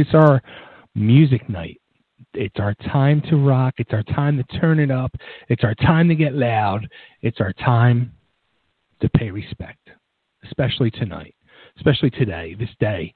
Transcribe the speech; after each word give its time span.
It's 0.00 0.14
our 0.14 0.42
music 0.94 1.48
night. 1.48 1.80
It's 2.34 2.58
our 2.58 2.74
time 2.90 3.22
to 3.30 3.36
rock. 3.36 3.74
It's 3.78 3.92
our 3.92 4.02
time 4.02 4.36
to 4.36 4.58
turn 4.58 4.78
it 4.78 4.90
up. 4.90 5.14
It's 5.48 5.64
our 5.64 5.74
time 5.74 6.08
to 6.08 6.14
get 6.14 6.34
loud. 6.34 6.88
It's 7.22 7.40
our 7.40 7.52
time 7.52 8.12
to 9.00 9.08
pay 9.10 9.30
respect, 9.30 9.90
especially 10.44 10.90
tonight, 10.90 11.34
especially 11.76 12.10
today, 12.10 12.54
this 12.58 12.70
day. 12.78 13.12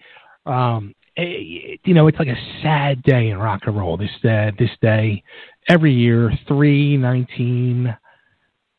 Um, 0.46 0.94
it, 1.16 1.80
you 1.84 1.94
know, 1.94 2.08
it's 2.08 2.18
like 2.18 2.28
a 2.28 2.60
sad 2.62 3.02
day 3.02 3.30
in 3.30 3.38
rock 3.38 3.62
and 3.66 3.76
roll. 3.76 3.96
This 3.96 4.10
uh, 4.24 4.50
this 4.58 4.70
day, 4.82 5.22
every 5.68 5.92
year, 5.92 6.32
three 6.48 6.96
nineteen, 6.96 7.96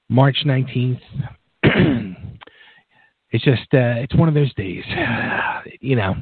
March 0.10 0.38
nineteenth. 0.46 1.00
it's 1.64 3.44
just 3.44 3.74
uh, 3.74 4.04
it's 4.04 4.16
one 4.16 4.28
of 4.28 4.36
those 4.36 4.54
days. 4.56 4.84
you 5.80 5.96
know, 5.96 6.16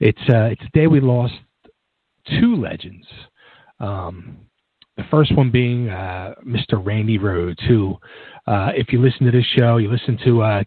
it's 0.00 0.20
uh, 0.28 0.50
it's 0.52 0.62
a 0.62 0.70
day 0.78 0.86
we 0.86 1.00
lost 1.00 1.34
two 2.40 2.56
legends. 2.56 3.06
Um, 3.80 4.38
the 4.96 5.04
first 5.10 5.36
one 5.36 5.50
being 5.50 5.88
uh, 5.88 6.34
Mr. 6.46 6.84
Randy 6.84 7.18
Rhoads, 7.18 7.60
who, 7.66 7.96
uh, 8.46 8.70
if 8.76 8.92
you 8.92 9.02
listen 9.02 9.26
to 9.26 9.32
this 9.32 9.46
show, 9.56 9.78
you 9.78 9.90
listen 9.90 10.18
to 10.24 10.42
uh, 10.42 10.64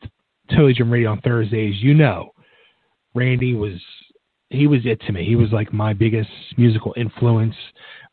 Totally 0.49 0.73
Jim 0.73 0.91
Radio 0.91 1.11
on 1.11 1.21
Thursdays, 1.21 1.75
you 1.81 1.93
know, 1.93 2.31
Randy 3.13 3.53
was 3.53 3.79
he 4.49 4.67
was 4.67 4.81
it 4.85 5.01
to 5.01 5.11
me. 5.11 5.25
He 5.25 5.35
was 5.35 5.51
like 5.51 5.73
my 5.73 5.93
biggest 5.93 6.29
musical 6.57 6.93
influence, 6.95 7.55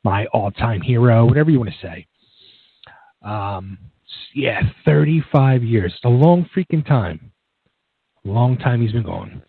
my 0.03 0.27
all-time 0.27 0.81
hero, 0.81 1.25
whatever 1.25 1.51
you 1.51 1.59
want 1.59 1.71
to 1.71 1.87
say. 1.87 2.07
Um, 3.23 3.79
yeah, 4.35 4.61
35 4.85 5.63
years. 5.63 5.93
It's 5.95 6.05
a 6.05 6.09
long 6.09 6.49
freaking 6.57 6.85
time. 6.85 7.31
Long 8.25 8.57
time 8.57 8.81
he's 8.81 8.93
been 8.93 9.03
gone. 9.03 9.43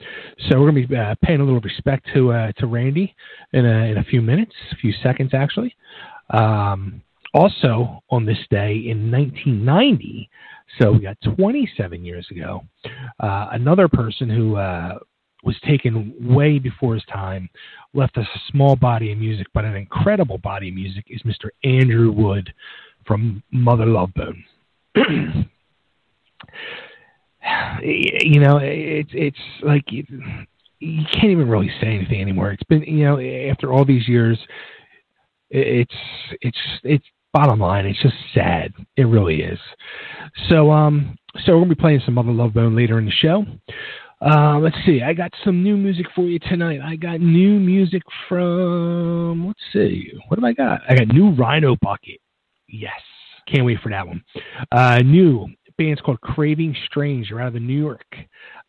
So 0.49 0.59
we're 0.59 0.71
gonna 0.71 0.87
be 0.87 0.95
uh, 0.95 1.15
paying 1.23 1.39
a 1.39 1.43
little 1.43 1.61
respect 1.61 2.07
to 2.13 2.33
uh, 2.33 2.51
to 2.57 2.67
Randy 2.67 3.15
in 3.53 3.65
a 3.65 3.91
in 3.91 3.97
a 3.97 4.03
few 4.03 4.21
minutes, 4.21 4.53
a 4.71 4.75
few 4.75 4.91
seconds 5.01 5.33
actually. 5.33 5.75
Um, 6.31 7.01
also 7.33 8.03
on 8.09 8.25
this 8.25 8.37
day 8.49 8.75
in 8.87 9.11
1990, 9.11 10.29
so 10.79 10.91
we 10.91 10.99
got 10.99 11.17
27 11.35 12.03
years 12.03 12.27
ago, 12.31 12.63
uh, 13.19 13.47
another 13.51 13.87
person 13.87 14.29
who 14.29 14.55
uh, 14.55 14.97
was 15.43 15.55
taken 15.65 16.13
way 16.19 16.59
before 16.59 16.95
his 16.95 17.03
time, 17.05 17.49
left 17.93 18.17
us 18.17 18.27
a 18.35 18.39
small 18.51 18.75
body 18.75 19.11
of 19.11 19.17
music, 19.17 19.47
but 19.53 19.63
an 19.63 19.75
incredible 19.75 20.37
body 20.39 20.69
of 20.69 20.75
music 20.75 21.05
is 21.09 21.21
Mr. 21.21 21.49
Andrew 21.63 22.11
Wood 22.11 22.53
from 23.05 23.43
Mother 23.51 23.85
Love 23.85 24.09
Bone. 24.15 24.43
you 27.83 28.39
know, 28.39 28.59
it's 28.61 29.11
it's 29.13 29.37
like 29.63 29.91
you, 29.91 30.05
you 30.79 31.05
can't 31.11 31.31
even 31.31 31.47
really 31.47 31.71
say 31.81 31.87
anything 31.87 32.21
anymore. 32.21 32.51
It's 32.51 32.63
been 32.63 32.83
you 32.83 33.05
know 33.05 33.19
after 33.51 33.71
all 33.71 33.85
these 33.85 34.07
years, 34.07 34.39
it's 35.49 35.95
it's 36.41 36.57
it's 36.83 37.05
bottom 37.33 37.59
line. 37.59 37.85
It's 37.85 38.01
just 38.01 38.15
sad. 38.33 38.73
It 38.97 39.03
really 39.03 39.41
is. 39.41 39.59
So 40.49 40.71
um 40.71 41.17
so 41.45 41.53
we're 41.53 41.61
gonna 41.61 41.75
be 41.75 41.81
playing 41.81 42.01
some 42.05 42.13
Mother 42.15 42.31
Love 42.31 42.53
Bone 42.53 42.75
later 42.75 42.97
in 42.97 43.05
the 43.05 43.11
show. 43.11 43.45
Uh, 44.21 44.57
let's 44.59 44.77
see. 44.85 45.01
I 45.03 45.13
got 45.13 45.31
some 45.43 45.61
new 45.61 45.75
music 45.75 46.05
for 46.15 46.23
you 46.23 46.39
tonight. 46.39 46.79
I 46.81 46.95
got 46.95 47.19
new 47.19 47.59
music 47.59 48.01
from. 48.29 49.45
Let's 49.47 49.59
see. 49.73 50.09
What 50.27 50.39
have 50.39 50.43
I 50.45 50.53
got? 50.53 50.81
I 50.89 50.95
got 50.95 51.09
new 51.09 51.31
Rhino 51.31 51.75
Bucket. 51.81 52.19
Yes, 52.67 52.99
can't 53.47 53.65
wait 53.65 53.79
for 53.83 53.89
that 53.89 54.07
one. 54.07 54.23
Uh, 54.71 54.99
new 54.99 55.47
band's 55.77 56.01
called 56.01 56.21
Craving 56.21 56.75
Strange. 56.85 57.29
They're 57.29 57.41
out 57.41 57.47
of 57.47 57.53
the 57.53 57.59
New 57.59 57.77
York. 57.77 58.15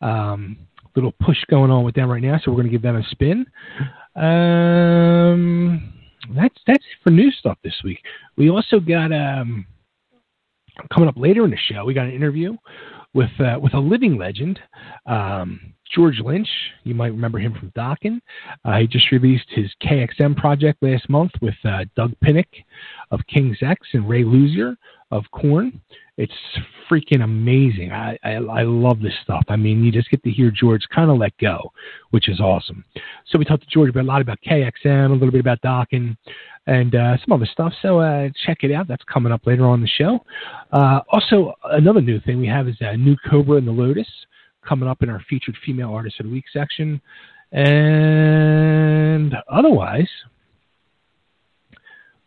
Um, 0.01 0.57
little 0.95 1.13
push 1.19 1.37
going 1.49 1.69
on 1.69 1.83
with 1.83 1.95
them 1.95 2.09
right 2.09 2.21
now, 2.21 2.39
so 2.43 2.51
we're 2.51 2.57
going 2.57 2.67
to 2.67 2.71
give 2.71 2.81
them 2.81 2.95
a 2.95 3.03
spin. 3.09 3.45
Um, 4.15 5.93
that's 6.35 6.57
that's 6.65 6.83
for 7.03 7.11
new 7.11 7.31
stuff 7.31 7.57
this 7.63 7.75
week. 7.83 7.99
We 8.35 8.49
also 8.49 8.79
got 8.79 9.11
um, 9.11 9.65
coming 10.93 11.07
up 11.07 11.17
later 11.17 11.45
in 11.45 11.51
the 11.51 11.57
show. 11.71 11.85
We 11.85 11.93
got 11.93 12.07
an 12.07 12.13
interview 12.13 12.57
with 13.13 13.29
uh, 13.39 13.59
with 13.61 13.73
a 13.73 13.79
living 13.79 14.17
legend, 14.17 14.59
um, 15.05 15.73
George 15.93 16.19
Lynch. 16.19 16.49
You 16.83 16.95
might 16.95 17.07
remember 17.11 17.39
him 17.39 17.53
from 17.53 17.71
Dokken. 17.71 18.19
Uh, 18.65 18.79
he 18.79 18.87
just 18.87 19.11
released 19.11 19.47
his 19.49 19.71
KXM 19.81 20.35
project 20.37 20.81
last 20.81 21.09
month 21.09 21.31
with 21.41 21.55
uh, 21.63 21.85
Doug 21.95 22.13
Pinnick 22.23 22.65
of 23.11 23.19
King's 23.27 23.57
X 23.61 23.87
and 23.93 24.07
Ray 24.07 24.23
Luzier 24.23 24.75
of 25.11 25.23
Korn. 25.31 25.81
It's 26.17 26.33
freaking 26.89 27.23
amazing. 27.23 27.91
I, 27.91 28.17
I, 28.23 28.33
I 28.33 28.63
love 28.63 29.01
this 29.01 29.13
stuff. 29.23 29.43
I 29.49 29.55
mean, 29.55 29.83
you 29.83 29.91
just 29.91 30.09
get 30.09 30.23
to 30.23 30.31
hear 30.31 30.51
George 30.51 30.81
kind 30.93 31.11
of 31.11 31.17
let 31.17 31.37
go, 31.37 31.71
which 32.09 32.27
is 32.27 32.39
awesome. 32.39 32.83
So 33.27 33.37
we 33.37 33.45
talked 33.45 33.63
to 33.63 33.69
George 33.69 33.89
about 33.89 34.03
a 34.03 34.07
lot 34.07 34.21
about 34.21 34.39
KXM, 34.41 35.11
a 35.11 35.13
little 35.13 35.31
bit 35.31 35.41
about 35.41 35.61
Dokken, 35.61 36.17
and 36.65 36.95
uh, 36.95 37.17
some 37.23 37.33
other 37.33 37.45
stuff. 37.45 37.71
So 37.81 37.99
uh, 37.99 38.29
check 38.45 38.63
it 38.63 38.71
out. 38.71 38.87
That's 38.87 39.03
coming 39.03 39.31
up 39.31 39.45
later 39.45 39.65
on 39.65 39.81
the 39.81 39.87
show. 39.87 40.25
Uh, 40.71 41.01
also, 41.09 41.53
another 41.65 42.01
new 42.01 42.19
thing 42.21 42.39
we 42.39 42.47
have 42.47 42.67
is 42.67 42.77
a 42.79 42.97
new 42.97 43.15
Cobra 43.29 43.57
and 43.57 43.67
the 43.67 43.71
Lotus 43.71 44.07
coming 44.67 44.89
up 44.89 45.03
in 45.03 45.09
our 45.09 45.21
featured 45.29 45.57
female 45.65 45.91
artist 45.91 46.19
of 46.19 46.25
the 46.25 46.31
week 46.31 46.45
section. 46.51 47.01
And 47.51 49.33
otherwise, 49.49 50.09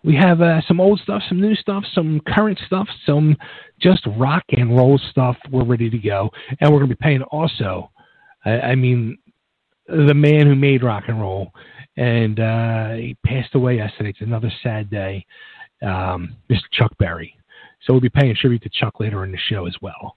we 0.03 0.17
have 0.17 0.41
uh, 0.41 0.63
some 0.67 0.81
old 0.81 1.01
stuff, 1.01 1.23
some 1.29 1.41
new 1.41 1.55
stuff, 1.55 1.85
some 1.95 2.21
current 2.27 2.59
stuff, 2.67 2.89
some 3.05 3.37
just 3.81 4.07
rock 4.17 4.45
and 4.51 4.77
roll 4.77 4.99
stuff. 5.11 5.37
We're 5.51 5.65
ready 5.65 5.91
to 5.91 5.99
go, 5.99 6.31
and 6.61 6.71
we're 6.71 6.79
going 6.79 6.91
to 6.91 6.97
be 6.97 7.03
paying 7.03 7.23
also. 7.23 7.91
I, 8.45 8.51
I 8.61 8.75
mean, 8.75 9.19
the 9.87 10.15
man 10.15 10.47
who 10.47 10.55
made 10.55 10.83
rock 10.83 11.05
and 11.09 11.21
roll, 11.21 11.53
and 11.97 12.41
uh, 12.41 12.93
he 12.93 13.17
passed 13.27 13.55
away 13.55 13.77
yesterday. 13.77 14.11
It's 14.11 14.21
another 14.23 14.51
sad 14.63 14.89
day, 14.89 15.27
um, 15.83 16.37
Mr. 16.49 16.63
Chuck 16.73 16.97
Berry. 16.99 17.37
So 17.83 17.93
we'll 17.93 18.01
be 18.01 18.09
paying 18.09 18.35
tribute 18.35 18.63
to 18.63 18.71
Chuck 18.71 19.01
later 19.01 19.25
in 19.25 19.33
the 19.33 19.39
show 19.39 19.67
as 19.67 19.75
well. 19.81 20.17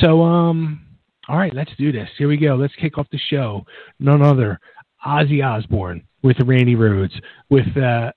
So, 0.00 0.22
um, 0.22 0.87
all 1.28 1.36
right, 1.36 1.54
let's 1.54 1.70
do 1.78 1.92
this. 1.92 2.08
Here 2.16 2.28
we 2.28 2.36
go. 2.36 2.54
Let's 2.54 2.74
kick 2.76 2.96
off 2.98 3.06
the 3.12 3.18
show. 3.30 3.64
None 4.00 4.22
other 4.22 4.58
Ozzy 5.06 5.44
Osbourne 5.44 6.02
with 6.22 6.36
Randy 6.44 6.74
Rhoads 6.74 7.20
with 7.50 7.76
uh, 7.76 8.10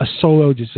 a 0.00 0.06
solo 0.20 0.52
just 0.52 0.76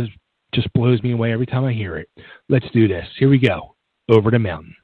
just 0.53 0.71
blows 0.73 1.01
me 1.01 1.11
away 1.13 1.31
every 1.31 1.45
time 1.45 1.65
I 1.65 1.73
hear 1.73 1.97
it. 1.97 2.09
Let's 2.49 2.69
do 2.73 2.87
this. 2.87 3.05
Here 3.17 3.29
we 3.29 3.39
go. 3.39 3.75
Over 4.09 4.31
the 4.31 4.39
mountain. 4.39 4.75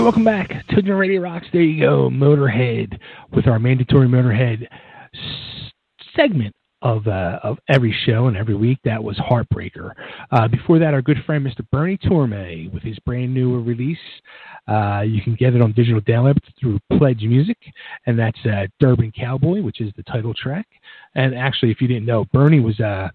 Welcome 0.00 0.24
back. 0.24 0.50
Children 0.70 0.96
Radio 0.98 1.20
Rocks. 1.20 1.46
There 1.52 1.62
you 1.62 1.80
go. 1.80 2.08
Motorhead 2.10 2.98
with 3.32 3.46
our 3.46 3.58
mandatory 3.58 4.08
Motorhead 4.08 4.66
s- 5.14 5.72
segment 6.16 6.54
of 6.82 7.06
uh, 7.06 7.38
of 7.42 7.58
every 7.68 7.94
show 8.04 8.26
and 8.26 8.36
every 8.36 8.54
week. 8.54 8.78
That 8.84 9.02
was 9.02 9.16
Heartbreaker. 9.18 9.92
Uh, 10.30 10.48
before 10.48 10.78
that, 10.80 10.94
our 10.94 11.02
good 11.02 11.18
friend 11.24 11.46
Mr. 11.46 11.64
Bernie 11.70 11.98
Torme 11.98 12.72
with 12.72 12.82
his 12.82 12.98
brand 13.00 13.32
new 13.32 13.60
release. 13.60 13.98
Uh, 14.68 15.02
you 15.06 15.20
can 15.22 15.34
get 15.34 15.54
it 15.54 15.60
on 15.62 15.72
digital 15.72 16.00
download 16.00 16.38
through 16.60 16.78
Pledge 16.96 17.22
Music, 17.22 17.58
and 18.06 18.18
that's 18.18 18.38
uh, 18.46 18.66
Dublin 18.80 19.12
Cowboy, 19.16 19.60
which 19.62 19.80
is 19.80 19.92
the 19.96 20.02
title 20.04 20.32
track. 20.34 20.66
And 21.14 21.34
actually, 21.34 21.70
if 21.70 21.80
you 21.80 21.88
didn't 21.88 22.06
know, 22.06 22.24
Bernie 22.32 22.60
was 22.60 22.78
uh, 22.80 23.08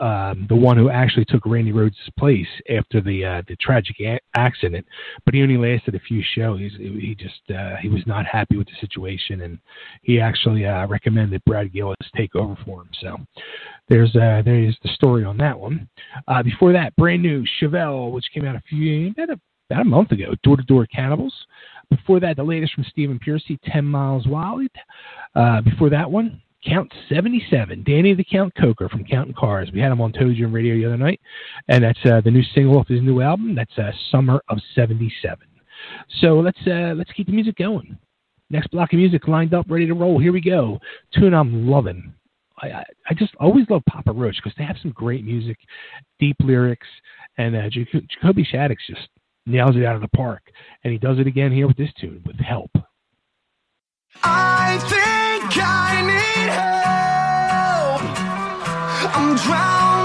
um, 0.00 0.46
the 0.48 0.56
one 0.56 0.76
who 0.76 0.88
actually 0.88 1.26
took 1.26 1.44
Randy 1.44 1.72
Rhoads' 1.72 1.94
place 2.18 2.46
after 2.70 3.00
the 3.00 3.24
uh, 3.24 3.42
the 3.48 3.56
tragic 3.56 3.96
a- 4.00 4.20
accident. 4.34 4.86
But 5.24 5.34
he 5.34 5.42
only 5.42 5.56
lasted 5.56 5.94
a 5.94 6.00
few 6.00 6.22
shows. 6.34 6.60
He 6.78 7.14
just 7.18 7.40
uh, 7.56 7.76
he 7.76 7.88
was 7.88 8.02
not 8.06 8.24
happy 8.26 8.56
with 8.56 8.66
the 8.66 8.76
situation, 8.80 9.42
and 9.42 9.58
he 10.02 10.20
actually 10.20 10.66
uh, 10.66 10.86
recommended 10.86 11.44
Brad 11.44 11.72
Gillis 11.72 11.96
take 12.16 12.34
over 12.34 12.56
for 12.64 12.82
him. 12.82 12.88
So 13.00 13.16
there's 13.88 14.14
uh, 14.16 14.42
there's 14.44 14.76
the 14.82 14.90
story 14.94 15.24
on 15.24 15.36
that 15.38 15.58
one. 15.58 15.88
Uh, 16.26 16.42
before 16.42 16.72
that, 16.72 16.96
brand 16.96 17.22
new 17.22 17.44
Chevelle, 17.60 18.12
which 18.12 18.26
came 18.32 18.46
out 18.46 18.56
a 18.56 18.62
few 18.68 19.10
about 19.10 19.30
a, 19.30 19.40
about 19.70 19.82
a 19.82 19.84
month 19.84 20.12
ago, 20.12 20.34
Door 20.42 20.58
to 20.58 20.62
Door 20.64 20.86
Cannibals. 20.86 21.34
Before 21.90 22.20
that, 22.20 22.36
the 22.36 22.42
latest 22.42 22.72
from 22.74 22.84
Stephen 22.84 23.18
Pearcy, 23.18 23.58
10 23.64 23.84
Miles 23.84 24.26
Wide. 24.26 24.68
Uh, 25.34 25.60
before 25.60 25.90
that 25.90 26.08
one, 26.08 26.40
Count 26.66 26.92
77, 27.08 27.84
Danny 27.84 28.14
the 28.14 28.24
Count 28.24 28.54
Coker 28.54 28.88
from 28.88 29.04
Counting 29.04 29.34
Cars. 29.34 29.70
We 29.72 29.80
had 29.80 29.92
him 29.92 30.00
on 30.00 30.12
ToeJam 30.12 30.52
Radio 30.52 30.76
the 30.76 30.86
other 30.86 30.96
night, 30.96 31.20
and 31.68 31.82
that's 31.82 31.98
uh, 32.04 32.20
the 32.20 32.30
new 32.30 32.42
single 32.54 32.78
off 32.78 32.88
his 32.88 33.02
new 33.02 33.22
album. 33.22 33.54
That's 33.54 33.78
uh, 33.78 33.90
Summer 34.10 34.42
of 34.48 34.58
77. 34.74 35.38
So 36.20 36.38
let's 36.40 36.58
uh, 36.66 36.94
let's 36.96 37.12
keep 37.12 37.26
the 37.26 37.32
music 37.32 37.56
going. 37.56 37.98
Next 38.50 38.70
block 38.72 38.92
of 38.92 38.98
music 38.98 39.26
lined 39.28 39.54
up, 39.54 39.66
ready 39.68 39.86
to 39.86 39.94
roll. 39.94 40.18
Here 40.18 40.32
we 40.32 40.40
go. 40.40 40.78
Tune 41.14 41.32
I'm 41.32 41.68
loving. 41.68 42.12
I, 42.58 42.66
I, 42.68 42.84
I 43.08 43.14
just 43.14 43.34
always 43.40 43.64
love 43.70 43.82
Papa 43.88 44.12
Roach 44.12 44.36
because 44.36 44.52
they 44.58 44.64
have 44.64 44.76
some 44.82 44.90
great 44.90 45.24
music, 45.24 45.56
deep 46.18 46.36
lyrics, 46.40 46.86
and 47.38 47.56
uh, 47.56 47.70
Jacoby 47.70 48.44
Shaddix 48.44 48.76
just 48.86 49.08
nails 49.46 49.76
it 49.76 49.84
out 49.84 49.94
of 49.94 50.02
the 50.02 50.08
park. 50.08 50.42
And 50.84 50.92
he 50.92 50.98
does 50.98 51.18
it 51.18 51.26
again 51.26 51.52
here 51.52 51.66
with 51.66 51.76
this 51.76 51.92
tune 51.98 52.22
with 52.26 52.38
Help. 52.38 52.70
I 54.22 54.78
think 54.90 55.29
I 55.58 56.02
need 56.02 56.50
help. 56.60 58.02
I'm 59.16 59.36
drowning 59.36 59.99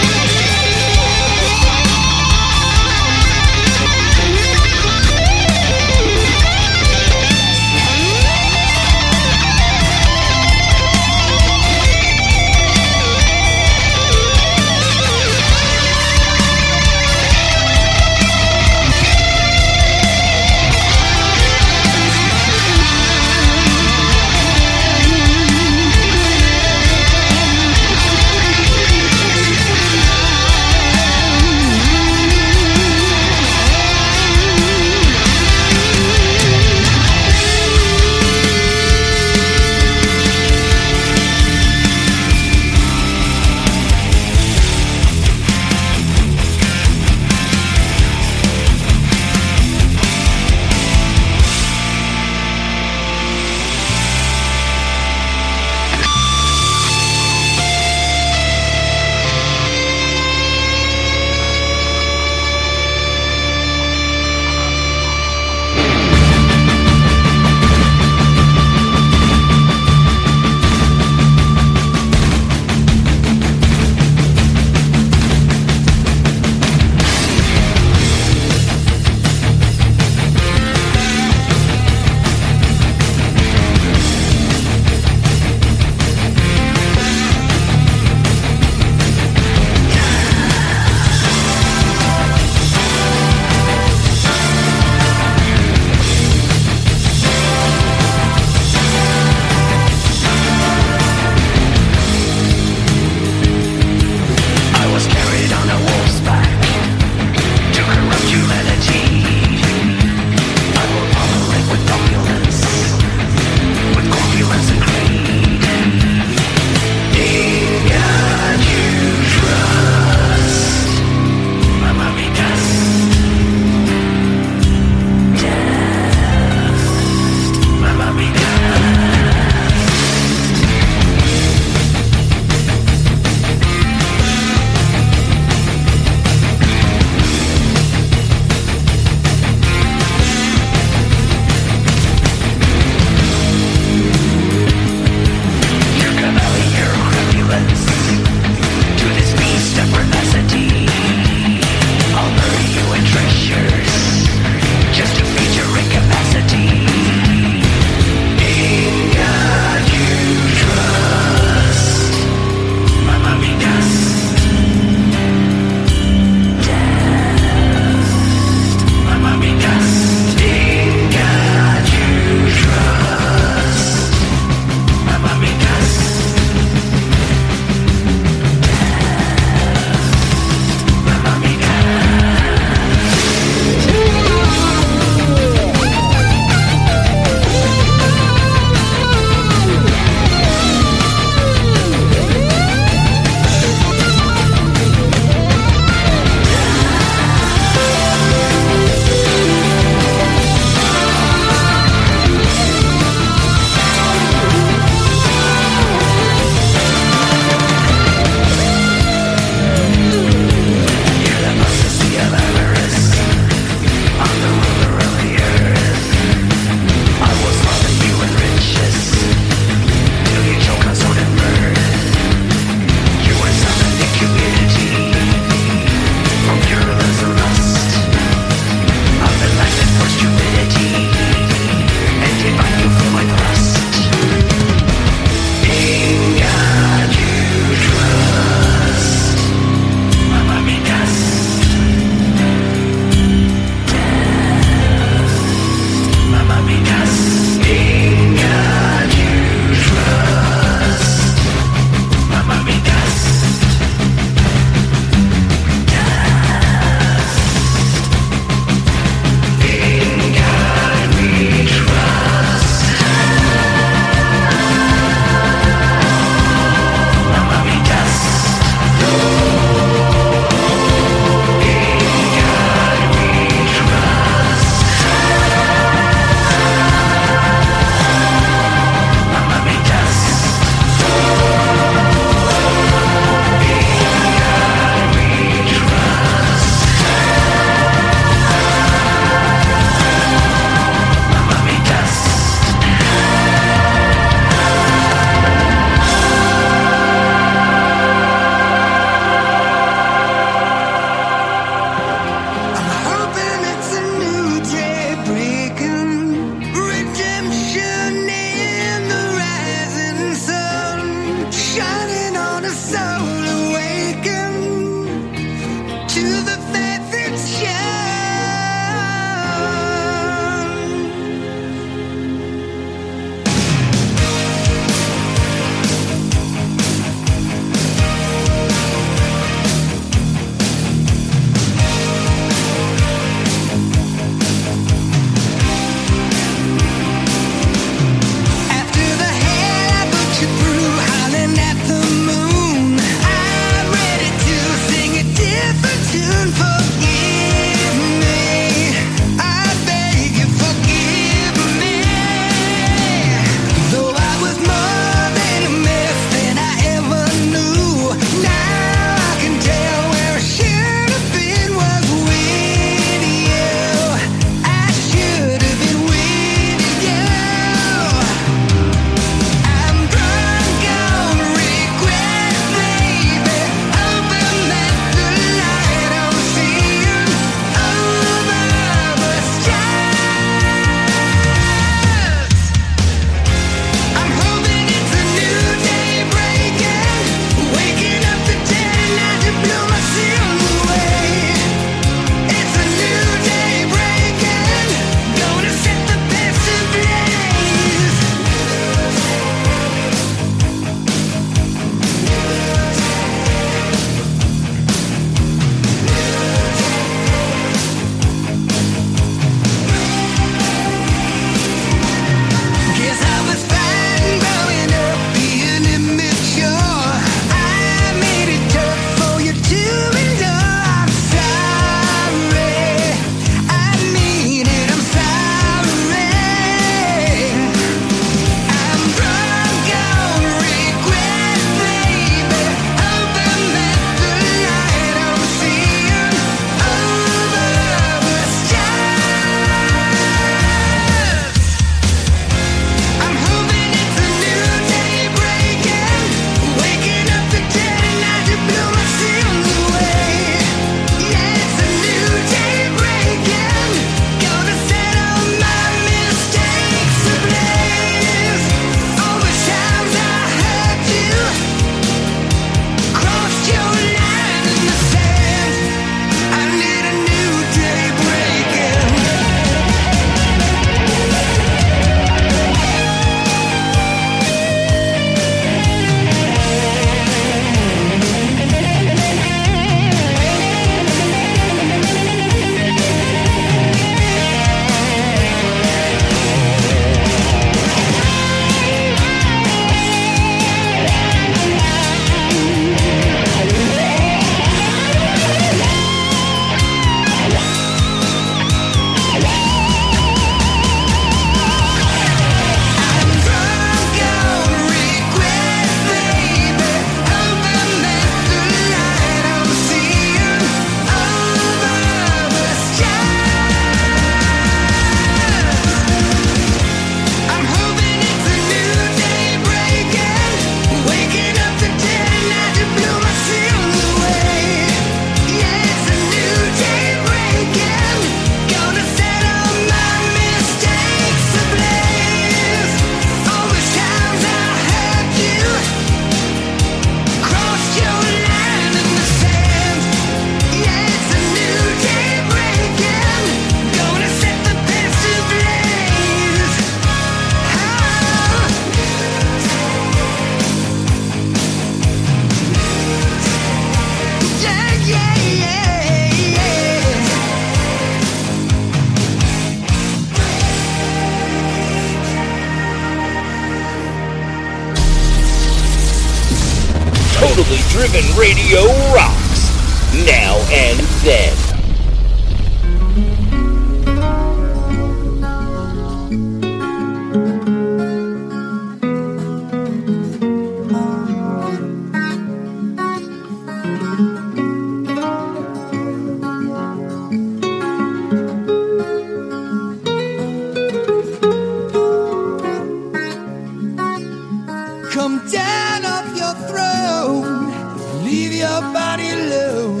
leave 598.24 598.54
your 598.54 598.80
body 598.98 599.28
alone. 599.38 600.00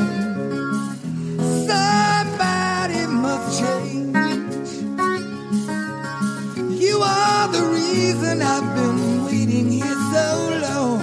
Somebody 1.68 3.02
must 3.24 3.60
change. 3.60 4.70
You 6.84 6.96
are 7.02 7.48
the 7.56 7.64
reason 7.78 8.42
I've 8.42 8.68
been 8.78 9.24
waiting 9.26 9.70
here 9.70 9.98
so 10.14 10.28
long. 10.66 11.00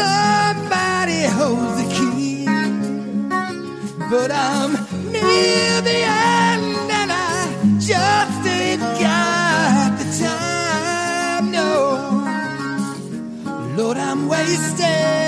Somebody 0.00 1.20
holds 1.38 1.74
the 1.80 1.86
key, 1.96 2.44
but 4.10 4.30
I'm 4.30 4.72
near 5.12 5.80
the 5.90 6.00
end 6.36 6.90
and 7.00 7.10
I 7.12 7.36
just 7.90 8.40
ain't 8.46 8.82
got 9.00 9.90
the 10.00 10.06
time. 10.24 11.50
No, 11.50 11.72
Lord, 13.76 13.96
I'm 13.96 14.28
wasted. 14.28 15.25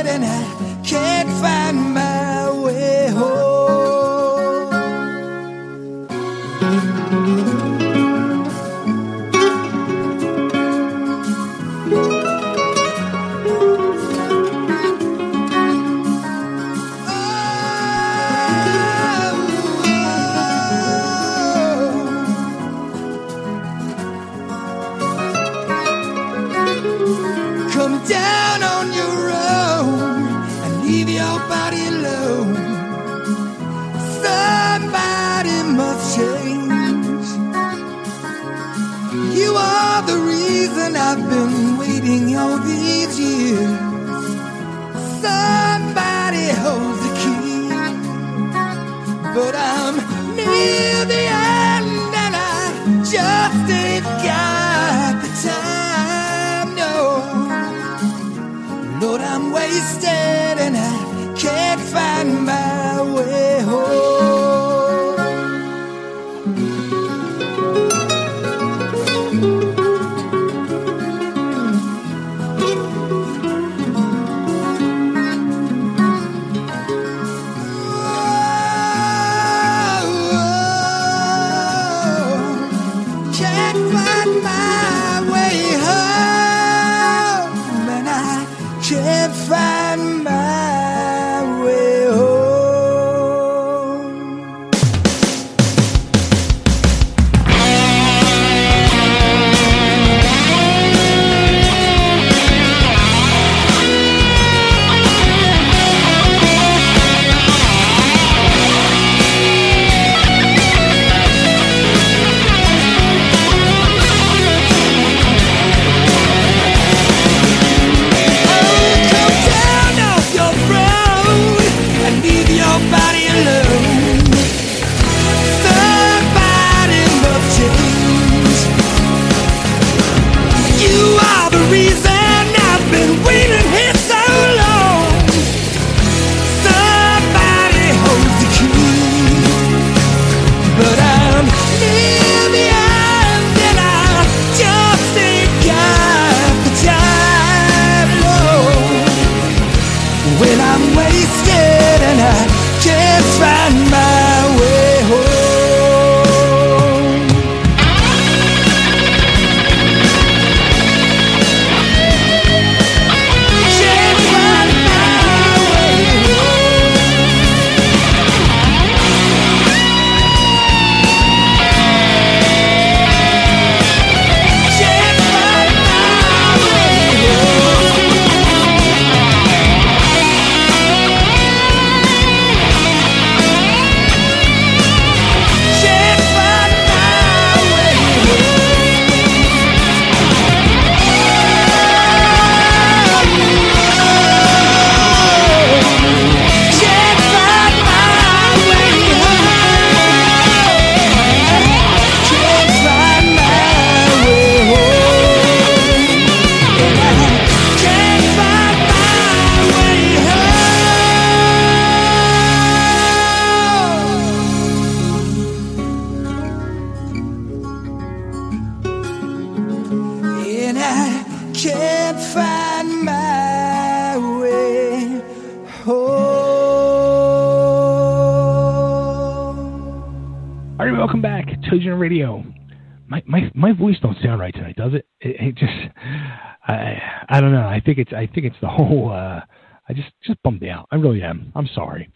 think 237.98 238.08
it's 238.08 238.16
I 238.16 238.32
think 238.32 238.46
it's 238.46 238.60
the 238.60 238.68
whole. 238.68 239.12
Uh, 239.12 239.40
I 239.88 239.94
just 239.94 240.10
just 240.22 240.42
bummed 240.42 240.64
out. 240.64 240.86
I 240.90 240.96
really 240.96 241.22
am. 241.22 241.52
I'm 241.54 241.68
sorry, 241.74 242.10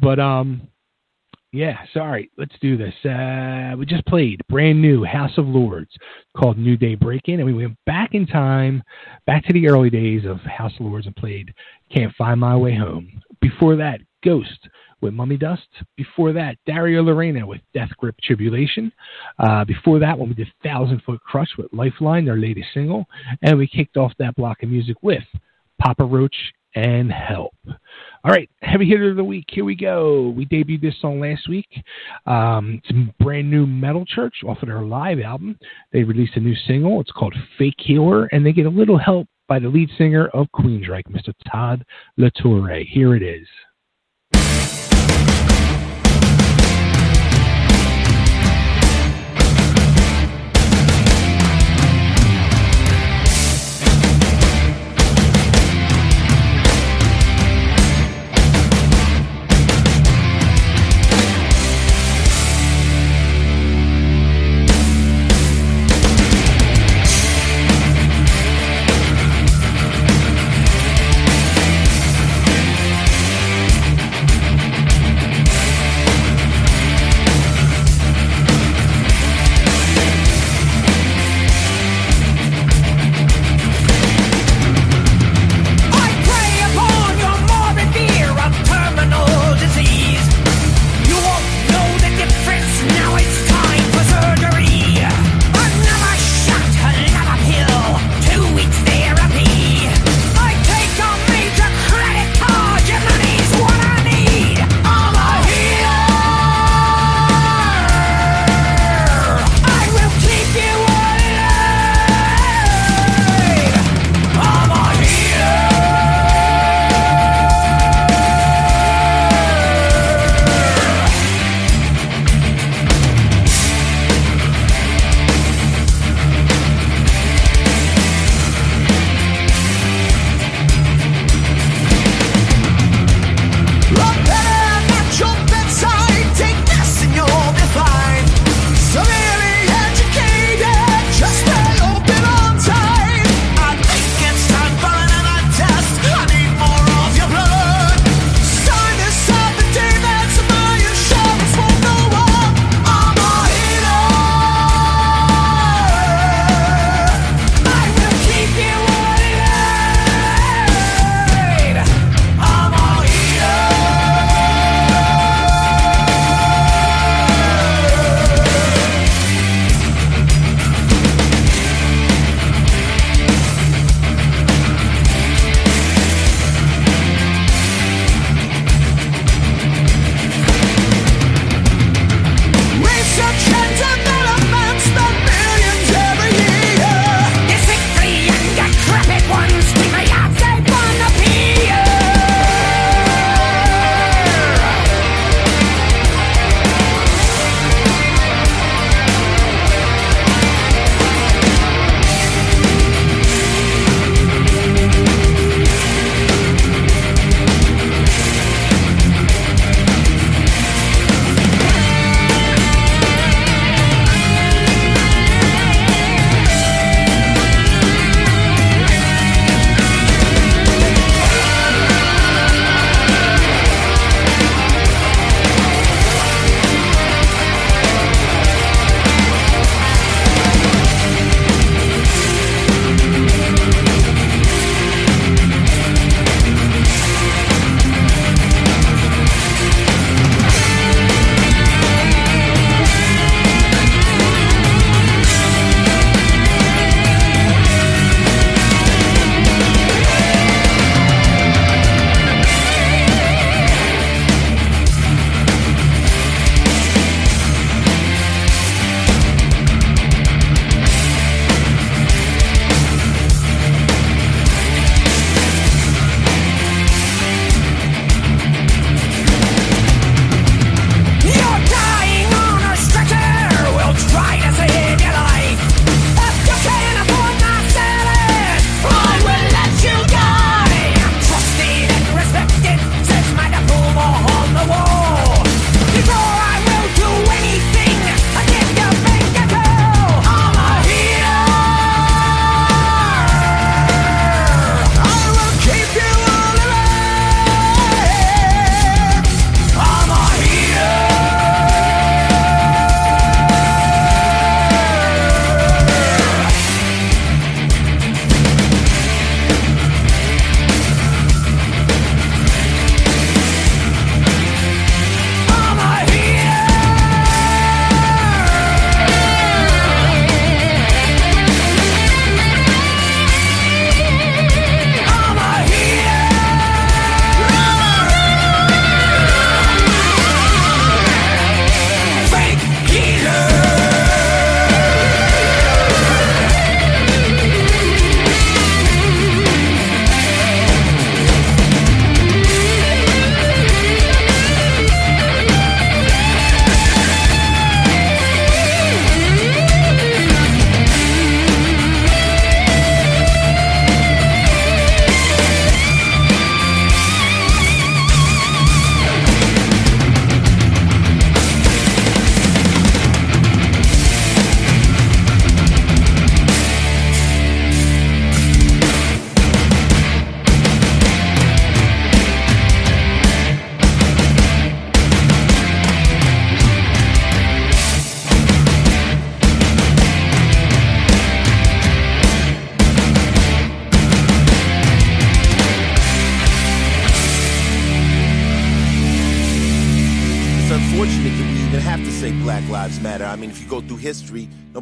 but 0.00 0.18
um, 0.18 0.68
yeah, 1.52 1.78
sorry. 1.92 2.30
Let's 2.38 2.54
do 2.60 2.76
this. 2.76 2.94
Uh, 3.04 3.74
we 3.76 3.84
just 3.86 4.06
played 4.06 4.40
brand 4.48 4.80
new 4.80 5.04
House 5.04 5.36
of 5.36 5.46
Lords 5.46 5.90
called 6.36 6.56
New 6.56 6.76
Day 6.76 6.94
Break 6.94 7.22
In, 7.28 7.40
and 7.40 7.46
we 7.46 7.54
went 7.54 7.76
back 7.84 8.14
in 8.14 8.26
time, 8.26 8.82
back 9.26 9.44
to 9.46 9.52
the 9.52 9.68
early 9.68 9.90
days 9.90 10.24
of 10.24 10.38
House 10.40 10.72
of 10.78 10.86
Lords, 10.86 11.06
and 11.06 11.16
played 11.16 11.52
Can't 11.92 12.14
Find 12.14 12.38
My 12.38 12.56
Way 12.56 12.76
Home. 12.76 13.20
Before 13.40 13.76
that, 13.76 14.00
Ghost 14.24 14.68
with 15.00 15.14
Mummy 15.14 15.36
Dust. 15.36 15.66
Before 15.96 16.32
that, 16.32 16.56
Dario 16.66 17.02
Lorina 17.02 17.46
with 17.46 17.60
Death 17.74 17.90
Grip 17.98 18.16
Tribulation. 18.22 18.92
Uh, 19.38 19.64
before 19.64 19.98
that 19.98 20.18
when 20.18 20.28
we 20.28 20.34
did 20.34 20.52
Thousand 20.62 21.02
Foot 21.02 21.20
Krutch 21.30 21.56
with 21.58 21.72
Lifeline, 21.72 22.24
their 22.24 22.38
latest 22.38 22.68
single. 22.74 23.06
And 23.42 23.58
we 23.58 23.66
kicked 23.66 23.96
off 23.96 24.12
that 24.18 24.36
block 24.36 24.62
of 24.62 24.68
music 24.68 24.96
with 25.02 25.24
Papa 25.78 26.04
Roach 26.04 26.36
and 26.74 27.10
Help. 27.10 27.54
All 27.66 28.30
right, 28.30 28.50
heavy 28.60 28.86
hitter 28.86 29.10
of 29.10 29.16
the 29.16 29.24
week. 29.24 29.46
Here 29.48 29.64
we 29.64 29.74
go. 29.74 30.28
We 30.36 30.46
debuted 30.46 30.82
this 30.82 31.00
song 31.00 31.20
last 31.20 31.48
week. 31.48 31.68
Um, 32.26 32.80
it's 32.84 33.14
brand 33.18 33.50
new 33.50 33.66
Metal 33.66 34.04
Church 34.04 34.34
off 34.46 34.62
of 34.62 34.68
their 34.68 34.82
live 34.82 35.20
album. 35.20 35.58
They 35.92 36.02
released 36.02 36.36
a 36.36 36.40
new 36.40 36.54
single. 36.66 37.00
It's 37.00 37.12
called 37.12 37.34
Fake 37.58 37.78
Healer, 37.78 38.26
and 38.26 38.44
they 38.44 38.52
get 38.52 38.66
a 38.66 38.70
little 38.70 38.98
help 38.98 39.26
by 39.48 39.58
the 39.58 39.68
lead 39.68 39.88
singer 39.96 40.26
of 40.28 40.48
Queensryche, 40.54 41.06
Mr. 41.08 41.32
Todd 41.50 41.84
La 42.16 42.28
Torre. 42.42 42.84
Here 42.84 43.14
it 43.14 43.22
is. 43.22 43.46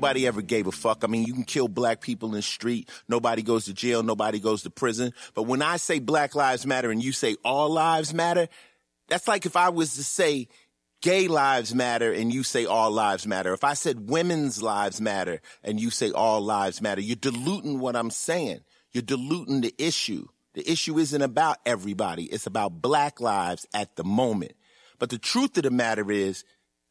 Nobody 0.04 0.26
ever 0.26 0.42
gave 0.42 0.66
a 0.66 0.72
fuck. 0.72 1.02
I 1.02 1.06
mean, 1.06 1.24
you 1.24 1.32
can 1.32 1.44
kill 1.44 1.66
black 1.66 2.02
people 2.02 2.28
in 2.28 2.34
the 2.34 2.42
street. 2.42 2.90
Nobody 3.08 3.40
goes 3.40 3.64
to 3.64 3.72
jail. 3.72 4.02
Nobody 4.02 4.38
goes 4.38 4.62
to 4.64 4.70
prison. 4.70 5.14
But 5.32 5.44
when 5.44 5.62
I 5.62 5.78
say 5.78 5.98
Black 5.98 6.34
Lives 6.34 6.66
Matter 6.66 6.90
and 6.90 7.02
you 7.02 7.10
say 7.10 7.36
all 7.42 7.70
lives 7.70 8.12
matter, 8.12 8.48
that's 9.08 9.26
like 9.26 9.46
if 9.46 9.56
I 9.56 9.70
was 9.70 9.94
to 9.94 10.04
say 10.04 10.48
gay 11.00 11.26
lives 11.26 11.74
matter 11.74 12.12
and 12.12 12.34
you 12.34 12.42
say 12.42 12.66
all 12.66 12.90
lives 12.90 13.26
matter. 13.26 13.54
If 13.54 13.64
I 13.64 13.72
said 13.72 14.10
women's 14.10 14.62
lives 14.62 15.00
matter 15.00 15.40
and 15.62 15.80
you 15.80 15.88
say 15.88 16.10
all 16.10 16.42
lives 16.42 16.82
matter, 16.82 17.00
you're 17.00 17.16
diluting 17.16 17.78
what 17.78 17.96
I'm 17.96 18.10
saying. 18.10 18.60
You're 18.92 19.02
diluting 19.02 19.62
the 19.62 19.74
issue. 19.78 20.26
The 20.52 20.70
issue 20.70 20.98
isn't 20.98 21.22
about 21.22 21.60
everybody. 21.64 22.24
It's 22.24 22.46
about 22.46 22.82
black 22.82 23.22
lives 23.22 23.66
at 23.72 23.96
the 23.96 24.04
moment. 24.04 24.52
But 24.98 25.08
the 25.08 25.18
truth 25.18 25.56
of 25.56 25.62
the 25.62 25.70
matter 25.70 26.10
is, 26.12 26.44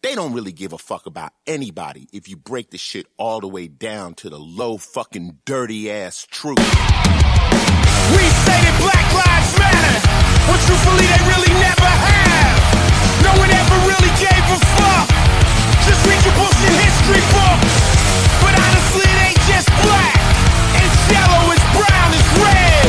they 0.03 0.15
don't 0.15 0.33
really 0.33 0.51
give 0.51 0.73
a 0.73 0.77
fuck 0.77 1.05
about 1.07 1.31
anybody 1.47 2.07
if 2.11 2.27
you 2.27 2.35
break 2.35 2.69
the 2.69 2.77
shit 2.77 3.07
all 3.17 3.39
the 3.39 3.47
way 3.47 3.67
down 3.69 4.13
to 4.13 4.29
the 4.29 4.37
low 4.37 4.77
fucking 4.77 5.39
dirty 5.45 5.89
ass 5.89 6.27
truth. 6.29 6.59
We 6.59 8.23
say 8.43 8.59
that 8.59 8.75
Black 8.83 9.07
Lives 9.15 9.51
Matter, 9.55 9.95
but 10.43 10.59
truthfully 10.67 11.07
they 11.07 11.21
really 11.23 11.55
never 11.55 11.87
have. 11.87 12.55
No 13.23 13.31
one 13.39 13.47
ever 13.47 13.77
really 13.87 14.13
gave 14.19 14.43
a 14.51 14.59
fuck. 14.75 15.07
Just 15.87 16.03
read 16.03 16.19
your 16.27 16.35
bullshit 16.35 16.75
history 16.83 17.23
books. 17.31 17.73
But 18.43 18.59
honestly, 18.59 19.07
it 19.07 19.19
ain't 19.31 19.43
just 19.47 19.71
black. 19.87 20.19
It's 20.83 20.99
yellow, 21.15 21.47
it's 21.55 21.67
brown, 21.71 22.09
it's 22.11 22.31
red. 22.43 22.85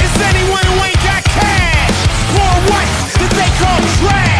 It's 0.00 0.16
anyone 0.24 0.64
who 0.72 0.76
ain't 0.88 1.02
got 1.04 1.20
cash. 1.20 1.96
Poor 2.32 2.54
whites 2.72 3.12
that 3.20 3.32
they 3.36 3.50
call 3.60 3.78
trash. 4.00 4.35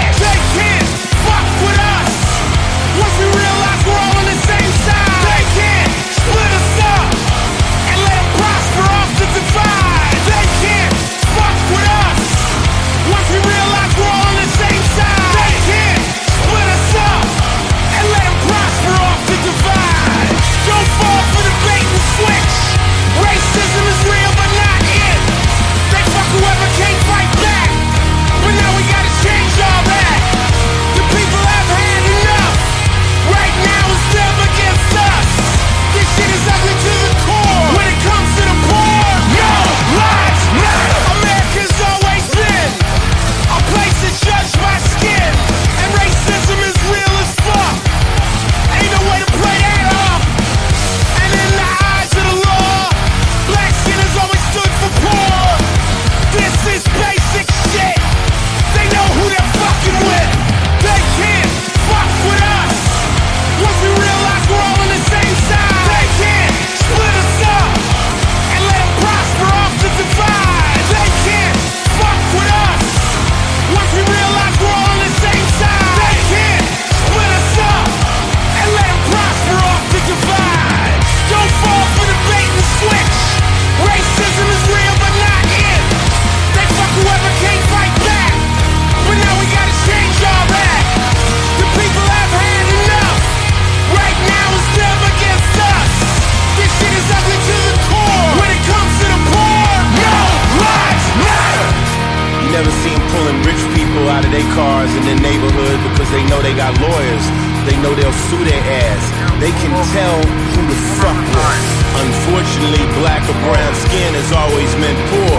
Know 106.29 106.43
they 106.43 106.55
got 106.55 106.75
lawyers. 106.83 107.25
They 107.67 107.77
know 107.83 107.95
they'll 107.95 108.21
sue 108.31 108.43
their 108.47 108.63
ass. 108.63 109.03
They 109.43 109.51
can 109.59 109.73
tell 109.95 110.19
who 110.55 110.63
to 110.67 110.77
fuck 111.03 111.19
with. 111.19 111.77
Unfortunately, 111.97 112.85
black 113.01 113.23
or 113.27 113.37
brown 113.43 113.75
skin 113.89 114.15
has 114.15 114.31
always 114.31 114.71
meant 114.79 114.99
poor. 115.11 115.39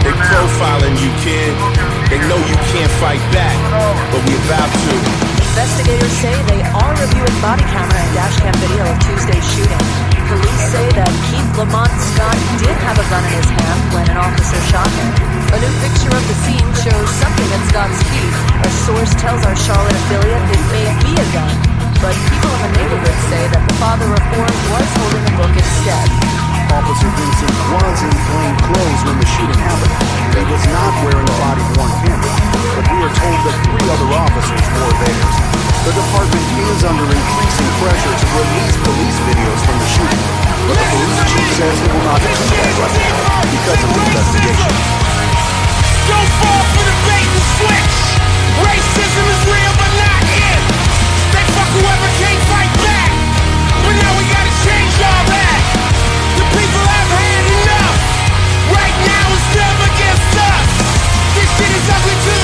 They 0.00 0.14
profiling 0.16 0.96
you, 0.96 1.12
kid. 1.20 1.52
They 2.08 2.20
know 2.26 2.40
you 2.48 2.56
can't 2.72 2.90
fight 2.98 3.22
back, 3.30 3.54
but 4.10 4.20
we 4.24 4.34
about 4.48 4.70
to. 4.70 4.94
Investigators 5.50 6.14
say 6.22 6.34
they 6.48 6.62
are 6.62 6.92
reviewing 6.96 7.36
body 7.42 7.64
camera 7.68 8.00
and 8.00 8.12
dash 8.16 8.36
cam 8.40 8.54
video 8.62 8.86
of 8.86 8.96
Tuesday's 9.02 9.46
shooting. 9.52 9.84
Police 10.30 10.64
say 10.72 10.86
that 10.94 11.10
Keith 11.28 11.39
Lamont 11.60 11.92
Scott 11.92 12.40
did 12.56 12.72
have 12.72 12.96
a 12.96 13.04
gun 13.12 13.20
in 13.20 13.36
his 13.36 13.50
hand 13.52 13.92
when 13.92 14.08
an 14.08 14.16
officer 14.16 14.56
shot 14.72 14.88
him. 14.96 15.12
A 15.52 15.60
new 15.60 15.74
picture 15.84 16.08
of 16.08 16.24
the 16.24 16.36
scene 16.40 16.68
shows 16.80 17.08
something 17.20 17.48
in 17.52 17.60
Scott's 17.68 18.00
teeth. 18.08 18.36
A 18.64 18.70
source 18.88 19.12
tells 19.20 19.44
our 19.44 19.54
Charlotte 19.68 19.92
affiliate 19.92 20.40
it 20.56 20.64
may 20.72 20.88
be 21.04 21.12
a 21.20 21.26
gun, 21.36 21.52
but 22.00 22.16
people 22.32 22.48
in 22.48 22.60
the 22.64 22.72
neighborhood 22.80 23.18
say 23.28 23.44
that 23.52 23.60
the 23.68 23.76
father 23.76 24.08
of 24.08 24.22
four 24.32 24.48
was 24.72 24.88
holding 25.04 25.24
a 25.28 25.32
book 25.36 25.52
instead. 25.52 26.49
Officer 26.70 27.10
Vinson 27.18 27.50
was 27.74 27.98
in 28.06 28.14
plain 28.30 28.54
clothes 28.62 29.02
when 29.02 29.16
the 29.18 29.26
shooting 29.26 29.58
happened. 29.58 29.90
He 30.38 30.44
was 30.46 30.64
not 30.70 30.92
wearing 31.02 31.26
a 31.26 31.36
body-worn 31.42 31.92
camera, 31.98 32.34
but 32.78 32.84
we 32.86 32.98
are 33.02 33.10
told 33.10 33.38
that 33.42 33.56
three 33.66 33.86
other 33.90 34.10
officers 34.14 34.64
wore 34.78 34.94
theirs. 35.02 35.34
The 35.82 35.92
department 35.98 36.46
is 36.70 36.80
under 36.86 37.06
increasing 37.10 37.70
pressure 37.82 38.14
to 38.14 38.26
release 38.38 38.76
police 38.86 39.18
videos 39.26 39.60
from 39.66 39.76
the 39.82 39.88
shooting, 39.98 40.22
but 40.70 40.76
the 40.78 40.86
police 40.94 41.20
chief 41.34 41.48
says 41.58 41.74
it 41.74 41.90
will 41.90 42.06
not 42.06 42.22
do 42.22 42.30
that 42.38 42.72
right 42.78 42.94
now 43.02 43.42
because 43.50 43.80
of 43.82 43.90
the 43.90 44.02
investigation. 44.06 44.72
Don't 46.06 46.30
fall 46.38 46.64
for 46.70 46.84
the 46.86 46.96
bait 47.02 47.28
and 47.34 47.46
switch. 47.58 47.96
Racism 48.62 49.26
is 49.26 49.42
real, 49.42 49.72
but 49.74 49.92
not 49.98 50.22
it. 50.22 50.60
They 51.34 51.44
fuck 51.50 51.70
whoever 51.74 52.08
can't 52.22 52.49
This 61.90 62.24
shit 62.24 62.39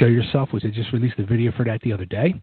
Show 0.00 0.06
Yourself, 0.06 0.48
which 0.52 0.64
I 0.64 0.68
just 0.68 0.92
released 0.92 1.18
a 1.18 1.26
video 1.26 1.52
for 1.52 1.64
that 1.64 1.80
the 1.82 1.92
other 1.92 2.06
day. 2.06 2.34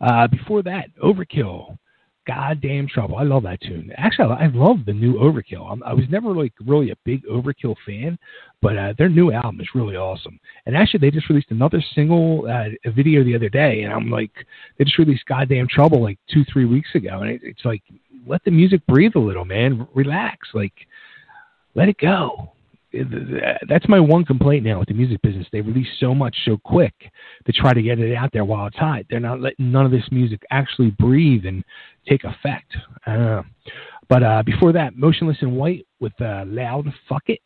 Uh, 0.00 0.26
before 0.26 0.62
that, 0.64 0.86
Overkill, 1.02 1.78
Goddamn 2.26 2.88
Trouble. 2.88 3.16
I 3.16 3.22
love 3.22 3.44
that 3.44 3.60
tune. 3.60 3.92
Actually, 3.96 4.32
I 4.32 4.46
I 4.46 4.46
love 4.48 4.78
the 4.84 4.92
new 4.92 5.14
Overkill. 5.14 5.70
I'm, 5.70 5.82
I 5.84 5.94
was 5.94 6.04
never 6.10 6.34
like 6.34 6.52
really 6.66 6.90
a 6.90 6.96
big 7.04 7.24
Overkill 7.26 7.76
fan, 7.86 8.18
but 8.60 8.76
uh, 8.76 8.94
their 8.98 9.08
new 9.08 9.30
album 9.30 9.60
is 9.60 9.68
really 9.76 9.94
awesome. 9.94 10.40
And 10.66 10.76
actually, 10.76 10.98
they 10.98 11.12
just 11.12 11.28
released 11.28 11.52
another 11.52 11.80
single 11.94 12.46
uh, 12.48 12.70
a 12.84 12.90
video 12.90 13.22
the 13.22 13.36
other 13.36 13.48
day, 13.48 13.82
and 13.82 13.92
I'm 13.92 14.10
like, 14.10 14.32
they 14.76 14.84
just 14.84 14.98
released 14.98 15.26
Goddamn 15.26 15.68
Trouble 15.68 16.02
like 16.02 16.18
two, 16.28 16.44
three 16.52 16.64
weeks 16.64 16.92
ago, 16.96 17.20
and 17.20 17.30
it, 17.30 17.40
it's 17.44 17.64
like, 17.64 17.84
let 18.26 18.42
the 18.42 18.50
music 18.50 18.84
breathe 18.88 19.14
a 19.14 19.20
little, 19.20 19.44
man. 19.44 19.86
Relax, 19.94 20.48
like, 20.52 20.74
let 21.76 21.88
it 21.88 21.98
go. 21.98 22.55
That's 23.68 23.88
my 23.88 24.00
one 24.00 24.24
complaint 24.24 24.64
now 24.64 24.78
with 24.78 24.88
the 24.88 24.94
music 24.94 25.22
business. 25.22 25.46
They 25.52 25.60
release 25.60 25.88
so 25.98 26.14
much 26.14 26.36
so 26.44 26.56
quick 26.64 26.94
to 27.46 27.52
try 27.52 27.72
to 27.72 27.82
get 27.82 27.98
it 27.98 28.14
out 28.14 28.30
there 28.32 28.44
while 28.44 28.66
it's 28.66 28.76
hot. 28.76 29.04
They're 29.10 29.20
not 29.20 29.40
letting 29.40 29.70
none 29.72 29.86
of 29.86 29.92
this 29.92 30.08
music 30.10 30.42
actually 30.50 30.90
breathe 30.90 31.44
and 31.46 31.64
take 32.08 32.24
effect. 32.24 32.76
But 34.08 34.22
uh, 34.22 34.42
before 34.44 34.72
that, 34.72 34.96
Motionless 34.96 35.38
in 35.40 35.56
White 35.56 35.86
with 36.00 36.12
uh, 36.20 36.44
Loud 36.46 36.86
Fuck 37.08 37.24
It. 37.26 37.40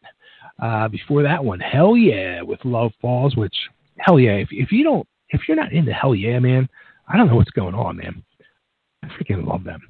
Uh, 0.60 0.88
before 0.88 1.22
that 1.22 1.42
one, 1.42 1.58
Hell 1.58 1.96
Yeah 1.96 2.42
with 2.42 2.62
Love 2.64 2.92
Falls, 3.00 3.34
which, 3.34 3.54
hell 3.96 4.20
yeah, 4.20 4.32
if, 4.32 4.48
if 4.50 4.70
you 4.70 4.84
don't, 4.84 5.08
if 5.30 5.42
you're 5.48 5.56
not 5.56 5.72
into 5.72 5.92
Hell 5.92 6.14
Yeah, 6.14 6.38
man, 6.38 6.68
I 7.08 7.16
don't 7.16 7.28
know 7.28 7.36
what's 7.36 7.50
going 7.50 7.74
on, 7.74 7.96
man. 7.96 8.22
I 9.02 9.06
freaking 9.08 9.46
love 9.46 9.64
them. 9.64 9.80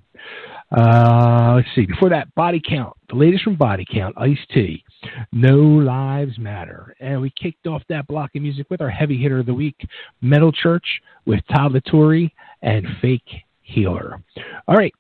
Uh, 0.71 1.55
let's 1.57 1.69
see. 1.75 1.87
Before 1.87 2.11
that, 2.11 2.33
Body 2.37 2.61
Count, 2.65 2.95
the 3.09 3.17
latest 3.17 3.43
from 3.43 3.57
Body 3.57 3.85
Count, 3.93 4.15
Ice 4.19 4.39
T, 4.55 4.85
No 5.33 5.59
Lives 5.59 6.39
Matter, 6.39 6.95
and 7.01 7.21
we 7.21 7.31
kicked 7.31 7.67
off 7.67 7.83
that 7.89 8.07
block 8.07 8.31
of 8.35 8.43
music 8.43 8.69
with 8.71 8.81
our 8.81 8.91
heavy 8.91 9.21
hitter 9.21 9.39
of 9.39 9.47
the 9.47 9.55
week, 9.55 9.77
Metal 10.21 10.53
Church, 10.53 10.85
with 11.27 11.41
Todd 11.55 11.73
La 11.73 11.81
Torre 11.91 12.31
and 12.63 12.87
Fake 13.01 13.29
Healer. 13.63 14.23
All 14.69 14.77
right, 14.77 14.93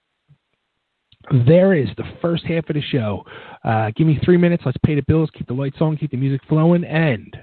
there 1.46 1.74
is 1.74 1.88
the 1.96 2.04
first 2.20 2.44
half 2.44 2.68
of 2.68 2.74
the 2.74 2.82
show. 2.82 3.24
Uh, 3.64 3.90
give 3.96 4.06
me 4.06 4.18
three 4.24 4.36
minutes. 4.36 4.62
Let's 4.64 4.78
pay 4.84 4.94
the 4.94 5.02
bills, 5.02 5.30
keep 5.32 5.46
the 5.46 5.54
lights 5.54 5.76
on, 5.80 5.96
keep 5.96 6.10
the 6.10 6.16
music 6.16 6.40
flowing, 6.48 6.84
and 6.84 7.36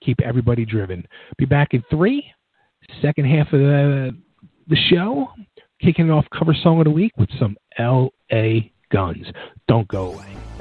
keep 0.00 0.20
everybody 0.20 0.64
driven. 0.64 1.06
Be 1.36 1.44
back 1.44 1.74
in 1.74 1.82
three. 1.90 2.24
Second 3.02 3.26
half 3.26 3.52
of 3.52 3.60
the 3.60 4.16
the 4.68 4.76
show, 4.88 5.28
kicking 5.82 6.10
off 6.10 6.24
cover 6.36 6.54
song 6.54 6.78
of 6.78 6.84
the 6.84 6.90
week 6.90 7.12
with 7.18 7.28
some 7.38 7.56
L.A. 7.78 8.72
Guns. 8.90 9.26
Don't 9.68 9.88
go 9.88 10.12
away. 10.12 10.49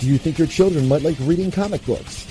Do 0.00 0.06
you 0.06 0.16
think 0.16 0.38
your 0.38 0.46
children 0.46 0.88
might 0.88 1.02
like 1.02 1.18
reading 1.20 1.50
comic 1.50 1.84
books? 1.84 2.26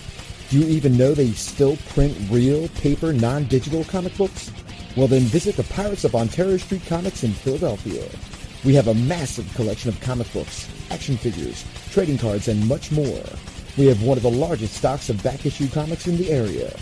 Do 0.50 0.58
you 0.58 0.66
even 0.66 0.98
know 0.98 1.14
they 1.14 1.30
still 1.34 1.78
print 1.90 2.18
real, 2.32 2.68
paper, 2.70 3.14
non-digital 3.14 3.84
comic 3.84 4.18
books? 4.18 4.52
Well 4.98 5.06
then 5.06 5.22
visit 5.22 5.56
the 5.56 5.64
Pirates 5.66 6.04
of 6.04 6.16
Ontario 6.16 6.58
Street 6.58 6.82
Comics 6.88 7.24
in 7.24 7.30
Philadelphia. 7.32 8.10
We 8.66 8.74
have 8.74 8.88
a 8.88 8.96
massive 8.96 9.54
collection 9.54 9.90
of 9.90 10.02
comic 10.02 10.34
books, 10.34 10.68
action 10.90 11.16
figures, 11.16 11.64
trading 11.92 12.18
cards, 12.18 12.48
and 12.48 12.68
much 12.68 12.92
more. 12.92 13.24
We 13.78 13.86
have 13.86 14.02
one 14.02 14.18
of 14.18 14.24
the 14.24 14.32
largest 14.32 14.74
stocks 14.74 15.12
of 15.12 15.22
back-issue 15.22 15.68
comics 15.68 16.08
in 16.08 16.18
the 16.18 16.32
area. 16.32 16.76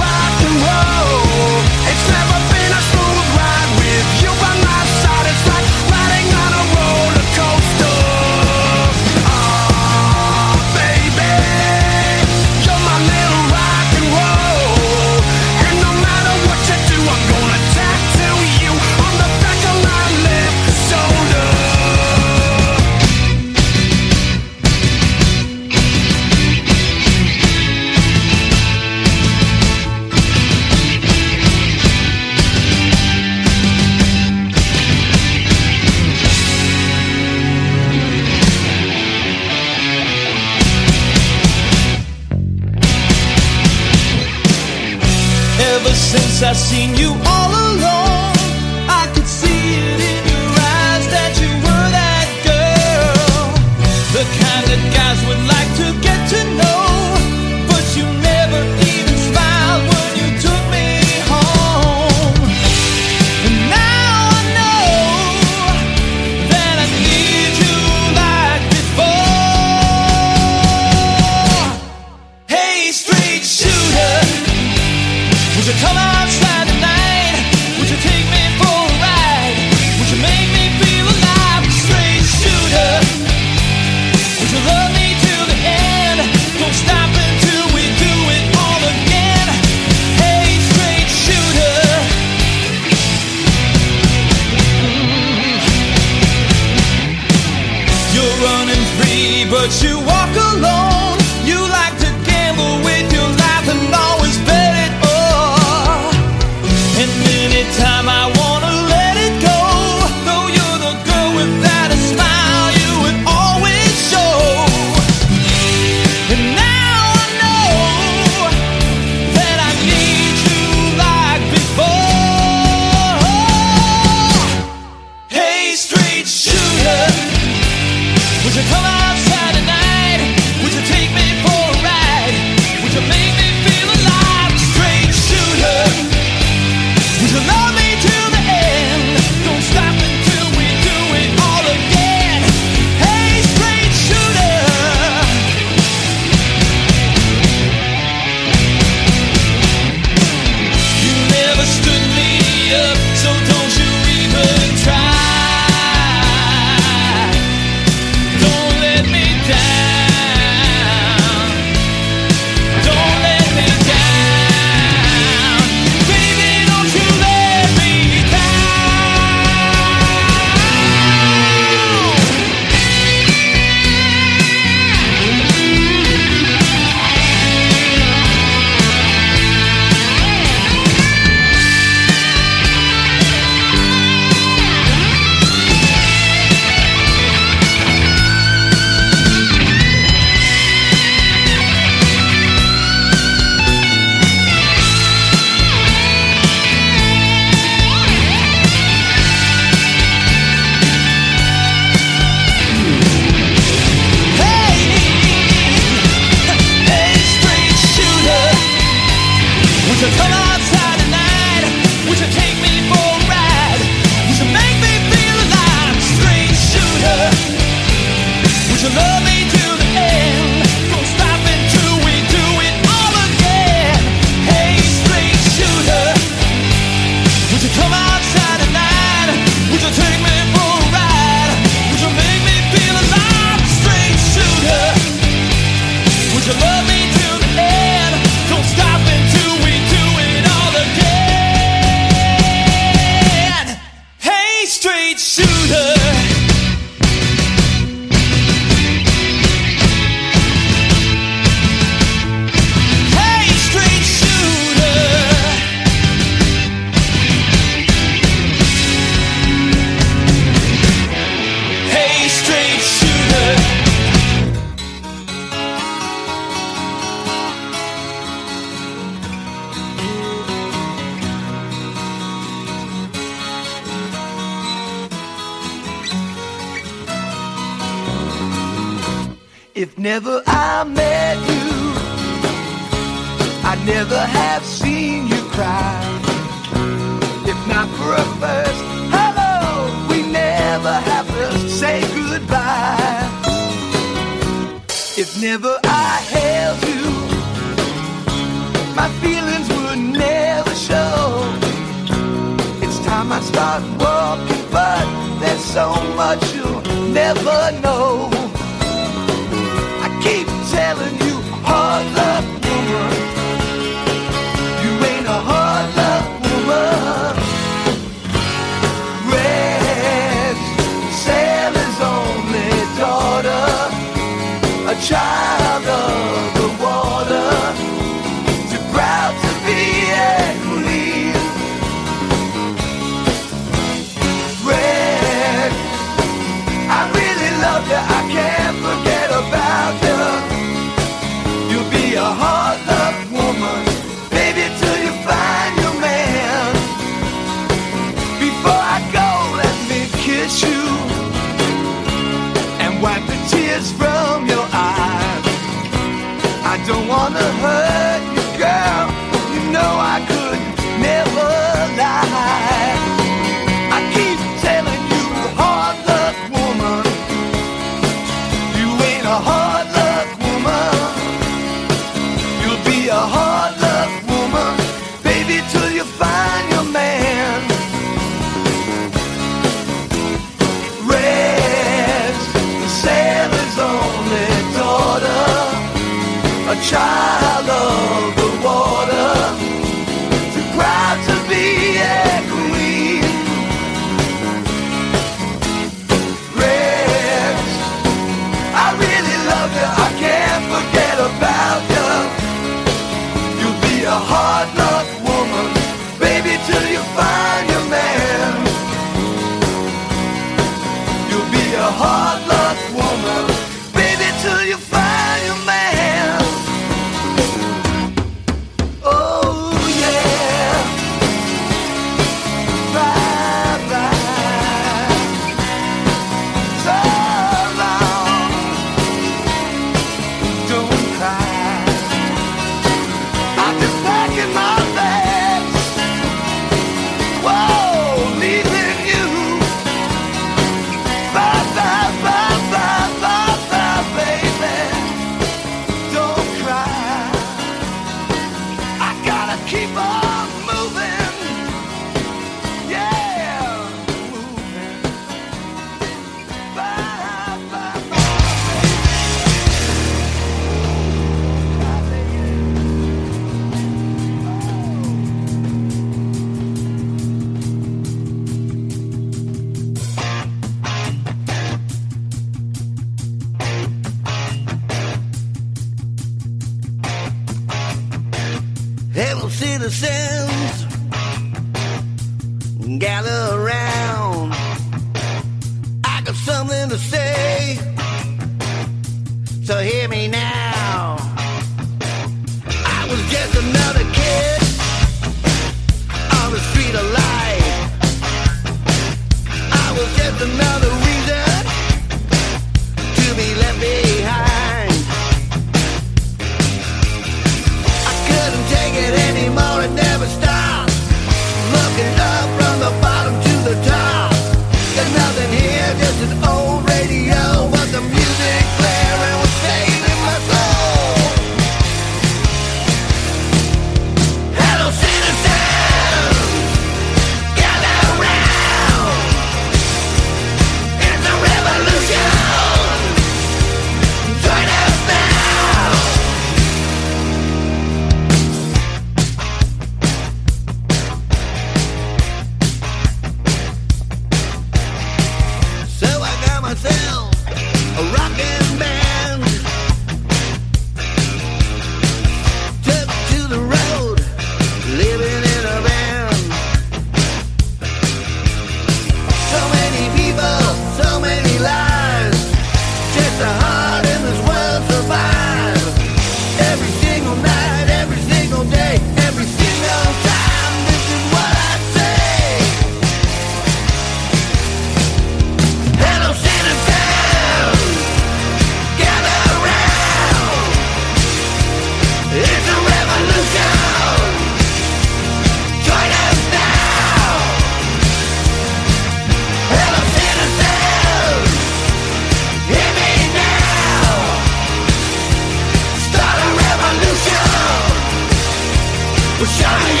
Well, 599.41 599.49
show 599.49 600.00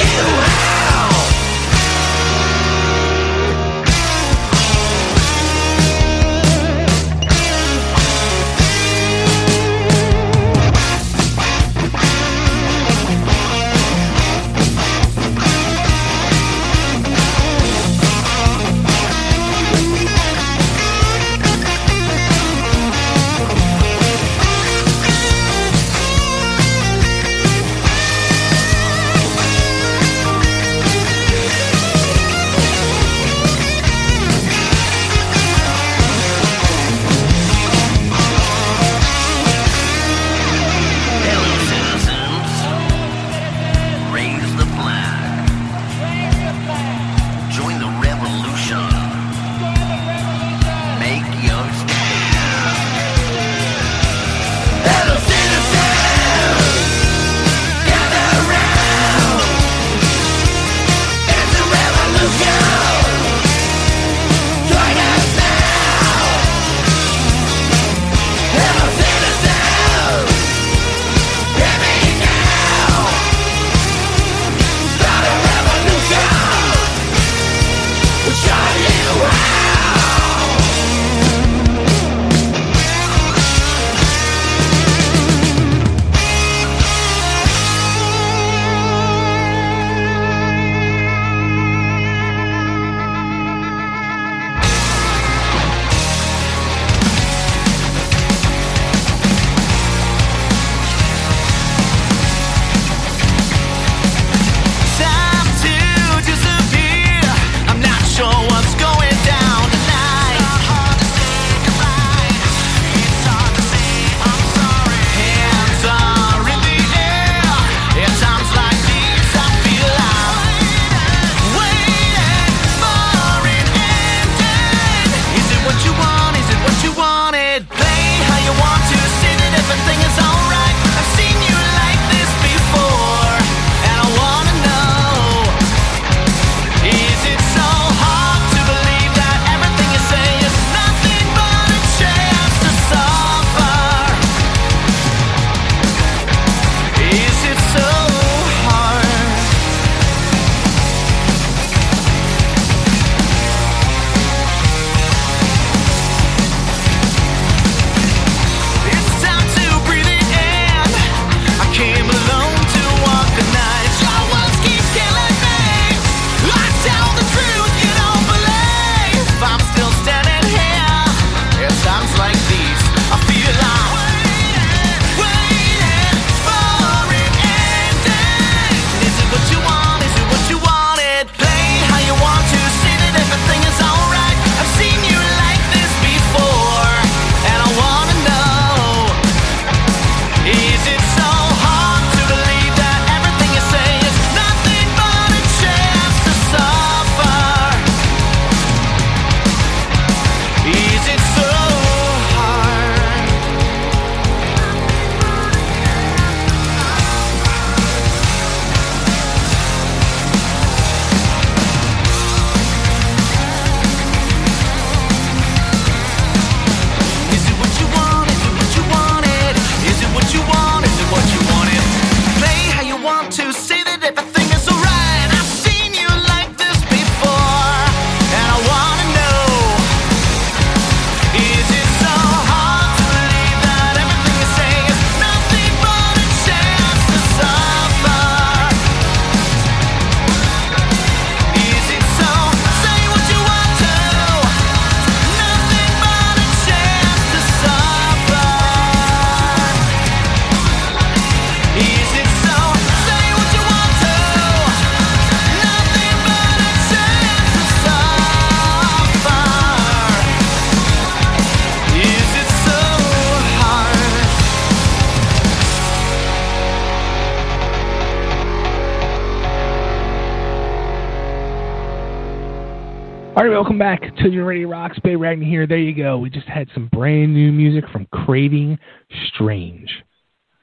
welcome 273.61 273.77
back 273.77 274.01
to 274.15 274.27
your 274.27 274.45
Radio 274.45 274.67
Rocks. 274.67 274.97
Bay 275.03 275.11
Ragni 275.11 275.47
here. 275.47 275.67
There 275.67 275.77
you 275.77 275.93
go. 275.93 276.17
We 276.17 276.31
just 276.31 276.47
had 276.47 276.67
some 276.73 276.89
brand 276.91 277.31
new 277.31 277.51
music 277.51 277.87
from 277.91 278.07
Craving 278.07 278.79
Strange. 279.27 279.87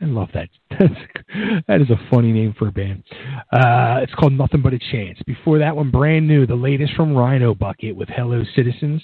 I 0.01 0.07
love 0.07 0.31
that. 0.35 0.49
That's, 0.70 1.62
that 1.69 1.81
is 1.81 1.91
a 1.91 2.11
funny 2.11 2.33
name 2.33 2.57
for 2.59 2.66
a 2.66 2.73
band. 2.73 3.05
Uh, 3.53 4.01
it's 4.03 4.12
called 4.15 4.33
Nothing 4.33 4.62
But 4.62 4.73
a 4.73 4.81
Chance. 4.81 5.20
Before 5.29 5.61
that 5.61 5.77
one, 5.77 5.93
brand 5.93 6.27
new, 6.27 6.45
the 6.45 6.57
latest 6.57 6.93
from 6.95 7.15
Rhino 7.15 7.55
Bucket 7.55 7.95
with 7.95 8.09
Hello 8.09 8.43
Citizens, 8.57 9.01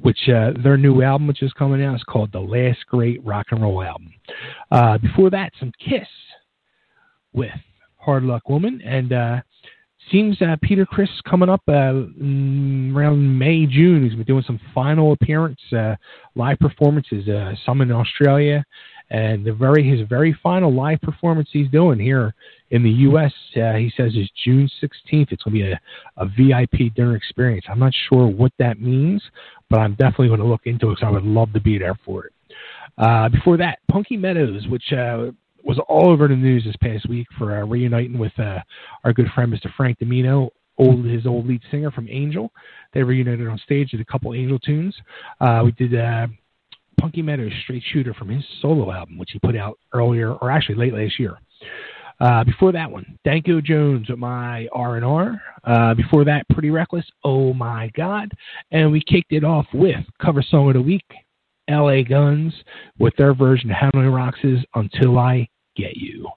which 0.00 0.28
uh, 0.28 0.50
their 0.64 0.76
new 0.76 1.02
album, 1.02 1.28
which 1.28 1.44
is 1.44 1.52
coming 1.52 1.84
out, 1.84 1.94
is 1.94 2.02
called 2.02 2.32
The 2.32 2.40
Last 2.40 2.84
Great 2.88 3.24
Rock 3.24 3.46
and 3.52 3.62
Roll 3.62 3.80
Album. 3.80 4.12
Uh, 4.72 4.98
before 4.98 5.30
that, 5.30 5.52
some 5.60 5.70
Kiss 5.78 6.08
with 7.32 7.52
Hard 7.94 8.24
Luck 8.24 8.48
Woman. 8.48 8.80
And 8.84 9.12
uh, 9.12 9.40
seems 10.10 10.40
uh, 10.42 10.56
Peter 10.62 10.86
Criss 10.86 11.10
coming 11.28 11.48
up 11.48 11.62
uh, 11.68 11.92
mm, 12.20 12.94
around 12.94 13.38
May 13.38 13.66
June. 13.66 14.04
He's 14.04 14.14
been 14.14 14.24
doing 14.24 14.44
some 14.46 14.60
final 14.74 15.12
appearance, 15.12 15.60
uh, 15.72 15.96
live 16.34 16.58
performances, 16.58 17.28
uh, 17.28 17.52
some 17.64 17.80
in 17.80 17.92
Australia, 17.92 18.64
and 19.10 19.44
the 19.44 19.52
very 19.52 19.88
his 19.88 20.06
very 20.08 20.36
final 20.42 20.72
live 20.72 21.00
performance 21.00 21.48
he's 21.52 21.70
doing 21.70 21.98
here 21.98 22.34
in 22.70 22.82
the 22.82 22.90
U.S. 22.90 23.32
Uh, 23.56 23.74
he 23.74 23.92
says 23.96 24.14
is 24.14 24.28
June 24.44 24.68
16th. 24.82 25.32
It's 25.32 25.42
going 25.42 25.58
to 25.58 25.62
be 25.62 25.62
a, 25.62 25.80
a 26.16 26.26
VIP 26.26 26.94
dinner 26.94 27.16
experience. 27.16 27.64
I'm 27.68 27.78
not 27.78 27.92
sure 28.08 28.26
what 28.26 28.52
that 28.58 28.80
means, 28.80 29.22
but 29.70 29.80
I'm 29.80 29.92
definitely 29.92 30.28
going 30.28 30.40
to 30.40 30.46
look 30.46 30.62
into 30.64 30.90
it 30.90 30.96
because 30.96 31.06
I 31.06 31.10
would 31.10 31.24
love 31.24 31.52
to 31.52 31.60
be 31.60 31.78
there 31.78 31.98
for 32.04 32.26
it. 32.26 32.32
Uh, 32.98 33.28
before 33.28 33.56
that, 33.58 33.78
Punky 33.90 34.16
Meadows, 34.16 34.66
which 34.68 34.92
uh, 34.92 35.30
was 35.66 35.80
all 35.88 36.10
over 36.10 36.28
the 36.28 36.36
news 36.36 36.64
this 36.64 36.76
past 36.76 37.08
week 37.08 37.26
for 37.36 37.58
uh, 37.58 37.66
reuniting 37.66 38.18
with 38.18 38.38
uh, 38.38 38.60
our 39.04 39.12
good 39.12 39.26
friend 39.34 39.52
Mr. 39.52 39.68
Frank 39.76 39.98
DiMino, 39.98 40.48
old 40.78 41.04
his 41.04 41.26
old 41.26 41.46
lead 41.46 41.60
singer 41.70 41.90
from 41.90 42.08
Angel. 42.08 42.52
They 42.94 43.02
reunited 43.02 43.48
on 43.48 43.58
stage 43.58 43.90
with 43.92 44.00
a 44.00 44.04
couple 44.04 44.32
Angel 44.32 44.58
tunes. 44.58 44.94
Uh, 45.40 45.62
we 45.64 45.72
did 45.72 45.98
uh, 45.98 46.28
Punky 47.00 47.22
Meadows 47.22 47.52
Straight 47.64 47.82
Shooter 47.92 48.14
from 48.14 48.28
his 48.28 48.44
solo 48.62 48.92
album, 48.92 49.18
which 49.18 49.30
he 49.32 49.38
put 49.40 49.56
out 49.56 49.78
earlier, 49.92 50.34
or 50.34 50.50
actually 50.50 50.76
late 50.76 50.94
last 50.94 51.18
year. 51.18 51.36
Uh, 52.18 52.44
before 52.44 52.72
that 52.72 52.90
one, 52.90 53.18
Danko 53.24 53.60
Jones 53.60 54.08
with 54.08 54.18
my 54.18 54.68
R 54.72 54.96
and 54.96 55.04
R. 55.04 55.42
Uh, 55.64 55.94
before 55.94 56.24
that, 56.24 56.48
Pretty 56.48 56.70
Reckless. 56.70 57.04
Oh 57.24 57.52
my 57.52 57.90
God! 57.94 58.30
And 58.70 58.90
we 58.90 59.02
kicked 59.02 59.32
it 59.32 59.44
off 59.44 59.66
with 59.74 59.96
cover 60.22 60.42
song 60.42 60.68
of 60.68 60.74
the 60.74 60.82
week, 60.82 61.04
L.A. 61.68 62.02
Guns, 62.02 62.54
with 62.98 63.14
their 63.16 63.34
version 63.34 63.70
of 63.70 63.76
Hanoi 63.76 64.14
Rocks's 64.14 64.64
"Until 64.74 65.18
I 65.18 65.46
Get 65.76 65.96
You." 65.96 66.28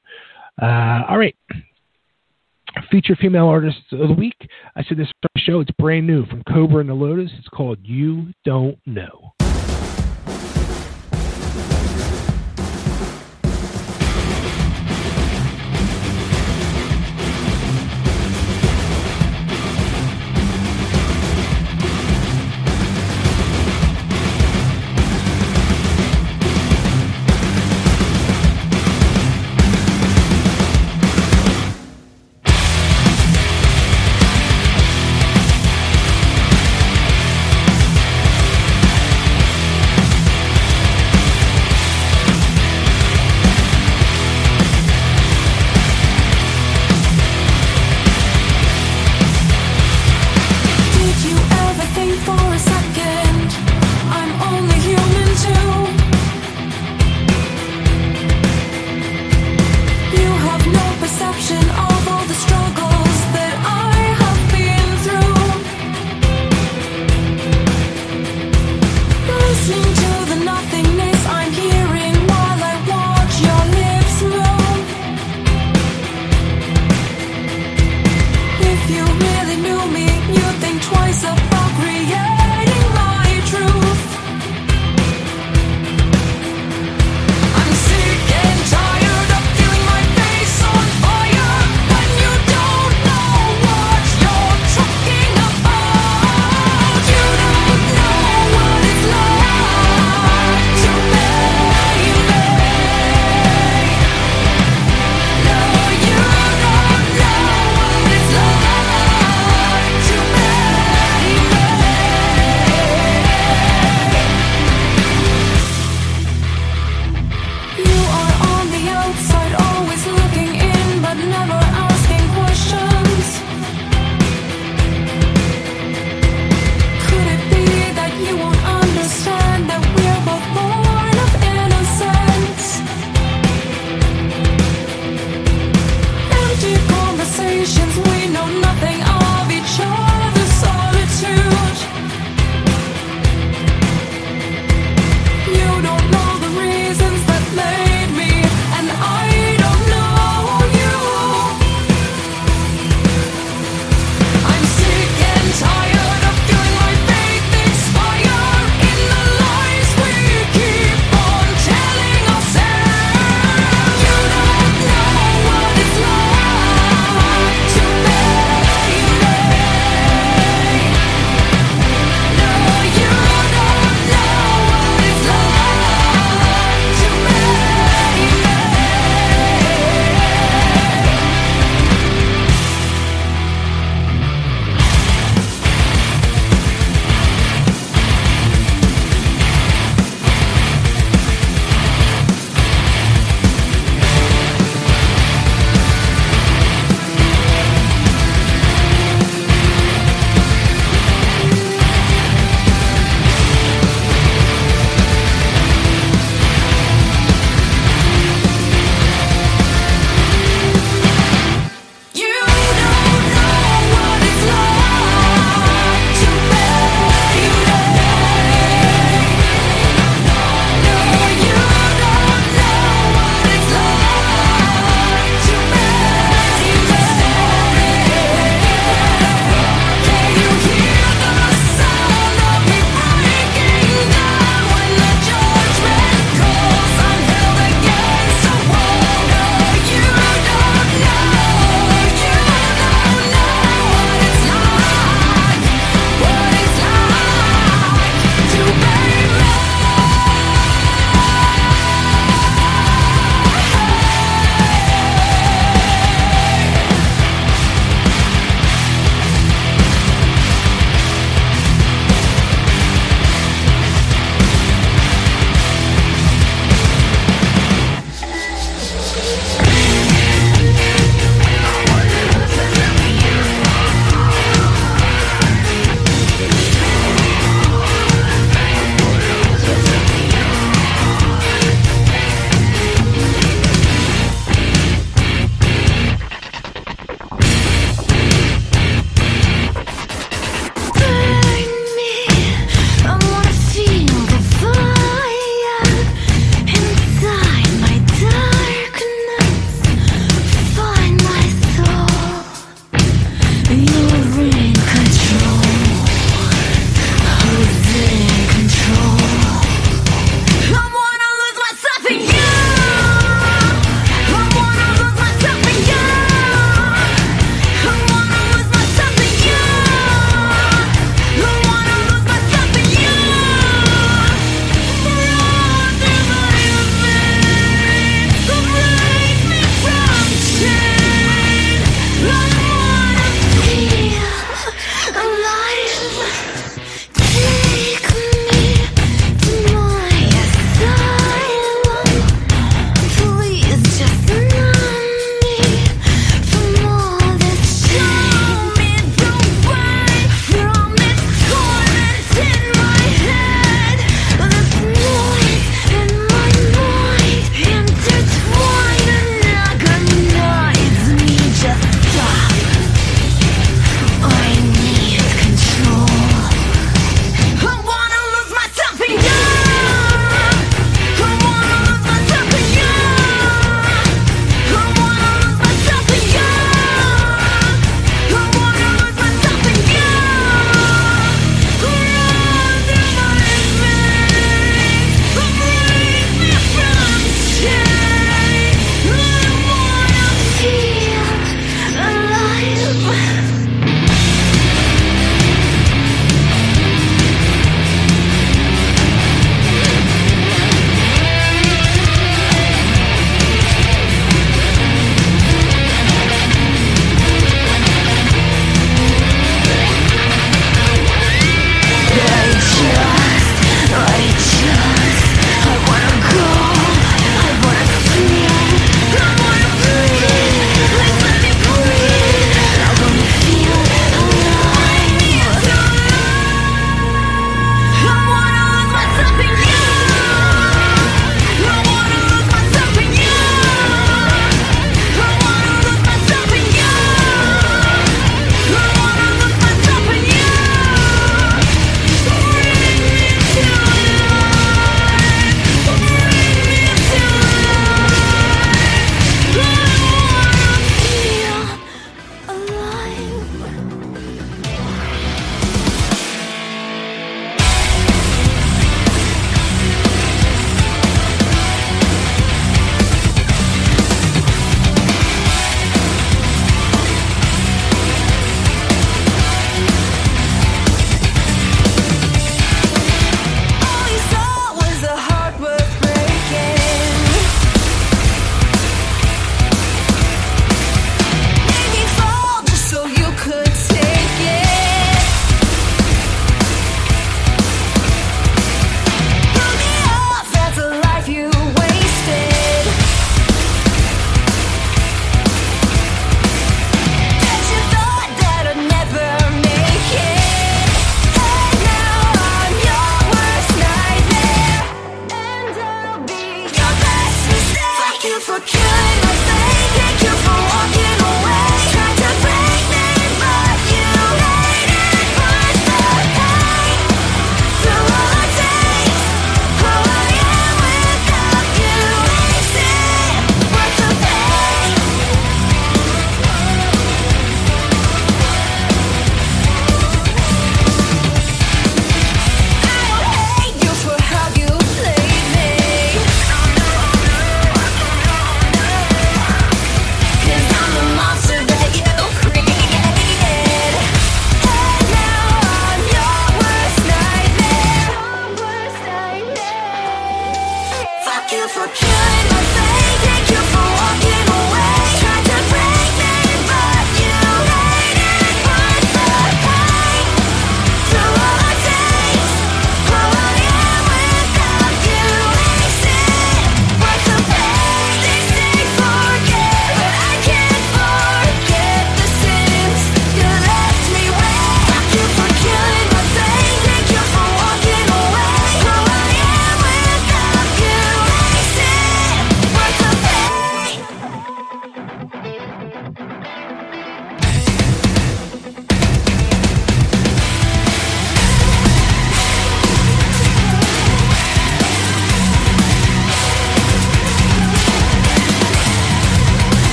Uh, 0.61 1.03
all 1.09 1.17
right, 1.17 1.35
feature 2.91 3.15
female 3.15 3.47
artists 3.47 3.81
of 3.91 4.07
the 4.07 4.13
week. 4.13 4.49
I 4.75 4.83
said 4.83 4.97
this 4.97 5.11
show. 5.37 5.61
It's 5.61 5.71
brand 5.71 6.05
new 6.05 6.25
from 6.25 6.43
Cobra 6.43 6.79
and 6.81 6.89
the 6.89 6.93
Lotus. 6.93 7.31
It's 7.37 7.47
called 7.49 7.79
"You 7.83 8.33
Don't 8.43 8.77
Know." 8.85 9.33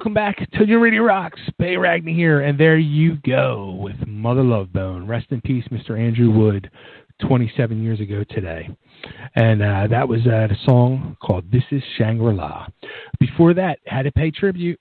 Welcome 0.00 0.14
back 0.14 0.50
to 0.52 0.66
Your 0.66 0.80
Radio 0.80 1.02
Rocks. 1.02 1.38
Bay 1.58 1.74
Ragni 1.74 2.14
here, 2.14 2.40
and 2.40 2.58
there 2.58 2.78
you 2.78 3.16
go 3.16 3.76
with 3.78 3.96
Mother 4.06 4.42
Love 4.42 4.72
Bone. 4.72 5.06
Rest 5.06 5.26
in 5.28 5.42
peace, 5.42 5.66
Mr. 5.70 5.90
Andrew 6.00 6.30
Wood, 6.30 6.70
27 7.20 7.82
years 7.82 8.00
ago 8.00 8.24
today. 8.30 8.70
And 9.34 9.60
uh, 9.60 9.88
that 9.90 10.08
was 10.08 10.20
uh, 10.20 10.46
the 10.48 10.56
song 10.64 11.18
called 11.22 11.52
This 11.52 11.64
Is 11.70 11.82
Shangri 11.98 12.32
La. 12.32 12.66
Before 13.18 13.52
that, 13.52 13.78
had 13.84 14.04
to 14.04 14.12
pay 14.12 14.30
tribute. 14.30 14.80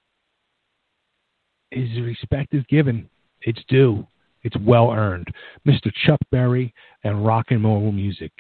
His 1.71 1.99
respect 1.99 2.53
is 2.53 2.63
given, 2.69 3.09
it's 3.41 3.61
due, 3.67 4.07
it's 4.43 4.55
well 4.61 4.89
earned. 4.89 5.27
Mr. 5.67 5.91
Chuck 6.05 6.21
Berry 6.31 6.73
and 7.03 7.25
rock 7.25 7.47
and 7.49 7.61
roll 7.61 7.91
music. 7.91 8.31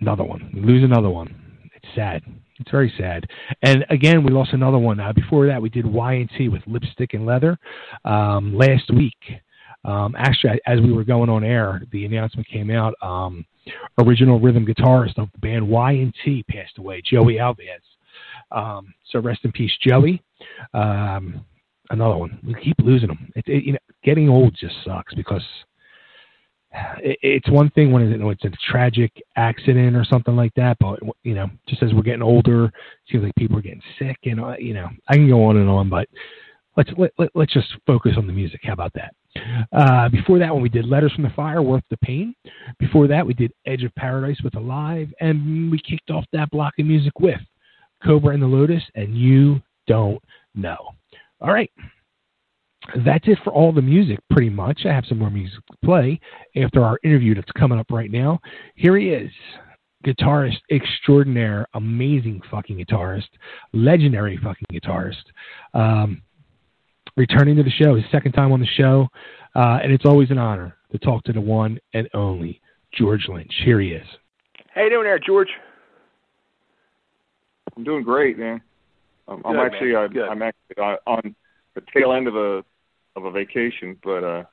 Another 0.00 0.22
one. 0.22 0.48
Lose 0.54 0.84
another 0.84 1.10
one. 1.10 1.34
It's 1.74 1.92
sad. 1.96 2.22
It's 2.60 2.70
very 2.70 2.92
sad. 2.98 3.26
And 3.62 3.86
again, 3.88 4.22
we 4.22 4.30
lost 4.30 4.52
another 4.52 4.78
one. 4.78 5.00
Uh, 5.00 5.12
before 5.14 5.46
that, 5.46 5.60
we 5.60 5.70
did 5.70 5.86
Y&T 5.86 6.48
with 6.48 6.62
Lipstick 6.66 7.14
and 7.14 7.24
Leather 7.24 7.58
um, 8.04 8.54
last 8.54 8.90
week. 8.92 9.16
Um, 9.84 10.14
actually, 10.18 10.60
as 10.66 10.78
we 10.80 10.92
were 10.92 11.04
going 11.04 11.30
on 11.30 11.42
air, 11.42 11.80
the 11.90 12.04
announcement 12.04 12.46
came 12.46 12.70
out. 12.70 12.94
Um, 13.00 13.46
original 13.98 14.38
rhythm 14.38 14.66
guitarist 14.66 15.18
of 15.18 15.30
the 15.32 15.38
band 15.38 15.66
Y&T 15.66 16.44
passed 16.48 16.76
away, 16.76 17.02
Joey 17.02 17.36
Alves. 17.36 17.56
Um, 18.52 18.92
so 19.10 19.20
rest 19.20 19.40
in 19.44 19.52
peace, 19.52 19.72
Joey. 19.80 20.22
Um, 20.74 21.44
another 21.88 22.16
one. 22.16 22.38
We 22.46 22.54
keep 22.62 22.76
losing 22.80 23.08
them. 23.08 23.32
It, 23.36 23.44
it, 23.46 23.64
you 23.64 23.72
know, 23.72 23.78
getting 24.04 24.28
old 24.28 24.54
just 24.54 24.74
sucks 24.84 25.14
because 25.14 25.42
it's 26.72 27.48
one 27.50 27.70
thing 27.70 27.90
when 27.90 28.02
it's 28.02 28.44
a 28.44 28.50
tragic 28.70 29.12
accident 29.36 29.96
or 29.96 30.04
something 30.04 30.36
like 30.36 30.54
that, 30.54 30.76
but 30.78 31.00
you 31.22 31.34
know, 31.34 31.48
just 31.68 31.82
as 31.82 31.92
we're 31.92 32.02
getting 32.02 32.22
older, 32.22 32.66
it 32.66 32.72
seems 33.10 33.24
like 33.24 33.34
people 33.36 33.58
are 33.58 33.62
getting 33.62 33.82
sick, 33.98 34.16
and 34.24 34.40
uh, 34.40 34.54
you 34.58 34.74
know, 34.74 34.88
I 35.08 35.14
can 35.14 35.28
go 35.28 35.44
on 35.44 35.56
and 35.56 35.68
on, 35.68 35.88
but 35.88 36.08
let's 36.76 36.90
let, 36.96 37.12
let, 37.18 37.30
let's 37.34 37.52
just 37.52 37.68
focus 37.86 38.12
on 38.16 38.26
the 38.26 38.32
music. 38.32 38.60
How 38.62 38.72
about 38.72 38.92
that? 38.94 39.14
Uh, 39.72 40.08
before 40.08 40.38
that 40.38 40.52
one, 40.52 40.62
we 40.62 40.68
did 40.68 40.86
Letters 40.86 41.12
from 41.12 41.24
the 41.24 41.30
Fire, 41.30 41.62
Worth 41.62 41.84
the 41.90 41.96
Pain. 41.98 42.34
Before 42.78 43.06
that, 43.06 43.26
we 43.26 43.34
did 43.34 43.52
Edge 43.66 43.84
of 43.84 43.94
Paradise 43.94 44.40
with 44.42 44.56
Alive, 44.56 45.08
and 45.20 45.70
we 45.70 45.78
kicked 45.78 46.10
off 46.10 46.24
that 46.32 46.50
block 46.50 46.74
of 46.78 46.86
music 46.86 47.18
with 47.20 47.40
Cobra 48.04 48.34
and 48.34 48.42
the 48.42 48.46
Lotus, 48.46 48.82
and 48.94 49.16
You 49.16 49.60
Don't 49.86 50.22
Know. 50.54 50.94
All 51.40 51.52
right. 51.52 51.70
That's 53.04 53.26
it 53.28 53.38
for 53.44 53.52
all 53.52 53.72
the 53.72 53.82
music, 53.82 54.18
pretty 54.30 54.50
much. 54.50 54.82
I 54.84 54.92
have 54.92 55.04
some 55.06 55.18
more 55.18 55.30
music 55.30 55.60
to 55.70 55.76
play 55.84 56.20
after 56.56 56.84
our 56.84 56.98
interview 57.04 57.34
that's 57.34 57.50
coming 57.52 57.78
up 57.78 57.90
right 57.90 58.10
now. 58.10 58.40
Here 58.74 58.96
he 58.96 59.10
is, 59.10 59.30
guitarist 60.04 60.58
extraordinaire, 60.70 61.66
amazing 61.74 62.40
fucking 62.50 62.84
guitarist, 62.84 63.28
legendary 63.72 64.38
fucking 64.42 64.66
guitarist. 64.72 65.22
Um, 65.74 66.22
returning 67.16 67.56
to 67.56 67.62
the 67.62 67.70
show, 67.70 67.94
his 67.94 68.04
second 68.10 68.32
time 68.32 68.52
on 68.52 68.60
the 68.60 68.66
show, 68.66 69.08
uh, 69.54 69.78
and 69.82 69.92
it's 69.92 70.06
always 70.06 70.30
an 70.30 70.38
honor 70.38 70.76
to 70.92 70.98
talk 70.98 71.22
to 71.24 71.32
the 71.32 71.40
one 71.40 71.78
and 71.94 72.08
only 72.14 72.60
George 72.92 73.26
Lynch. 73.28 73.52
Here 73.64 73.80
he 73.80 73.90
is. 73.90 74.06
How 74.74 74.82
you 74.82 74.90
doing 74.90 75.04
there, 75.04 75.18
George? 75.18 75.48
I'm 77.76 77.84
doing 77.84 78.02
great, 78.02 78.38
man. 78.38 78.60
Um, 79.28 79.42
I'm 79.44 79.54
Good, 79.54 79.66
actually 79.66 79.92
man. 79.92 80.08
I'm, 80.28 80.30
I'm 80.30 80.42
actually 80.42 80.82
on- 80.82 80.98
on 81.06 81.36
the 81.74 81.82
tail 81.94 82.12
end 82.12 82.26
of 82.26 82.34
a 82.36 82.64
of 83.16 83.24
a 83.24 83.30
vacation, 83.30 83.96
but 84.02 84.24
uh, 84.24 84.44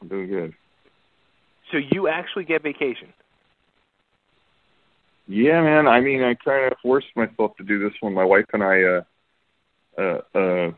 I'm 0.00 0.08
doing 0.08 0.28
good. 0.28 0.54
So 1.70 1.78
you 1.78 2.08
actually 2.08 2.44
get 2.44 2.62
vacation? 2.62 3.12
Yeah, 5.28 5.62
man. 5.62 5.86
I 5.86 6.00
mean, 6.00 6.22
I 6.22 6.34
kind 6.34 6.70
of 6.70 6.78
forced 6.82 7.06
myself 7.16 7.56
to 7.56 7.64
do 7.64 7.78
this 7.78 7.96
one. 8.00 8.12
My 8.12 8.24
wife 8.24 8.46
and 8.52 8.62
I, 8.62 8.82
uh, 8.82 9.02
uh, 9.96 10.38
uh, 10.38 10.70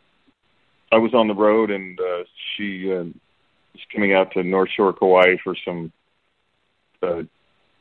I 0.92 0.98
was 0.98 1.14
on 1.14 1.28
the 1.28 1.34
road, 1.34 1.70
and 1.70 1.98
uh, 1.98 2.24
she 2.56 2.92
uh, 2.92 3.04
was 3.04 3.82
coming 3.92 4.14
out 4.14 4.32
to 4.32 4.42
North 4.42 4.68
Shore, 4.76 4.92
Kauai 4.92 5.36
for 5.42 5.56
some 5.64 5.90
uh, 7.02 7.22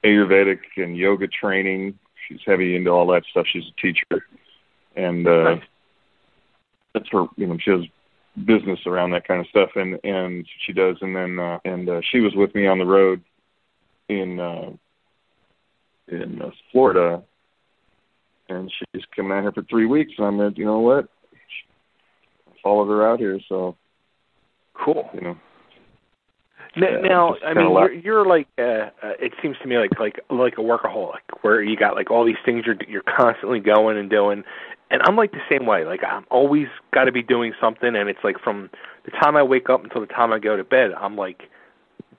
Ayurvedic 0.04 0.60
and 0.78 0.98
yoga 0.98 1.28
training. 1.28 2.00
She's 2.28 2.40
heavy 2.46 2.76
into 2.76 2.90
all 2.90 3.08
that 3.08 3.24
stuff. 3.30 3.46
She's 3.52 3.66
a 3.66 3.82
teacher, 3.82 4.26
and 4.96 5.28
uh, 5.28 5.58
that's 6.94 7.10
her. 7.12 7.26
You 7.36 7.48
know, 7.48 7.58
she 7.60 7.72
has 7.72 7.82
business 8.46 8.80
around 8.86 9.12
that 9.12 9.28
kind 9.28 9.40
of 9.40 9.48
stuff, 9.48 9.70
and 9.76 10.00
and 10.04 10.46
she 10.66 10.74
does. 10.74 10.98
And 11.02 11.16
then 11.16 11.40
uh, 11.40 11.60
and 11.66 11.90
uh, 11.90 12.02
she 12.12 12.20
was 12.20 12.34
with 12.36 12.54
me 12.56 12.68
on 12.68 12.80
the 12.80 12.86
road 12.86 13.22
in. 14.10 14.40
Uh, 14.40 14.72
in 16.08 16.42
uh, 16.42 16.50
Florida, 16.72 17.24
and 18.50 18.72
she's 18.72 19.04
coming 19.16 19.32
out 19.32 19.42
here 19.42 19.52
for 19.52 19.64
three 19.64 19.86
weeks. 19.86 20.14
And 20.18 20.28
I'm 20.28 20.38
like, 20.38 20.58
you 20.58 20.66
know 20.66 20.80
what? 20.80 21.08
I 22.48 22.52
followed 22.62 22.88
her 22.88 23.08
out 23.08 23.20
here, 23.20 23.40
so 23.48 23.76
cool. 24.74 25.10
You 25.14 25.22
know, 25.22 25.38
Now, 26.76 26.88
Yeah, 26.88 27.00
now 27.02 27.36
I 27.46 27.54
mean, 27.54 27.72
you're, 27.72 27.94
you're 27.94 28.26
like 28.26 28.48
uh, 28.58 28.90
uh, 29.02 29.14
it 29.20 29.34
seems 29.42 29.56
to 29.62 29.68
me 29.68 29.78
like 29.78 30.00
like 30.00 30.20
like 30.30 30.54
a 30.58 30.62
workaholic, 30.62 31.24
where 31.42 31.62
you 31.62 31.78
got 31.78 31.96
like 31.96 32.12
all 32.12 32.26
these 32.26 32.36
things 32.46 32.66
you're 32.66 32.78
you're 32.88 33.04
constantly 33.18 33.60
going 33.60 33.98
and 33.98 34.10
doing, 34.10 34.44
and 34.92 35.02
I'm 35.06 35.16
like 35.16 35.32
the 35.32 35.42
same 35.50 35.66
way. 35.66 35.86
Like 35.86 36.02
I'm 36.04 36.26
always 36.30 36.68
got 36.94 37.06
to 37.06 37.12
be 37.12 37.24
doing 37.24 37.54
something, 37.60 37.96
and 37.96 38.10
it's 38.10 38.24
like 38.24 38.40
from 38.40 38.70
the 39.06 39.12
time 39.12 39.36
I 39.36 39.44
wake 39.44 39.70
up 39.70 39.84
until 39.84 40.02
the 40.02 40.08
time 40.08 40.32
I 40.34 40.40
go 40.40 40.56
to 40.56 40.64
bed, 40.64 40.92
I'm 41.00 41.16
like 41.16 41.44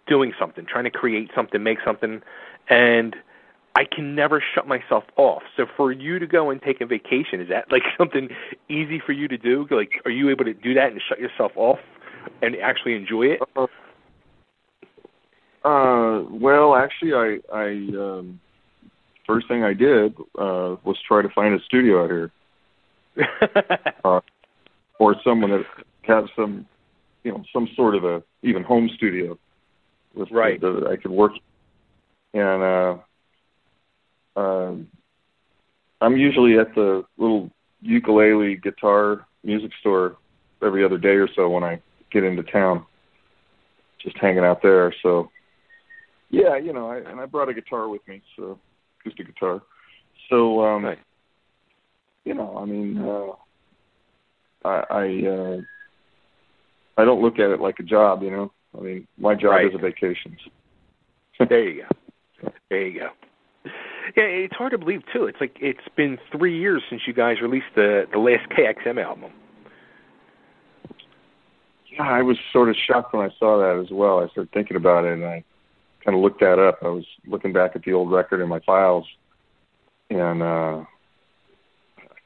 doing 0.07 0.33
something, 0.39 0.67
trying 0.67 0.85
to 0.85 0.91
create 0.91 1.31
something, 1.35 1.63
make 1.63 1.79
something, 1.85 2.21
and 2.69 3.17
I 3.77 3.85
can 3.85 4.15
never 4.15 4.43
shut 4.55 4.69
myself 4.69 5.05
off. 5.17 5.43
So 5.57 5.67
for 5.77 5.91
you 5.91 6.19
to 6.19 6.27
go 6.27 6.51
and 6.51 6.63
take 6.63 6.81
a 6.81 6.87
vacation, 6.87 7.41
is 7.41 7.49
that 7.49 7.71
like 7.71 7.83
something 7.99 8.29
easy 8.69 9.01
for 9.05 9.13
you 9.13 9.29
to 9.29 9.39
do? 9.39 9.67
Like, 9.71 9.93
are 10.05 10.11
you 10.11 10.31
able 10.31 10.45
to 10.45 10.55
do 10.55 10.75
that 10.75 10.93
and 10.93 11.01
shut 11.09 11.19
yourself 11.19 11.53
off 11.57 11.79
and 12.43 12.55
actually 12.57 12.95
enjoy 12.95 13.25
it? 13.25 13.41
Uh, 15.65 16.23
well, 16.31 16.75
actually, 16.75 17.15
I, 17.15 17.39
I, 17.53 17.69
um, 17.99 18.39
first 19.27 19.49
thing 19.49 19.65
I 19.65 19.73
did 19.73 20.15
uh, 20.39 20.77
was 20.85 20.97
try 21.09 21.23
to 21.23 21.29
find 21.31 21.59
a 21.59 21.65
studio 21.65 22.05
out 22.05 22.11
here, 22.11 22.31
uh, 24.05 24.21
or 24.99 25.17
someone 25.25 25.51
that 25.51 25.65
has 26.03 26.25
some, 26.37 26.67
you 27.23 27.33
know, 27.33 27.45
some 27.53 27.69
sort 27.77 27.95
of 27.95 28.05
a 28.05 28.23
even 28.43 28.63
home 28.63 28.91
studio, 28.95 29.39
with 30.15 30.31
Right. 30.31 30.61
that 30.61 30.87
I 30.91 30.97
could 30.97 31.11
work. 31.11 31.33
And 32.33 32.63
uh, 32.63 34.41
um, 34.41 34.89
I'm 36.01 36.17
usually 36.17 36.59
at 36.59 36.75
the 36.75 37.05
little 37.17 37.51
ukulele 37.81 38.57
guitar 38.57 39.27
music 39.43 39.71
store 39.81 40.17
every 40.63 40.85
other 40.85 40.99
day 40.99 41.17
or 41.17 41.29
so 41.35 41.49
when 41.49 41.65
I 41.65 41.81
get 42.11 42.25
into 42.25 42.43
town, 42.43 42.85
just 44.01 44.17
hanging 44.19 44.45
out 44.45 44.63
there. 44.63 44.95
So 45.03 45.31
yeah, 46.31 46.57
you 46.57 46.73
know, 46.73 46.91
I, 46.91 46.99
and 46.99 47.21
I 47.21 47.27
brought 47.27 47.49
a 47.49 47.55
guitar 47.55 47.89
with 47.89 48.07
me, 48.09 48.21
so 48.37 48.59
acoustic 49.01 49.27
guitar. 49.27 49.63
So, 50.29 50.65
um, 50.65 50.97
you 52.25 52.35
know, 52.35 52.57
I 52.59 52.65
mean, 52.65 52.99
uh, 52.99 54.69
I 54.69 54.85
I, 54.91 55.29
uh, 55.29 55.61
I 56.97 57.05
don't 57.05 57.23
look 57.23 57.39
at 57.39 57.51
it 57.51 57.61
like 57.61 57.79
a 57.81 57.83
job. 57.83 58.23
You 58.23 58.31
know, 58.31 58.53
I 58.77 58.81
mean, 58.83 59.07
my 59.19 59.35
job 59.35 59.53
Right. 59.53 59.67
is 59.67 59.75
a 59.75 59.79
vacation. 59.79 60.37
there 61.49 61.69
you 61.69 61.83
go. 61.83 62.53
There 62.71 62.87
you 62.87 63.01
go. 63.01 63.09
Yeah, 64.17 64.25
it's 64.25 64.55
hard 64.55 64.73
to 64.73 64.79
believe 64.79 65.03
too. 65.13 65.25
It's 65.25 65.41
like 65.41 65.57
it's 65.61 65.89
been 65.97 66.19
three 66.31 66.59
years 66.59 66.83
since 66.89 67.03
you 67.07 67.13
guys 67.13 67.41
released 67.41 67.75
the 67.75 68.07
the 68.13 68.19
last 68.19 68.49
KXM 68.51 69.03
album. 69.03 69.33
Yeah, 71.93 72.03
I 72.03 72.23
was 72.23 72.37
sort 72.53 72.69
of 72.69 72.77
shocked 72.77 73.15
when 73.15 73.25
I 73.25 73.33
saw 73.39 73.59
that 73.59 73.81
as 73.83 73.91
well. 73.91 74.19
I 74.21 74.29
started 74.29 74.53
thinking 74.53 74.77
about 74.77 75.05
it, 75.05 75.13
and 75.13 75.25
I 75.25 75.45
kind 76.05 76.17
of 76.17 76.23
looked 76.23 76.41
that 76.41 76.59
up. 76.59 76.79
I 76.83 76.89
was 76.89 77.07
looking 77.27 77.53
back 77.53 77.73
at 77.75 77.83
the 77.85 77.93
old 77.93 78.11
record 78.13 78.41
in 78.41 78.49
my 78.49 78.61
files, 78.61 79.07
and 80.11 80.43
uh, 80.43 80.85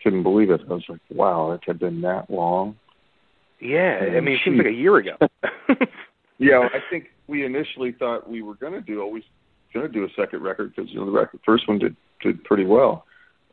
couldn't 0.02 0.23
believe 0.23 0.51
it. 0.51 0.60
I 0.68 0.73
was 0.73 0.85
like, 0.89 1.01
"Wow, 1.10 1.52
it 1.52 1.60
had 1.67 1.78
been 1.78 2.01
that 2.02 2.31
long." 2.31 2.77
Yeah, 3.60 3.99
I 4.01 4.05
And 4.17 4.25
mean, 4.25 4.35
it 4.36 4.41
seems 4.44 4.59
like 4.59 4.67
a 4.67 4.70
year 4.73 4.97
ago. 4.97 5.17
Yeah, 6.39 6.60
I 6.73 6.78
think 6.89 7.07
we 7.27 7.44
initially 7.44 7.93
thought 7.99 8.31
we 8.31 8.43
were 8.43 8.55
going 8.55 8.73
to 8.73 8.81
do 8.81 9.01
always 9.02 9.25
going 9.75 9.86
to 9.86 9.93
do 9.93 10.05
a 10.05 10.09
second 10.17 10.43
record 10.43 10.73
because 10.75 10.91
you 10.91 10.99
know 11.01 11.05
the 11.07 11.10
record, 11.10 11.41
first 11.44 11.67
one 11.68 11.78
did 11.81 11.97
did 12.23 12.43
pretty 12.44 12.65
well, 12.65 13.05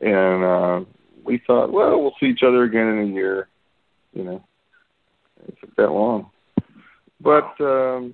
and 0.02 0.44
uh, 0.44 0.86
we 1.24 1.42
thought, 1.48 1.72
well, 1.72 2.00
we'll 2.02 2.14
see 2.20 2.28
each 2.28 2.44
other 2.48 2.64
again 2.64 2.88
in 2.88 3.00
a 3.12 3.14
year. 3.14 3.48
You 4.14 4.24
know, 4.24 4.44
it 5.48 5.56
took 5.60 5.76
that 5.78 5.90
long, 5.92 6.30
but 7.20 7.60
um, 7.60 8.14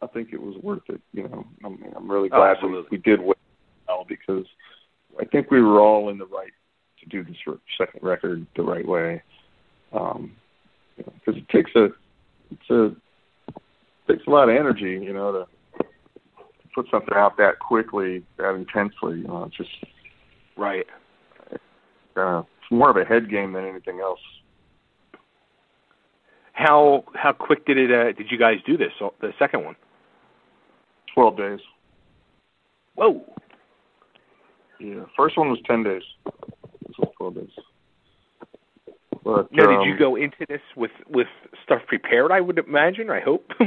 I 0.00 0.06
think 0.06 0.30
it 0.32 0.40
was 0.40 0.56
worth 0.62 0.82
it. 0.88 1.00
You 1.12 1.28
know, 1.28 1.46
I'm, 1.64 1.78
I'm 1.94 2.10
really 2.10 2.30
Oh, 2.32 2.36
glad 2.38 2.56
we, 2.62 2.82
we 2.90 2.96
did 2.98 3.20
well 3.20 4.06
because 4.08 4.46
I 5.20 5.26
think 5.26 5.50
we 5.50 5.60
were 5.60 5.80
all 5.80 6.08
in 6.08 6.16
the 6.18 6.26
right 6.26 6.50
to 7.02 7.08
do 7.08 7.24
this 7.24 7.36
re- 7.46 7.54
second 7.78 8.02
record 8.02 8.46
the 8.56 8.62
right 8.62 8.86
way. 8.86 9.22
Um, 9.92 10.32
because 10.96 11.36
it 11.36 11.48
takes 11.48 11.70
a 11.74 11.88
it's 12.50 12.70
a 12.70 12.90
takes 14.10 14.26
a 14.26 14.30
lot 14.30 14.48
of 14.48 14.56
energy, 14.56 15.00
you 15.02 15.12
know, 15.12 15.32
to 15.32 15.84
put 16.74 16.86
something 16.90 17.14
out 17.14 17.36
that 17.38 17.58
quickly, 17.58 18.24
that 18.38 18.54
intensely. 18.54 19.18
You 19.18 19.28
know, 19.28 19.44
it's 19.44 19.56
just 19.56 19.70
right. 20.56 20.86
Uh, 22.16 22.42
more 22.70 22.90
of 22.90 22.96
a 22.96 23.04
head 23.04 23.30
game 23.30 23.52
than 23.52 23.64
anything 23.66 24.00
else. 24.00 24.20
How 26.52 27.04
how 27.14 27.32
quick 27.32 27.66
did 27.66 27.78
it 27.78 27.90
uh, 27.90 28.12
did 28.12 28.30
you 28.30 28.38
guys 28.38 28.56
do 28.66 28.76
this? 28.76 28.92
The 29.20 29.32
second 29.38 29.64
one. 29.64 29.76
Twelve 31.14 31.36
days. 31.36 31.60
Whoa. 32.94 33.24
Yeah, 34.78 35.04
first 35.16 35.38
one 35.38 35.48
was 35.48 35.58
ten 35.66 35.82
days. 35.82 36.02
This 37.30 37.46
was 37.46 37.46
twelve 37.46 37.46
days. 37.46 37.64
But 39.24 39.52
Now, 39.52 39.70
um, 39.70 39.84
did 39.84 39.92
you 39.92 39.98
go 39.98 40.16
into 40.16 40.44
this 40.48 40.60
with 40.76 40.90
with 41.08 41.28
stuff 41.64 41.82
prepared? 41.86 42.32
I 42.32 42.40
would 42.40 42.58
imagine. 42.58 43.10
I 43.10 43.20
hope. 43.20 43.50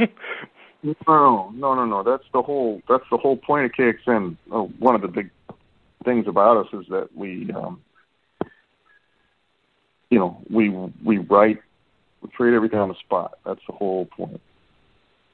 No, 1.08 1.50
no, 1.56 1.74
no, 1.74 1.86
no. 1.86 2.04
That's 2.04 2.26
the 2.32 2.44
whole. 2.44 2.82
That's 2.88 3.04
the 3.10 3.18
whole 3.18 3.38
point 3.38 3.66
of 3.66 3.72
KXM. 3.72 4.38
Oh, 4.52 4.72
one 4.78 4.94
of 4.94 5.02
the 5.02 5.08
big 5.08 5.32
things 6.04 6.28
about 6.28 6.58
us 6.58 6.68
is 6.74 6.86
that 6.90 7.10
we, 7.16 7.50
um, 7.56 7.82
you 10.12 10.20
know, 10.20 10.40
we 10.50 10.70
we 11.04 11.18
write, 11.18 11.58
we 12.22 12.30
create 12.30 12.56
everything 12.56 12.78
on 12.78 12.90
the 12.90 12.96
spot. 13.04 13.40
That's 13.46 13.62
the 13.68 13.74
whole 13.74 14.06
point. 14.06 14.40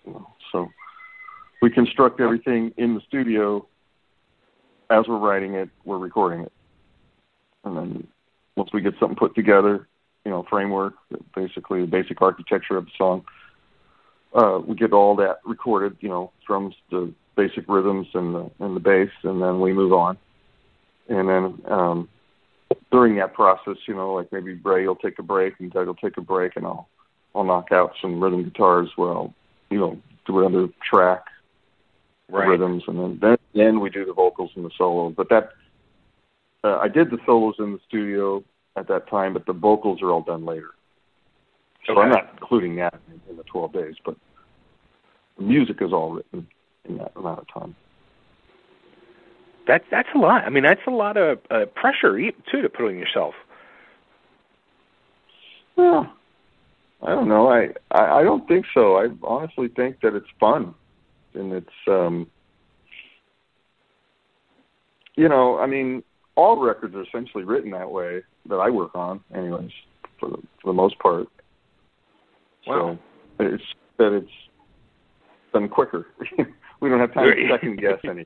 You 0.06 0.14
know, 0.14 0.28
so 0.54 0.70
we 1.62 1.70
construct 1.70 2.22
everything 2.22 2.74
in 2.78 2.96
the 2.96 3.02
studio 3.08 3.68
as 4.90 5.06
we're 5.08 5.18
writing 5.18 5.56
it. 5.56 5.70
We're 5.84 5.98
recording 5.98 6.46
it, 6.46 6.52
and 7.64 7.78
then 7.78 8.08
once 8.56 8.72
we 8.74 8.82
get 8.82 8.94
something 9.00 9.18
put 9.18 9.36
together, 9.36 9.88
you 10.26 10.32
know, 10.32 10.46
framework, 10.50 10.94
basically 11.36 11.82
the 11.82 11.88
basic 11.88 12.22
architecture 12.22 12.78
of 12.78 12.86
the 12.86 12.92
song 12.98 13.24
uh, 14.34 14.60
we 14.66 14.76
get 14.76 14.94
all 14.94 15.16
that 15.18 15.40
recorded, 15.46 15.98
you 16.00 16.10
know, 16.10 16.32
drums, 16.46 16.76
the 16.90 17.14
basic 17.36 17.68
rhythms, 17.68 18.08
and 18.14 18.34
the 18.34 18.52
and 18.60 18.76
the 18.76 18.80
bass, 18.80 19.10
and 19.24 19.42
then 19.42 19.60
we 19.60 19.74
move 19.74 19.94
on. 19.94 20.18
And 21.10 21.28
then 21.28 21.62
um, 21.72 22.10
during 22.92 23.16
that 23.18 23.34
process, 23.34 23.78
you 23.88 23.94
know, 23.94 24.14
like 24.14 24.32
maybe 24.32 24.54
Ray 24.54 24.88
will 24.88 24.96
take 24.96 25.20
a 25.20 25.24
break 25.24 25.56
and 25.60 25.72
Doug 25.72 25.88
will 25.88 25.96
take 25.96 26.18
a 26.18 26.22
break, 26.22 26.56
and 26.56 26.66
I'll 26.66 26.88
I'll 27.36 27.44
knock 27.44 27.72
out 27.72 27.94
some 28.02 28.22
rhythm 28.22 28.44
guitars 28.44 28.90
where 28.96 29.12
I'll, 29.12 29.34
you 29.70 29.80
know, 29.80 30.02
do 30.26 30.40
another 30.46 30.70
track, 30.90 31.26
Right. 32.30 32.48
rhythms, 32.48 32.84
and 32.88 32.98
then 32.98 33.20
then 33.22 33.38
then 33.54 33.80
we 33.82 33.90
do 33.90 34.06
the 34.06 34.14
vocals 34.14 34.52
and 34.56 34.64
the 34.64 34.72
solo. 34.78 35.10
But 35.10 35.28
that 35.30 35.52
uh, 36.64 36.78
I 36.78 36.88
did 36.88 37.10
the 37.10 37.18
solos 37.26 37.56
in 37.60 37.74
the 37.74 37.80
studio 37.88 38.44
at 38.76 38.88
that 38.88 39.10
time, 39.10 39.34
but 39.34 39.46
the 39.46 39.54
vocals 39.54 40.02
are 40.02 40.12
all 40.12 40.22
done 40.22 40.46
later. 40.46 40.70
So 41.88 42.00
I'm 42.00 42.10
not 42.10 42.30
including 42.34 42.76
that 42.76 43.00
in, 43.08 43.20
in 43.30 43.38
the 43.38 43.44
12 43.44 43.74
days, 43.74 43.96
but 44.06 44.16
the 45.38 45.44
music 45.44 45.78
is 45.82 45.92
all 45.92 46.12
written 46.12 46.48
in 46.86 46.98
that 46.98 47.12
amount 47.16 47.40
of 47.40 47.48
time. 47.52 47.76
That's 49.68 49.84
that's 49.92 50.10
a 50.16 50.18
lot. 50.18 50.44
I 50.44 50.50
mean, 50.50 50.64
that's 50.64 50.82
a 50.88 50.92
lot 50.92 51.18
of 51.18 51.40
uh, 51.50 51.66
pressure 51.76 52.18
too 52.52 52.62
to 52.62 52.70
put 52.70 52.88
on 52.88 52.98
yourself. 52.98 53.36
Well, 55.76 56.12
I 57.02 57.10
don't 57.10 57.30
know. 57.30 57.48
I, 57.48 57.70
I 57.92 58.20
I 58.20 58.24
don't 58.24 58.48
think 58.48 58.66
so. 58.74 58.98
I 58.98 59.08
honestly 59.24 59.68
think 59.68 60.02
that 60.02 60.16
it's 60.16 60.28
fun, 60.40 60.74
and 61.34 61.54
it's 61.54 61.88
um, 61.88 62.28
you 65.16 65.30
know, 65.30 65.60
I 65.60 65.68
mean, 65.68 66.04
all 66.42 66.60
records 66.60 66.96
are 66.96 67.04
essentially 67.04 67.44
written 67.44 67.72
that 67.72 67.90
way 67.90 68.22
that 68.50 68.56
I 68.56 68.70
work 68.70 68.96
on, 68.96 69.22
anyways, 69.34 69.72
for 70.20 70.30
the 70.30 70.38
for 70.62 70.68
the 70.68 70.74
most 70.74 70.98
part. 71.00 71.28
Wow. 72.66 72.98
So 73.38 73.46
it's 73.46 73.64
that 73.98 74.14
it's 74.14 74.32
done 75.54 75.70
quicker. 75.70 76.08
we 76.80 76.90
don't 76.90 77.00
have 77.00 77.14
time 77.14 77.32
to 77.32 77.48
second 77.52 77.80
guess 77.80 78.00
any 78.10 78.26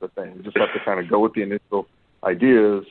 the 0.00 0.08
thing. 0.08 0.38
We 0.38 0.42
just 0.42 0.56
have 0.56 0.72
to 0.72 0.80
kind 0.84 1.00
of 1.00 1.10
go 1.10 1.20
with 1.20 1.34
the 1.34 1.42
initial 1.42 1.86
ideas 2.24 2.84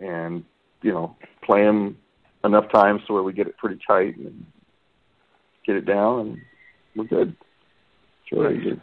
and 0.00 0.44
you 0.82 0.92
know 0.92 1.16
play 1.44 1.64
them 1.64 1.96
enough 2.44 2.70
times 2.72 3.00
so 3.06 3.14
where 3.14 3.22
we 3.22 3.32
get 3.32 3.48
it 3.48 3.56
pretty 3.56 3.80
tight 3.86 4.16
and 4.16 4.46
get 5.66 5.74
it 5.74 5.86
down, 5.86 6.20
and 6.20 6.38
we're 6.94 7.04
good. 7.04 7.34
It's 8.22 8.32
really 8.32 8.58
good. 8.58 8.80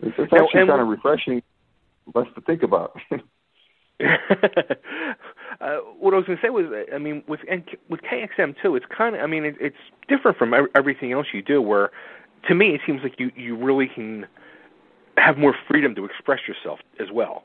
It's, 0.00 0.14
it's 0.18 0.32
actually 0.32 0.60
and 0.60 0.68
kind 0.68 0.82
of 0.82 0.88
refreshing, 0.88 1.42
less 2.14 2.26
to 2.34 2.42
think 2.42 2.62
about. 2.62 2.98
uh, 4.00 5.76
what 5.98 6.14
I 6.14 6.16
was 6.16 6.26
going 6.26 6.38
to 6.38 6.42
say 6.42 6.50
was, 6.50 6.66
I 6.92 6.98
mean, 6.98 7.22
with 7.28 7.40
and 7.50 7.62
with 7.88 8.00
KXM 8.00 8.54
too, 8.60 8.74
it's 8.74 8.86
kind 8.96 9.14
of, 9.14 9.22
I 9.22 9.26
mean, 9.26 9.44
it, 9.44 9.54
it's 9.60 9.76
different 10.08 10.36
from 10.36 10.52
everything 10.74 11.12
else 11.12 11.26
you 11.32 11.42
do. 11.42 11.62
Where, 11.62 11.90
to 12.48 12.54
me, 12.54 12.74
it 12.74 12.80
seems 12.86 13.02
like 13.02 13.14
you 13.18 13.30
you 13.36 13.56
really 13.56 13.88
can 13.94 14.26
have 15.16 15.38
more 15.38 15.54
freedom 15.68 15.94
to 15.94 16.04
express 16.04 16.40
yourself 16.48 16.80
as 17.00 17.06
well. 17.12 17.44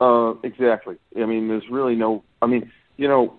Uh, 0.00 0.34
exactly. 0.42 0.96
I 1.16 1.26
mean, 1.26 1.48
there's 1.48 1.68
really 1.70 1.94
no. 1.94 2.24
I 2.40 2.46
mean, 2.46 2.72
you 2.96 3.08
know, 3.08 3.34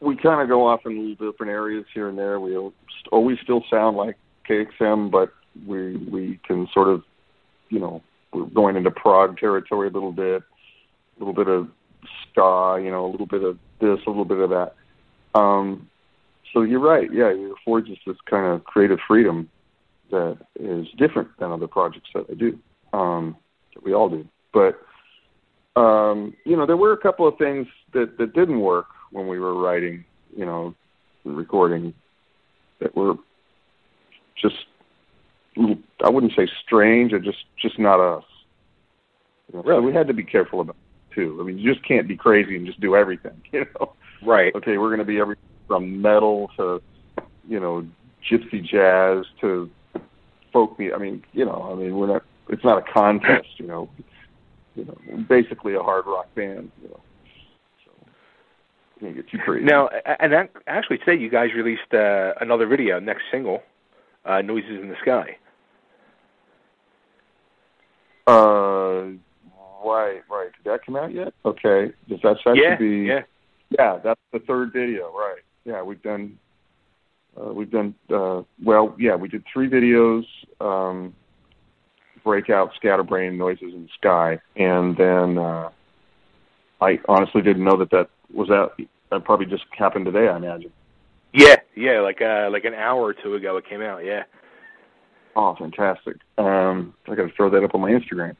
we 0.00 0.16
kind 0.16 0.40
of 0.40 0.48
go 0.48 0.66
off 0.66 0.80
in 0.86 0.98
little 0.98 1.32
different 1.32 1.52
areas 1.52 1.84
here 1.92 2.08
and 2.08 2.18
there. 2.18 2.40
We 2.40 2.56
always 3.12 3.38
still 3.42 3.62
sound 3.70 3.96
like 3.96 4.16
KXM, 4.48 5.10
but 5.10 5.30
we 5.66 5.96
we 6.10 6.40
can 6.46 6.66
sort 6.72 6.88
of, 6.88 7.02
you 7.70 7.78
know, 7.78 8.02
we're 8.32 8.44
going 8.44 8.76
into 8.76 8.90
prog 8.90 9.38
territory 9.38 9.88
a 9.88 9.92
little 9.92 10.12
bit, 10.12 10.42
a 10.42 11.18
little 11.18 11.34
bit 11.34 11.48
of 11.48 11.68
ska, 12.30 12.78
you 12.82 12.90
know, 12.90 13.06
a 13.06 13.10
little 13.10 13.26
bit 13.26 13.42
of 13.42 13.58
this, 13.80 13.98
a 14.06 14.10
little 14.10 14.24
bit 14.24 14.38
of 14.38 14.50
that. 14.50 14.74
Um, 15.34 15.88
so 16.52 16.62
you're 16.62 16.80
right. 16.80 17.08
Yeah, 17.12 17.28
it 17.28 17.52
affords 17.60 17.88
us 17.88 17.98
this 18.06 18.16
kind 18.28 18.46
of 18.46 18.64
creative 18.64 18.98
freedom 19.06 19.48
that 20.10 20.38
is 20.58 20.86
different 20.98 21.28
than 21.38 21.52
other 21.52 21.68
projects 21.68 22.10
that 22.14 22.26
I 22.30 22.34
do, 22.34 22.58
um, 22.92 23.36
that 23.74 23.84
we 23.84 23.94
all 23.94 24.08
do. 24.08 24.26
But 24.52 24.80
um, 25.80 26.34
you 26.44 26.56
know, 26.56 26.66
there 26.66 26.76
were 26.76 26.92
a 26.92 26.98
couple 26.98 27.26
of 27.26 27.38
things 27.38 27.66
that 27.92 28.18
that 28.18 28.34
didn't 28.34 28.60
work 28.60 28.86
when 29.12 29.28
we 29.28 29.38
were 29.38 29.54
writing, 29.60 30.04
you 30.36 30.44
know, 30.44 30.74
recording 31.24 31.94
that 32.80 32.94
were 32.96 33.14
just 34.40 34.56
I 36.04 36.08
wouldn't 36.08 36.32
say 36.36 36.48
strange, 36.64 37.12
or 37.12 37.18
just 37.18 37.38
just 37.60 37.78
not 37.78 38.00
us. 38.00 38.24
You 39.52 39.58
know, 39.58 39.64
So 39.66 39.80
we 39.80 39.92
had 39.92 40.06
to 40.08 40.14
be 40.14 40.24
careful 40.24 40.60
about 40.60 40.76
it 40.76 41.14
too. 41.14 41.38
I 41.40 41.44
mean, 41.44 41.58
you 41.58 41.72
just 41.72 41.86
can't 41.86 42.06
be 42.08 42.16
crazy 42.16 42.56
and 42.56 42.66
just 42.66 42.80
do 42.80 42.96
everything. 42.96 43.42
You 43.52 43.66
know, 43.80 43.92
right? 44.22 44.54
Okay, 44.54 44.78
we're 44.78 44.88
going 44.88 45.00
to 45.00 45.04
be 45.04 45.18
everything 45.18 45.42
from 45.66 46.00
metal 46.00 46.50
to 46.56 46.80
you 47.48 47.58
know 47.58 47.86
gypsy 48.30 48.62
jazz 48.62 49.24
to 49.40 49.70
folk 50.52 50.78
music. 50.78 50.96
I 50.96 51.00
mean, 51.02 51.24
you 51.32 51.44
know, 51.44 51.68
I 51.72 51.74
mean, 51.74 51.96
we're 51.96 52.06
not. 52.06 52.22
It's 52.48 52.64
not 52.64 52.78
a 52.78 52.92
contest. 52.92 53.48
You 53.58 53.66
know, 53.66 53.90
you 54.74 54.84
know, 54.84 54.96
we're 55.08 55.18
basically 55.18 55.74
a 55.74 55.82
hard 55.82 56.06
rock 56.06 56.32
band. 56.34 56.70
You 56.82 56.88
know, 56.88 57.00
so 57.84 57.92
can't 59.00 59.16
get 59.16 59.28
too 59.28 59.38
crazy. 59.38 59.64
Now, 59.64 59.88
a- 59.88 60.22
and 60.22 60.32
that, 60.32 60.50
actually 60.66 60.98
today, 60.98 61.16
you 61.20 61.28
guys 61.30 61.50
released 61.54 61.92
uh, 61.92 62.34
another 62.40 62.66
video, 62.66 63.00
next 63.00 63.22
single, 63.30 63.62
uh, 64.24 64.42
"Noises 64.42 64.80
in 64.80 64.88
the 64.88 64.96
Sky." 65.02 65.36
Uh, 68.26 69.12
right, 69.84 70.22
right. 70.30 70.50
Did 70.56 70.64
that 70.64 70.84
come 70.84 70.96
out 70.96 71.12
yet? 71.12 71.32
Okay. 71.44 71.92
Does 72.08 72.20
that 72.22 72.36
that 72.44 72.56
Yeah, 72.56 72.72
should 72.72 72.78
be? 72.78 73.06
yeah. 73.06 73.22
Yeah, 73.70 73.98
that's 74.02 74.20
the 74.32 74.40
third 74.40 74.72
video, 74.72 75.12
right? 75.12 75.40
Yeah, 75.64 75.82
we've 75.82 76.02
done. 76.02 76.38
Uh, 77.40 77.52
we've 77.52 77.70
done. 77.70 77.94
Uh, 78.12 78.42
well, 78.62 78.94
yeah, 78.98 79.14
we 79.14 79.28
did 79.28 79.44
three 79.52 79.68
videos. 79.68 80.24
Um, 80.60 81.14
breakout, 82.24 82.72
scatterbrain, 82.76 83.38
noises 83.38 83.72
in 83.74 83.84
the 83.84 83.88
sky, 83.98 84.38
and 84.56 84.96
then 84.96 85.38
uh, 85.38 85.70
I 86.80 86.98
honestly 87.08 87.42
didn't 87.42 87.64
know 87.64 87.76
that 87.78 87.90
that 87.90 88.08
was 88.32 88.48
that. 88.48 88.70
That 89.10 89.24
probably 89.24 89.46
just 89.46 89.64
happened 89.76 90.04
today, 90.04 90.28
I 90.28 90.36
imagine. 90.36 90.72
Yeah, 91.32 91.56
yeah, 91.76 92.00
like 92.00 92.20
uh, 92.20 92.48
like 92.50 92.64
an 92.64 92.74
hour 92.74 93.00
or 93.02 93.14
two 93.14 93.34
ago, 93.34 93.56
it 93.56 93.68
came 93.68 93.82
out. 93.82 94.04
Yeah. 94.04 94.24
Oh, 95.36 95.54
fantastic! 95.58 96.16
Um, 96.38 96.94
I 97.06 97.14
got 97.14 97.28
to 97.28 97.32
throw 97.36 97.50
that 97.50 97.62
up 97.62 97.74
on 97.74 97.80
my 97.80 97.90
Instagram. 97.90 98.36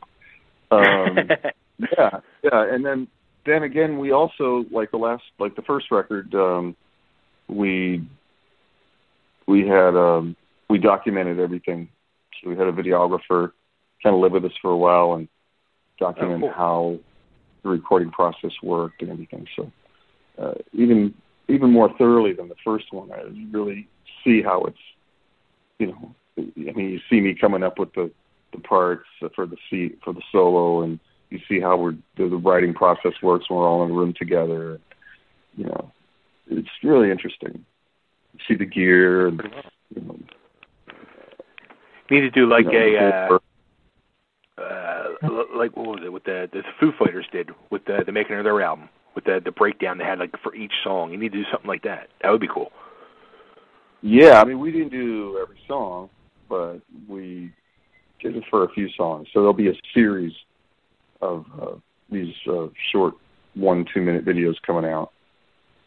Um, 0.73 1.17
yeah, 1.79 2.21
yeah, 2.43 2.75
and 2.75 2.85
then 2.85 3.07
then 3.47 3.63
again, 3.63 3.99
we 3.99 4.13
also 4.13 4.65
like 4.71 4.91
the 4.91 4.97
last, 4.97 5.23
like 5.39 5.55
the 5.57 5.63
first 5.63 5.87
record, 5.91 6.35
um, 6.35 6.77
we 7.49 8.05
we 9.47 9.67
had 9.67 9.95
um, 9.97 10.37
we 10.69 10.79
documented 10.79 11.39
everything. 11.39 11.89
So 12.43 12.51
we 12.51 12.57
had 12.57 12.67
a 12.67 12.73
videographer 12.73 13.53
kind 14.03 14.15
of 14.15 14.21
live 14.21 14.33
with 14.33 14.45
us 14.45 14.53
for 14.63 14.71
a 14.71 14.77
while 14.77 15.15
and 15.15 15.29
document 15.99 16.43
Oh, 16.43 16.47
cool. 16.47 16.55
how 16.57 16.99
the 17.63 17.69
recording 17.69 18.11
process 18.11 18.53
worked 18.63 19.03
and 19.03 19.11
everything. 19.11 19.47
So 19.57 19.71
uh, 20.39 20.55
even 20.73 21.15
even 21.51 21.71
more 21.71 21.93
thoroughly 21.99 22.33
than 22.33 22.49
the 22.49 22.55
first 22.65 22.93
one, 22.93 23.11
I 23.13 23.23
really 23.51 23.89
see 24.25 24.43
how 24.43 24.65
it's 24.65 24.79
you 25.79 25.89
know 25.89 26.15
I 26.39 26.73
mean, 26.73 26.91
you 26.91 27.01
see 27.09 27.21
me 27.21 27.35
coming 27.35 27.63
up 27.63 27.79
with 27.79 27.93
the 27.95 28.11
the 28.53 28.61
parts 28.61 29.07
for 29.35 29.47
the 29.47 29.57
seat 29.69 29.99
for 30.03 30.13
the 30.13 30.23
solo, 30.33 30.83
and 30.83 30.99
you 31.31 31.39
see 31.49 31.61
how 31.61 31.77
we're 31.77 31.95
the, 32.17 32.29
the 32.29 32.37
writing 32.37 32.75
process 32.75 33.13
works 33.23 33.49
when 33.49 33.59
we're 33.59 33.69
all 33.69 33.85
in 33.85 33.91
a 33.91 33.95
room 33.95 34.15
together. 34.19 34.81
You 35.57 35.67
know, 35.67 35.93
it's 36.49 36.69
really 36.83 37.11
interesting. 37.11 37.65
You 38.35 38.41
see 38.49 38.55
the 38.55 38.65
gear, 38.65 39.29
and 39.29 39.41
you 39.95 40.03
know, 40.03 40.19
Need 42.11 42.21
to 42.23 42.31
do 42.31 42.49
like 42.49 42.65
you 42.65 42.73
know, 42.73 43.41
a 44.59 44.61
uh, 44.61 45.05
uh, 45.23 45.45
like 45.55 45.77
what 45.77 45.87
was 45.87 46.01
it? 46.05 46.13
What 46.13 46.25
the 46.25 46.49
the 46.53 46.63
Foo 46.81 46.93
Fighters 46.99 47.27
did 47.31 47.51
with 47.71 47.85
the 47.85 48.03
the 48.05 48.13
making 48.13 48.37
of 48.37 48.45
their 48.45 48.61
album 48.63 48.89
with 49.15 49.25
the 49.25 49.41
the 49.45 49.53
breakdown 49.53 49.99
they 49.99 50.05
had 50.05 50.19
like 50.19 50.35
for 50.43 50.55
each 50.55 50.73
song. 50.85 51.11
You 51.13 51.19
need 51.19 51.33
to 51.33 51.43
do 51.43 51.51
something 51.51 51.69
like 51.69 51.83
that. 51.83 52.09
That 52.23 52.31
would 52.31 52.41
be 52.41 52.49
cool. 52.49 52.73
Yeah, 54.03 54.41
I 54.41 54.45
mean, 54.45 54.59
we 54.61 54.73
didn't 54.73 54.91
do 54.91 55.39
every 55.43 55.61
song, 55.69 56.09
but 56.49 56.79
we 57.09 57.53
did 58.21 58.37
it 58.37 58.45
for 58.51 58.65
a 58.65 58.69
few 58.71 58.89
songs. 58.97 59.29
So 59.33 59.41
there'll 59.41 59.53
be 59.53 59.69
a 59.69 59.75
series 59.93 60.33
of 61.21 61.45
uh, 61.61 61.75
these 62.11 62.35
uh, 62.49 62.69
short 62.93 63.15
one 63.55 63.85
two 63.93 64.01
minute 64.01 64.25
videos 64.25 64.55
coming 64.67 64.91
out. 64.91 65.13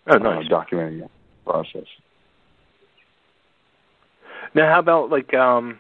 Oh, 0.08 0.18
nice. 0.18 0.46
Uh, 0.46 0.50
documenting 0.50 1.00
the 1.00 1.10
process. 1.46 1.88
Now, 4.54 4.72
how 4.72 4.80
about 4.80 5.10
like 5.10 5.34
um, 5.34 5.80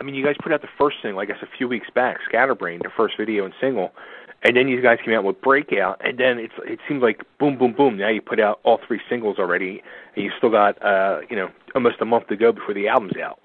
I 0.00 0.04
mean, 0.04 0.14
you 0.14 0.24
guys 0.24 0.36
put 0.42 0.52
out 0.52 0.62
the 0.62 0.68
first 0.78 0.98
single, 1.02 1.20
I 1.20 1.24
guess, 1.24 1.38
a 1.42 1.56
few 1.56 1.68
weeks 1.68 1.88
back, 1.94 2.18
Scatterbrain, 2.28 2.80
the 2.82 2.90
first 2.96 3.14
video 3.18 3.44
and 3.44 3.54
single, 3.60 3.92
and 4.42 4.56
then 4.56 4.68
you 4.68 4.80
guys 4.80 4.98
came 5.04 5.14
out 5.14 5.24
with 5.24 5.40
Breakout, 5.40 6.00
and 6.04 6.18
then 6.18 6.38
it's 6.38 6.54
it 6.64 6.78
seems 6.88 7.02
like 7.02 7.22
boom, 7.38 7.58
boom, 7.58 7.72
boom. 7.72 7.96
Now 7.96 8.08
you 8.08 8.20
put 8.20 8.40
out 8.40 8.60
all 8.64 8.80
three 8.86 9.00
singles 9.08 9.38
already, 9.38 9.82
and 10.14 10.24
you 10.24 10.30
still 10.36 10.50
got 10.50 10.80
uh, 10.84 11.20
you 11.28 11.36
know 11.36 11.48
almost 11.74 11.96
a 12.00 12.04
month 12.04 12.28
to 12.28 12.36
go 12.36 12.52
before 12.52 12.74
the 12.74 12.88
album's 12.88 13.16
out. 13.16 13.40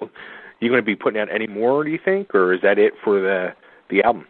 You 0.60 0.70
going 0.70 0.82
to 0.82 0.86
be 0.86 0.96
putting 0.96 1.20
out 1.20 1.34
any 1.34 1.48
more? 1.48 1.84
Do 1.84 1.90
you 1.90 2.00
think, 2.04 2.36
or 2.36 2.54
is 2.54 2.62
that 2.62 2.78
it 2.78 2.94
for 3.04 3.20
the 3.20 3.54
the 3.90 4.04
album? 4.04 4.28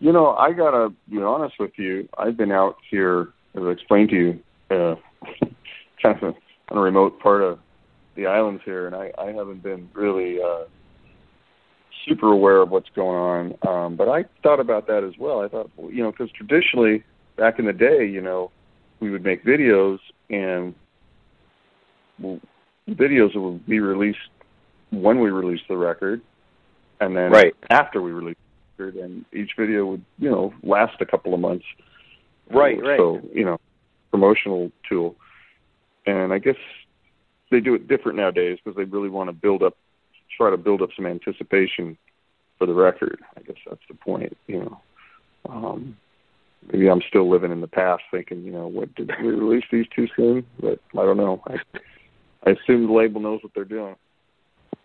You 0.00 0.12
know, 0.12 0.34
I 0.34 0.52
gotta 0.52 0.92
be 1.10 1.20
honest 1.20 1.56
with 1.58 1.72
you. 1.76 2.08
I've 2.16 2.36
been 2.36 2.52
out 2.52 2.76
here, 2.90 3.28
as 3.54 3.62
I 3.62 3.70
explained 3.70 4.10
to 4.10 4.16
you, 4.16 4.40
uh, 4.70 4.94
kind 6.02 6.22
of 6.22 6.34
on 6.70 6.78
a 6.78 6.80
remote 6.80 7.20
part 7.20 7.42
of 7.42 7.58
the 8.14 8.26
islands 8.26 8.62
here, 8.64 8.86
and 8.86 8.96
I, 8.96 9.12
I 9.18 9.26
haven't 9.32 9.62
been 9.62 9.88
really 9.92 10.40
uh, 10.40 10.64
super 12.06 12.32
aware 12.32 12.62
of 12.62 12.70
what's 12.70 12.88
going 12.94 13.54
on. 13.62 13.68
Um, 13.68 13.96
but 13.96 14.08
I 14.08 14.24
thought 14.42 14.60
about 14.60 14.86
that 14.86 15.04
as 15.04 15.14
well. 15.18 15.40
I 15.40 15.48
thought, 15.48 15.70
you 15.90 16.02
know, 16.02 16.10
because 16.10 16.30
traditionally, 16.32 17.02
back 17.36 17.58
in 17.58 17.66
the 17.66 17.72
day, 17.72 18.06
you 18.06 18.20
know, 18.20 18.50
we 19.00 19.10
would 19.10 19.24
make 19.24 19.44
videos, 19.44 19.98
and 20.30 20.74
well, 22.18 22.40
the 22.86 22.94
videos 22.94 23.34
would 23.34 23.66
be 23.66 23.80
released 23.80 24.18
when 24.90 25.20
we 25.20 25.30
released 25.30 25.64
the 25.68 25.76
record, 25.76 26.22
and 27.00 27.16
then 27.16 27.30
Right. 27.30 27.54
after 27.70 28.00
we 28.00 28.12
released 28.12 28.38
the 28.76 28.84
record, 28.84 29.02
and 29.02 29.24
each 29.32 29.50
video 29.58 29.86
would, 29.86 30.04
you 30.18 30.30
know, 30.30 30.54
last 30.62 31.00
a 31.00 31.06
couple 31.06 31.34
of 31.34 31.40
months. 31.40 31.64
Right, 32.50 32.80
right. 32.80 32.98
So, 32.98 33.20
you 33.34 33.44
know, 33.44 33.58
promotional 34.10 34.70
tool. 34.88 35.16
And 36.06 36.32
I 36.32 36.38
guess 36.38 36.56
they 37.50 37.60
do 37.60 37.74
it 37.74 37.88
different 37.88 38.16
nowadays 38.16 38.58
because 38.64 38.76
they 38.76 38.84
really 38.84 39.08
want 39.08 39.28
to 39.28 39.32
build 39.32 39.62
up, 39.62 39.76
try 40.36 40.50
to 40.50 40.56
build 40.56 40.82
up 40.82 40.90
some 40.96 41.06
anticipation 41.06 41.96
for 42.58 42.66
the 42.66 42.74
record. 42.74 43.20
I 43.36 43.42
guess 43.42 43.56
that's 43.68 43.80
the 43.88 43.94
point, 43.94 44.36
you 44.46 44.60
know. 44.60 44.80
Um, 45.48 45.96
maybe 46.72 46.88
I'm 46.88 47.02
still 47.08 47.28
living 47.28 47.52
in 47.52 47.60
the 47.60 47.68
past, 47.68 48.02
thinking, 48.10 48.42
you 48.42 48.52
know, 48.52 48.66
what 48.66 48.94
did 48.94 49.10
we 49.22 49.28
release 49.28 49.64
these 49.70 49.86
too 49.94 50.08
soon? 50.16 50.46
But 50.60 50.80
I 50.92 51.04
don't 51.04 51.16
know. 51.16 51.42
I, 51.46 51.56
I 52.46 52.50
assume 52.50 52.86
the 52.86 52.92
label 52.92 53.20
knows 53.20 53.42
what 53.42 53.52
they're 53.54 53.64
doing. 53.64 53.96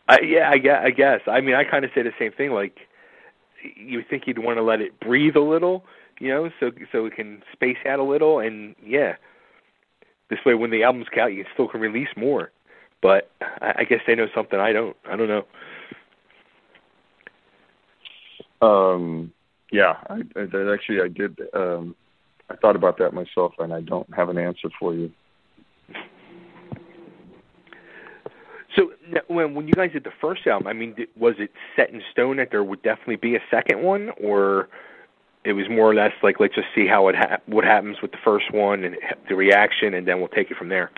I, 0.07 0.19
yeah, 0.21 0.49
I 0.49 0.57
guess, 0.57 0.81
I 0.83 0.89
guess. 0.89 1.21
I 1.27 1.41
mean, 1.41 1.55
I 1.55 1.63
kind 1.63 1.85
of 1.85 1.91
say 1.95 2.01
the 2.01 2.11
same 2.19 2.31
thing. 2.33 2.51
Like, 2.51 2.77
you 3.75 4.03
think 4.07 4.23
you'd 4.25 4.39
want 4.39 4.57
to 4.57 4.63
let 4.63 4.81
it 4.81 4.99
breathe 4.99 5.35
a 5.35 5.41
little, 5.41 5.85
you 6.19 6.29
know, 6.29 6.49
so 6.59 6.71
so 6.91 7.05
it 7.05 7.15
can 7.15 7.41
space 7.53 7.77
out 7.87 7.99
a 7.99 8.03
little, 8.03 8.39
and 8.39 8.75
yeah, 8.83 9.15
this 10.29 10.39
way 10.45 10.53
when 10.53 10.71
the 10.71 10.83
album's 10.83 11.07
out, 11.19 11.33
you 11.33 11.45
still 11.53 11.67
can 11.67 11.79
release 11.79 12.09
more. 12.17 12.51
But 13.01 13.31
I, 13.41 13.73
I 13.79 13.83
guess 13.83 13.99
they 14.05 14.15
know 14.15 14.27
something 14.33 14.59
I 14.59 14.71
don't. 14.73 14.95
I 15.05 15.15
don't 15.15 15.27
know. 15.27 15.45
Um, 18.61 19.33
yeah, 19.71 19.95
I, 20.09 20.15
I 20.35 20.45
that 20.45 20.71
actually 20.73 21.01
I 21.01 21.07
did. 21.07 21.39
Um, 21.53 21.95
I 22.49 22.55
thought 22.55 22.75
about 22.75 22.97
that 22.99 23.13
myself, 23.13 23.53
and 23.59 23.73
I 23.73 23.81
don't 23.81 24.13
have 24.13 24.29
an 24.29 24.37
answer 24.37 24.69
for 24.79 24.93
you. 24.93 25.11
So 28.75 28.91
when 29.27 29.55
when 29.55 29.67
you 29.67 29.73
guys 29.73 29.91
did 29.91 30.03
the 30.03 30.13
first 30.21 30.45
album, 30.47 30.67
I 30.67 30.73
mean, 30.73 30.95
was 31.17 31.35
it 31.39 31.51
set 31.75 31.89
in 31.89 32.01
stone 32.11 32.37
that 32.37 32.49
there 32.51 32.63
would 32.63 32.81
definitely 32.83 33.17
be 33.17 33.35
a 33.35 33.41
second 33.49 33.81
one, 33.81 34.11
or 34.21 34.69
it 35.43 35.53
was 35.53 35.65
more 35.69 35.89
or 35.89 35.95
less 35.95 36.11
like 36.21 36.39
let's 36.39 36.55
just 36.55 36.67
see 36.75 36.87
how 36.87 37.07
it 37.07 37.15
ha- 37.15 37.37
what 37.47 37.63
happens 37.63 37.97
with 38.01 38.11
the 38.11 38.17
first 38.23 38.53
one 38.53 38.83
and 38.83 38.95
the 39.27 39.35
reaction, 39.35 39.93
and 39.93 40.07
then 40.07 40.19
we'll 40.19 40.29
take 40.29 40.51
it 40.51 40.57
from 40.57 40.69
there. 40.69 40.91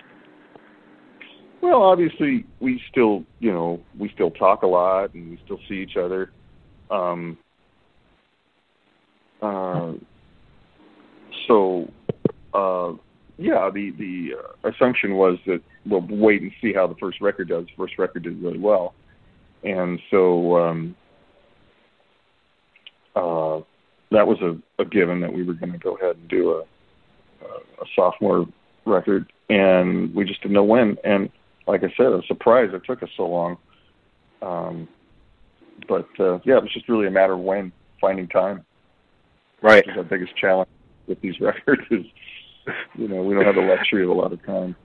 Well, 1.64 1.80
obviously, 1.80 2.44
we 2.60 2.78
still, 2.90 3.24
you 3.38 3.50
know, 3.50 3.80
we 3.98 4.10
still 4.10 4.30
talk 4.30 4.64
a 4.64 4.66
lot, 4.66 5.14
and 5.14 5.30
we 5.30 5.40
still 5.46 5.58
see 5.66 5.76
each 5.76 5.96
other. 5.96 6.30
Um, 6.90 7.38
uh, 9.40 9.92
so, 11.48 11.90
uh, 12.52 12.92
yeah, 13.38 13.70
the 13.72 13.92
the 13.98 14.34
uh, 14.38 14.68
assumption 14.68 15.14
was 15.14 15.38
that 15.46 15.62
we'll 15.86 16.06
wait 16.06 16.42
and 16.42 16.52
see 16.60 16.74
how 16.74 16.86
the 16.86 16.96
first 16.96 17.22
record 17.22 17.48
does. 17.48 17.64
The 17.64 17.72
first 17.78 17.98
record 17.98 18.24
did 18.24 18.42
really 18.42 18.58
well, 18.58 18.94
and 19.62 19.98
so 20.10 20.58
um, 20.58 20.94
uh, 23.16 23.60
that 24.10 24.26
was 24.26 24.36
a, 24.42 24.82
a 24.82 24.84
given 24.84 25.18
that 25.20 25.32
we 25.32 25.42
were 25.44 25.54
going 25.54 25.72
to 25.72 25.78
go 25.78 25.96
ahead 25.96 26.16
and 26.16 26.28
do 26.28 26.50
a, 26.50 26.58
a, 27.42 27.48
a 27.80 27.86
sophomore 27.96 28.46
record, 28.84 29.32
and 29.48 30.14
we 30.14 30.26
just 30.26 30.42
didn't 30.42 30.52
know 30.52 30.62
when. 30.62 30.98
And 31.04 31.30
like 31.66 31.82
I 31.82 31.92
said, 31.96 32.06
I 32.06 32.10
was 32.10 32.24
surprised 32.26 32.74
it 32.74 32.82
took 32.86 33.02
us 33.02 33.08
so 33.16 33.26
long. 33.26 33.56
Um, 34.42 34.88
but 35.88 36.08
uh, 36.20 36.38
yeah, 36.44 36.56
it 36.56 36.62
was 36.62 36.72
just 36.72 36.88
really 36.88 37.06
a 37.06 37.10
matter 37.10 37.32
of 37.32 37.40
when 37.40 37.72
finding 38.00 38.28
time. 38.28 38.64
Right. 39.62 39.84
Our 39.96 40.02
biggest 40.02 40.36
challenge 40.36 40.68
with 41.06 41.20
these 41.20 41.34
records 41.40 41.82
is, 41.90 42.04
you 42.94 43.08
know, 43.08 43.22
we 43.22 43.34
don't 43.34 43.44
have 43.44 43.54
the 43.54 43.62
luxury 43.62 44.04
of 44.04 44.10
a 44.10 44.12
lot 44.12 44.32
of 44.32 44.44
time. 44.44 44.76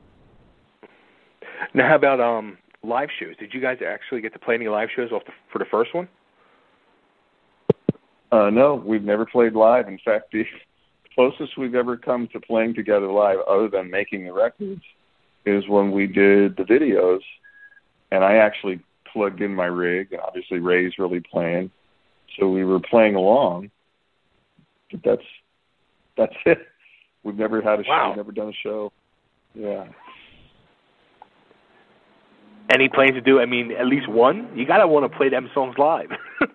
Now, 1.73 1.89
how 1.89 1.95
about 1.95 2.19
um 2.19 2.57
live 2.83 3.09
shows? 3.19 3.35
Did 3.37 3.53
you 3.53 3.61
guys 3.61 3.77
actually 3.85 4.21
get 4.21 4.33
to 4.33 4.39
play 4.39 4.55
any 4.55 4.67
live 4.67 4.89
shows 4.95 5.11
off 5.11 5.23
the, 5.25 5.33
for 5.51 5.59
the 5.59 5.65
first 5.69 5.93
one? 5.93 6.07
Uh, 8.31 8.49
no, 8.49 8.75
we've 8.75 9.03
never 9.03 9.25
played 9.25 9.53
live. 9.53 9.87
In 9.87 9.99
fact, 10.05 10.31
the 10.31 10.45
closest 11.15 11.57
we've 11.57 11.75
ever 11.75 11.97
come 11.97 12.27
to 12.31 12.39
playing 12.39 12.75
together 12.75 13.07
live, 13.07 13.39
other 13.49 13.67
than 13.67 13.89
making 13.89 14.25
the 14.25 14.33
records, 14.33 14.81
is 15.49 15.67
when 15.67 15.91
we 15.91 16.07
did 16.07 16.55
the 16.57 16.63
videos. 16.63 17.21
And 18.11 18.23
I 18.23 18.37
actually 18.37 18.81
plugged 19.11 19.41
in 19.41 19.53
my 19.53 19.65
rig, 19.65 20.11
and 20.11 20.21
obviously 20.21 20.59
Ray's 20.59 20.93
really 20.97 21.19
playing, 21.19 21.71
so 22.37 22.49
we 22.49 22.63
were 22.63 22.79
playing 22.79 23.15
along. 23.15 23.71
But 24.91 25.01
that's 25.03 25.27
that's 26.17 26.35
it. 26.45 26.59
We've 27.23 27.35
never 27.35 27.61
had 27.61 27.79
a 27.79 27.83
show. 27.83 27.89
Wow. 27.89 28.09
We've 28.09 28.17
never 28.17 28.31
done 28.31 28.49
a 28.49 28.63
show. 28.63 28.91
Yeah. 29.53 29.87
Any 32.71 32.87
plans 32.87 33.13
to 33.13 33.21
do? 33.21 33.39
I 33.39 33.45
mean, 33.45 33.71
at 33.71 33.87
least 33.87 34.07
one. 34.07 34.49
You 34.55 34.65
gotta 34.65 34.87
want 34.87 35.11
to 35.11 35.17
play 35.17 35.29
them 35.29 35.49
songs 35.53 35.75
live. 35.77 36.09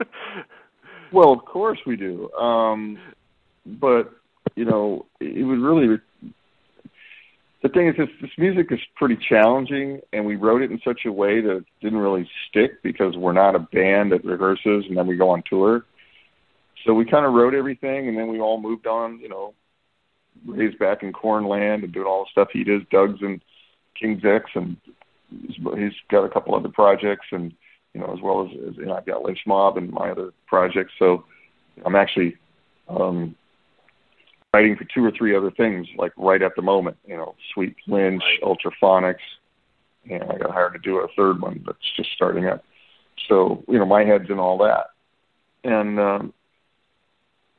Well, 1.15 1.33
of 1.33 1.45
course 1.45 1.79
we 1.87 1.95
do. 1.95 2.29
Um, 2.33 2.99
but 3.65 4.11
you 4.57 4.65
know, 4.65 5.07
it 5.21 5.47
would 5.47 5.61
really. 5.61 6.01
The 7.65 7.71
thing 7.71 7.89
is, 7.89 7.97
this, 7.97 8.11
this 8.21 8.31
music 8.37 8.67
is 8.73 8.79
pretty 8.95 9.17
challenging, 9.17 10.03
and 10.13 10.27
we 10.27 10.37
wrote 10.37 10.61
it 10.61 10.71
in 10.71 10.79
such 10.85 11.07
a 11.07 11.11
way 11.11 11.41
that 11.41 11.57
it 11.57 11.65
didn't 11.81 11.99
really 11.99 12.29
stick 12.47 12.83
because 12.83 13.17
we're 13.17 13.33
not 13.33 13.57
a 13.57 13.59
band 13.59 14.13
that 14.13 14.23
rehearses 14.23 14.87
and 14.87 14.95
then 14.95 15.07
we 15.07 15.17
go 15.17 15.31
on 15.31 15.43
tour. 15.49 15.87
So 16.85 16.93
we 16.93 17.07
kind 17.07 17.25
of 17.25 17.33
wrote 17.33 17.55
everything, 17.55 18.07
and 18.07 18.19
then 18.19 18.29
we 18.29 18.39
all 18.39 18.61
moved 18.61 18.87
on. 18.87 19.19
You 19.19 19.31
know, 19.31 19.55
Ray's 20.45 20.75
back 20.75 21.03
in 21.03 21.15
Korn 21.15 21.47
land 21.47 21.85
and 21.85 21.91
doing 21.91 22.07
all 22.07 22.25
the 22.25 22.31
stuff 22.33 22.49
he 22.53 22.65
does. 22.65 22.83
Doug's 22.91 23.23
in 23.23 23.41
King's 23.99 24.27
X, 24.27 24.51
and 24.55 24.77
he's, 25.31 25.57
he's 25.57 25.95
got 26.11 26.25
a 26.25 26.29
couple 26.29 26.55
other 26.55 26.69
projects, 26.69 27.29
and 27.33 27.51
you 27.95 28.01
know, 28.03 28.13
as 28.13 28.21
well 28.21 28.47
as, 28.47 28.51
as 28.69 28.77
know, 28.77 28.93
I've 28.93 29.07
got 29.07 29.23
Lynch 29.23 29.41
Mob 29.47 29.79
and 29.79 29.91
my 29.91 30.11
other 30.11 30.35
projects. 30.47 30.93
So 30.99 31.25
I'm 31.87 31.97
actually 31.97 32.37
um, 32.89 33.35
writing 34.55 34.77
for 34.77 34.87
two 34.95 35.05
or 35.05 35.11
three 35.11 35.37
other 35.37 35.51
things, 35.51 35.89
like 35.99 36.13
right 36.17 36.41
at 36.41 36.53
the 36.55 36.63
moment. 36.63 36.97
You 37.05 37.17
know, 37.17 37.35
Sweet 37.53 37.75
Lynch, 37.89 38.23
Ultraphonix, 38.41 39.17
and 40.09 40.23
I 40.23 40.39
got 40.39 40.53
hired 40.53 40.75
to 40.75 40.79
do 40.79 40.99
a 40.99 41.09
third 41.17 41.43
one 41.43 41.61
that's 41.67 41.97
just 41.97 42.11
starting 42.15 42.47
up. 42.47 42.65
So 43.29 43.65
you 43.67 43.79
know, 43.81 43.85
my 43.85 44.05
head's 44.05 44.31
in 44.31 44.39
all 44.39 44.57
that, 44.59 44.91
and 45.65 45.99
um, 45.99 46.33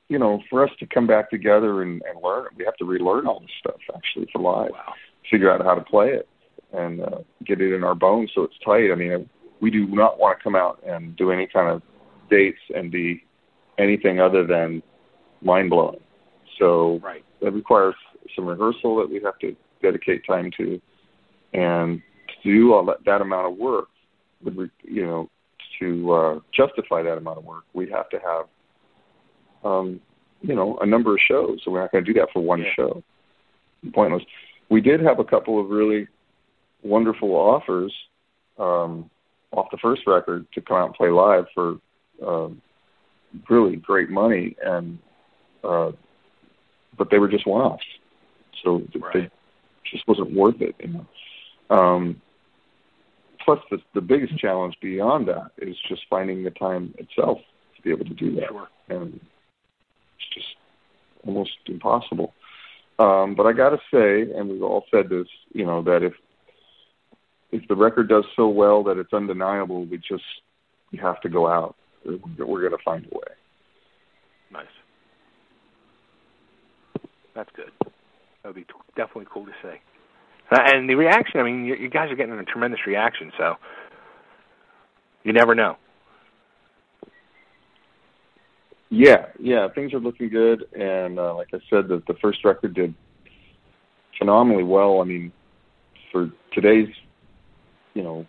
you 0.08 0.18
know, 0.20 0.42
for 0.50 0.64
us 0.64 0.72
to 0.80 0.86
come 0.86 1.06
back 1.06 1.30
together 1.30 1.82
and, 1.82 2.02
and 2.08 2.24
learn, 2.24 2.48
we 2.56 2.64
have 2.64 2.78
to 2.78 2.86
relearn 2.86 3.28
all 3.28 3.42
this 3.42 3.50
stuff 3.60 3.82
actually 3.94 4.30
for 4.32 4.42
live. 4.42 4.72
Figure 5.30 5.52
out 5.52 5.66
how 5.66 5.76
to 5.76 5.82
play 5.82 6.10
it 6.10 6.30
and 6.72 7.02
uh, 7.02 7.18
get 7.46 7.60
it 7.60 7.74
in 7.74 7.84
our 7.84 7.96
bones 7.96 8.32
so 8.34 8.44
it's 8.44 8.56
tight. 8.64 8.92
I 8.92 8.96
mean, 8.96 9.30
we 9.60 9.70
do 9.70 9.86
not 9.88 10.20
want 10.20 10.38
to 10.38 10.44
come 10.44 10.56
out 10.56 10.82
and 10.88 11.16
do 11.18 11.32
any 11.32 11.48
kind 11.48 11.70
of 11.70 11.82
dates 12.30 12.60
and 12.74 12.92
be 12.92 13.24
anything 13.80 14.22
other 14.22 14.46
than 14.46 14.84
mind 15.42 15.72
blowing. 15.72 16.00
So 16.60 17.00
right. 17.04 17.24
that 17.42 17.52
requires 17.52 17.96
some 18.36 18.46
rehearsal 18.46 18.98
that 18.98 19.10
we 19.10 19.22
have 19.24 19.38
to 19.40 19.56
dedicate 19.82 20.26
time 20.26 20.52
to, 20.58 20.82
and 21.54 22.02
to 22.28 22.34
do 22.44 22.74
all 22.74 22.86
that, 22.86 22.98
that 23.06 23.22
amount 23.22 23.52
of 23.52 23.58
work 23.58 23.88
would, 24.44 24.58
re- 24.58 24.70
you 24.84 25.06
know, 25.06 25.30
to 25.80 26.14
uh, 26.14 26.40
justify 26.54 27.04
that 27.04 27.18
amount 27.18 27.38
of 27.38 27.46
work, 27.46 27.64
we'd 27.74 27.92
have 27.92 28.10
to 28.10 28.20
have, 28.20 28.46
um, 29.64 30.00
you 30.42 30.56
know, 30.56 30.78
a 30.82 30.86
number 30.86 31.14
of 31.14 31.20
shows. 31.28 31.60
So 31.64 31.72
we're 31.72 31.82
not 31.82 31.92
going 31.92 32.06
to 32.06 32.14
do 32.14 32.20
that 32.20 32.30
for 32.32 32.42
one 32.42 32.64
show. 32.76 33.04
Pointless. 33.94 34.24
We 34.70 34.82
did 34.82 35.02
have 35.02 35.20
a 35.20 35.24
couple 35.24 35.60
of 35.60 35.70
really 35.70 36.08
wonderful 36.84 37.32
offers 37.32 37.94
um, 38.58 39.10
off 39.52 39.68
the 39.72 39.78
first 39.82 40.04
record 40.08 40.46
to 40.54 40.62
come 40.62 40.78
out 40.78 40.86
and 40.88 40.96
play 40.96 41.10
live 41.10 41.46
for 41.54 41.78
um, 42.26 42.62
really 43.50 43.76
great 43.76 44.10
money, 44.10 44.56
and 44.64 44.98
uh, 45.64 45.92
but 46.98 47.10
they 47.10 47.20
were 47.20 47.28
just 47.28 47.48
one-offs, 47.48 47.84
so 48.64 48.80
th- 48.92 49.04
they 49.14 49.30
just 49.92 50.08
wasn't 50.08 50.34
worth 50.34 50.62
it. 50.62 50.76
You 50.80 50.88
know. 51.70 51.76
Um, 51.76 52.22
plus, 53.44 53.60
the 53.72 53.78
the 53.94 54.02
biggest 54.02 54.38
challenge 54.38 54.76
beyond 54.82 55.28
that 55.28 55.52
is 55.58 55.76
just 55.88 56.02
finding 56.10 56.44
the 56.44 56.52
time 56.52 56.94
itself 56.98 57.40
to 57.76 57.82
be 57.82 57.92
able 57.92 58.06
to 58.06 58.14
do 58.14 58.36
that, 58.36 58.50
and 58.90 59.14
it's 59.14 60.34
just 60.34 60.56
almost 61.26 61.52
impossible. 61.68 62.34
Um, 62.98 63.36
but 63.36 63.46
I 63.46 63.52
got 63.52 63.72
to 63.72 63.80
say, 63.94 64.32
and 64.38 64.50
we've 64.50 64.64
all 64.64 64.86
said 64.90 65.10
this, 65.10 65.28
you 65.54 65.66
know, 65.66 65.84
that 65.84 66.02
if 66.02 66.14
if 67.52 67.68
the 67.68 67.76
record 67.76 68.10
does 68.10 68.26
so 68.36 68.48
well 68.48 68.84
that 68.84 68.98
it's 68.98 69.14
undeniable, 69.14 69.86
we 69.86 69.98
just 69.98 70.24
we 70.92 70.98
have 71.00 71.20
to 71.22 71.30
go 71.30 71.48
out. 71.48 71.76
We're, 72.06 72.46
we're 72.46 72.62
going 72.62 72.78
to 72.78 72.84
find 72.84 73.06
a 73.06 73.16
way. 73.16 73.34
Nice. 74.52 74.66
That's 77.36 77.50
good. 77.56 77.72
That 77.84 77.92
would 78.46 78.56
be 78.56 78.64
t- 78.64 78.74
definitely 78.96 79.28
cool 79.32 79.46
to 79.46 79.52
see. 79.62 79.78
Uh, 80.52 80.60
and 80.62 80.90
the 80.90 80.96
reaction, 80.96 81.40
I 81.40 81.44
mean, 81.44 81.66
you, 81.66 81.76
you 81.76 81.90
guys 81.90 82.12
are 82.12 82.16
getting 82.16 82.34
a 82.34 82.44
tremendous 82.44 82.86
reaction, 82.88 83.32
so 83.38 83.56
you 85.24 85.34
never 85.34 85.54
know. 85.54 85.78
Yeah, 88.90 89.26
yeah, 89.40 89.68
things 89.74 89.94
are 89.94 90.00
looking 90.00 90.30
good, 90.30 90.66
and 90.74 91.20
uh, 91.20 91.36
like 91.36 91.48
I 91.54 91.60
said, 91.70 91.88
the, 91.88 92.02
the 92.08 92.14
first 92.22 92.46
record 92.46 92.76
did 92.76 92.94
phenomenally 94.18 94.64
well. 94.64 95.02
I 95.02 95.04
mean, 95.04 95.34
for 96.12 96.30
today's, 96.54 96.88
you 97.96 98.04
know, 98.04 98.26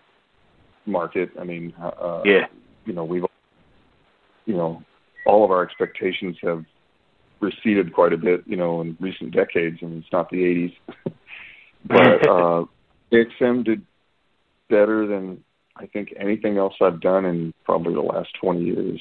market, 0.86 1.30
I 1.38 1.44
mean, 1.44 1.74
uh, 1.78 2.22
Yeah. 2.24 2.46
you 2.86 2.94
know, 2.94 3.04
we've, 3.04 3.24
you 4.46 4.56
know, 4.56 4.82
all 5.26 5.44
of 5.44 5.50
our 5.50 5.62
expectations 5.62 6.36
have 6.42 6.64
receded 7.40 7.92
quite 7.92 8.12
a 8.12 8.16
bit, 8.16 8.42
you 8.46 8.56
know, 8.56 8.80
in 8.80 8.96
recent 9.00 9.32
decades, 9.32 9.78
and 9.82 10.02
it's 10.02 10.12
not 10.12 10.30
the 10.30 10.38
'80s, 10.38 10.74
but 11.86 12.28
uh, 12.28 12.64
KXM 13.12 13.64
did 13.64 13.82
better 14.68 15.06
than 15.06 15.42
I 15.76 15.86
think 15.86 16.14
anything 16.18 16.58
else 16.58 16.74
I've 16.80 17.00
done 17.00 17.24
in 17.24 17.52
probably 17.64 17.94
the 17.94 18.00
last 18.00 18.30
20 18.40 18.64
years. 18.64 19.00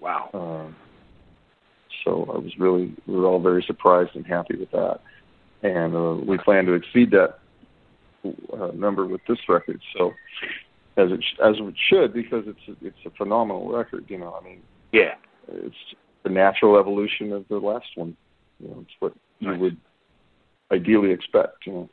Wow. 0.00 0.30
Um, 0.34 0.76
so 2.04 2.24
I 2.32 2.38
was 2.38 2.52
really, 2.58 2.94
we 3.06 3.16
were 3.16 3.26
all 3.26 3.40
very 3.40 3.62
surprised 3.66 4.10
and 4.14 4.26
happy 4.26 4.56
with 4.56 4.70
that. 4.72 5.00
And 5.62 5.94
uh, 5.94 6.24
we 6.24 6.38
plan 6.38 6.66
to 6.66 6.74
exceed 6.74 7.10
that 7.12 7.38
uh, 8.24 8.72
number 8.74 9.06
with 9.06 9.20
this 9.28 9.38
record. 9.48 9.80
So 9.96 10.12
as 10.96 11.10
it 11.10 11.22
sh- 11.22 11.38
as 11.44 11.54
it 11.58 11.74
should, 11.88 12.12
because 12.12 12.44
it's 12.46 12.68
a, 12.68 12.86
it's 12.86 12.98
a 13.06 13.10
phenomenal 13.10 13.72
record. 13.72 14.04
You 14.08 14.18
know, 14.18 14.36
I 14.40 14.44
mean, 14.44 14.60
Yeah. 14.92 15.14
it's 15.48 15.74
the 16.28 16.34
natural 16.34 16.78
evolution 16.78 17.32
of 17.32 17.46
the 17.48 17.56
last 17.56 17.86
one. 17.96 18.16
You 18.60 18.68
know, 18.68 18.76
it's 18.82 18.94
what 18.98 19.12
you 19.38 19.54
would 19.56 19.76
ideally 20.70 21.10
expect. 21.10 21.66
You 21.66 21.72
know. 21.72 21.88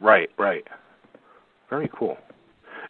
Right, 0.00 0.30
right. 0.38 0.64
Very 1.68 1.90
cool. 1.96 2.16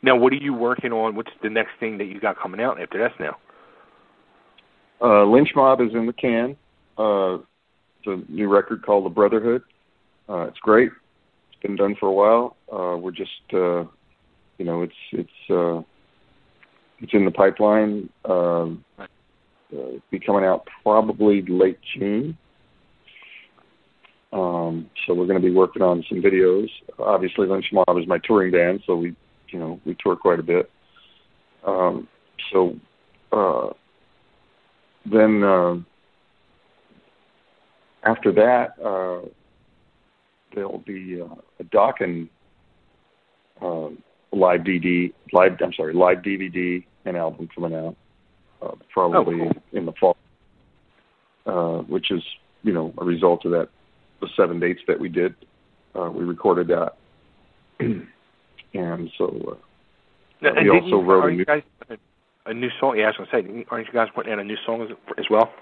Now, 0.03 0.17
what 0.17 0.33
are 0.33 0.37
you 0.37 0.55
working 0.55 0.93
on? 0.93 1.15
What's 1.15 1.33
the 1.43 1.51
next 1.51 1.73
thing 1.81 1.99
that 1.99 2.07
you 2.07 2.21
got 2.21 2.39
coming 2.39 2.61
out 2.61 2.81
after 2.81 2.99
this 2.99 3.13
now? 3.19 3.37
Uh, 5.03 5.25
Lynch 5.25 5.51
Mob 5.55 5.81
is 5.81 5.93
in 5.93 6.07
the 6.07 6.13
can. 6.13 6.57
Uh, 6.97 7.39
it's 7.99 8.07
a 8.07 8.33
new 8.33 8.49
record 8.49 8.85
called 8.85 9.05
The 9.05 9.11
Brotherhood. 9.11 9.63
Uh, 10.29 10.43
it's 10.43 10.59
great. 10.59 10.91
It's 11.51 11.63
been 11.63 11.77
done 11.77 11.97
for 11.99 12.07
a 12.07 12.13
while. 12.13 12.57
Uh, 12.73 12.97
we're 12.97 13.11
just, 13.11 13.31
uh, 13.53 13.85
you 14.59 14.65
know, 14.65 14.83
it's 14.83 14.93
it's 15.13 15.51
uh, 15.51 15.83
it's 17.01 17.13
in 17.13 17.25
the 17.25 17.31
pipeline. 17.31 18.09
Um, 18.25 18.85
uh, 19.77 19.99
be 20.11 20.19
coming 20.19 20.45
out 20.45 20.67
probably 20.83 21.43
late 21.43 21.79
June. 21.95 22.37
Um, 24.33 24.89
so 25.07 25.15
we're 25.15 25.27
going 25.27 25.41
to 25.41 25.47
be 25.47 25.55
working 25.55 25.83
on 25.83 26.05
some 26.09 26.23
videos. 26.23 26.69
Obviously, 26.99 27.49
Lynch 27.49 27.67
Mob 27.73 27.99
is 27.99 28.07
my 28.07 28.19
touring 28.19 28.53
band, 28.53 28.81
so 28.87 28.97
we, 28.97 29.15
you 29.49 29.59
know, 29.59 29.81
we 29.85 29.97
tour 30.03 30.17
quite 30.17 30.39
a 30.39 30.43
bit. 30.43 30.71
Um, 31.67 32.07
so 32.53 32.77
uh, 33.33 33.71
then 35.05 35.43
uh, 35.43 35.77
after 38.05 38.33
that, 38.33 38.75
uh, 38.83 39.29
there'll 40.55 40.79
be 40.79 41.21
uh, 41.21 41.35
a 41.59 41.65
Dokken 41.65 42.29
uh, 43.61 43.89
live 44.33 44.61
DVD, 44.61 45.13
live 45.33 45.59
I'm 45.63 45.73
sorry, 45.73 45.93
live 45.93 46.19
DVD 46.19 46.85
and 47.05 47.17
album 47.17 47.49
coming 47.55 47.75
out 47.75 47.97
uh, 48.63 48.73
probably 48.93 49.43
Oh, 49.43 49.53
in 49.73 49.87
the 49.87 49.93
fall, 49.93 50.17
uh, 51.47 51.79
which 51.83 52.11
is 52.11 52.23
you 52.63 52.73
know 52.73 52.93
a 52.99 53.05
result 53.05 53.45
of 53.45 53.53
that 53.53 53.69
the 54.21 54.29
seven 54.37 54.61
dates 54.61 54.81
that 54.87 54.99
we 54.99 55.09
did. 55.09 55.35
Uh, 55.95 56.11
we 56.11 56.25
recorded 56.25 56.69
that, 56.69 56.93
and 57.81 59.11
so 59.19 59.27
uh, 59.27 59.55
we 60.41 60.49
and 60.49 60.57
didn't 60.57 60.71
also 60.71 60.97
you, 60.97 61.03
wrote 61.03 61.33
a 61.33 61.35
new. 61.35 61.45
guys 61.45 61.63
a 62.47 62.55
new 62.55 62.71
song? 62.79 62.97
Yeah, 62.97 63.05
I 63.05 63.09
was 63.09 63.29
gonna 63.31 63.43
say, 63.43 63.65
aren't 63.71 63.87
you 63.87 63.93
guys 63.93 64.09
putting 64.15 64.33
out 64.33 64.39
a 64.39 64.45
new 64.45 64.57
song 64.65 64.83
as, 64.83 64.89
as 65.19 65.25
well? 65.31 65.53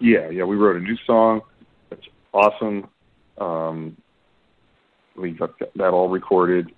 Yeah, 0.00 0.28
yeah, 0.30 0.44
we 0.44 0.56
wrote 0.56 0.76
a 0.76 0.80
new 0.80 0.96
song. 1.06 1.42
It's 1.90 2.06
awesome. 2.32 2.88
Um, 3.38 3.96
we 5.16 5.32
got 5.32 5.58
that, 5.60 5.70
that 5.76 5.88
all 5.88 6.08
recorded, 6.08 6.70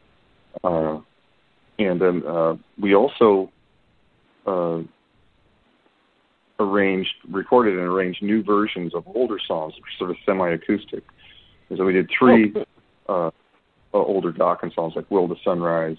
uh, 0.62 0.98
and 1.78 2.00
then 2.00 2.22
uh, 2.26 2.56
we 2.80 2.94
also 2.94 3.50
uh, 4.46 4.80
arranged, 6.58 7.14
recorded, 7.30 7.74
and 7.74 7.82
arranged 7.82 8.22
new 8.22 8.42
versions 8.42 8.94
of 8.94 9.04
older 9.06 9.38
songs, 9.46 9.74
sort 9.98 10.10
of 10.10 10.16
semi-acoustic. 10.24 11.04
And 11.68 11.78
so 11.78 11.84
we 11.84 11.92
did 11.92 12.08
three 12.16 12.54
uh, 13.08 13.28
uh, 13.28 13.30
older 13.92 14.32
Dokken 14.32 14.74
songs, 14.74 14.94
like 14.96 15.10
"Will 15.10 15.28
to 15.28 15.36
Sunrise," 15.44 15.98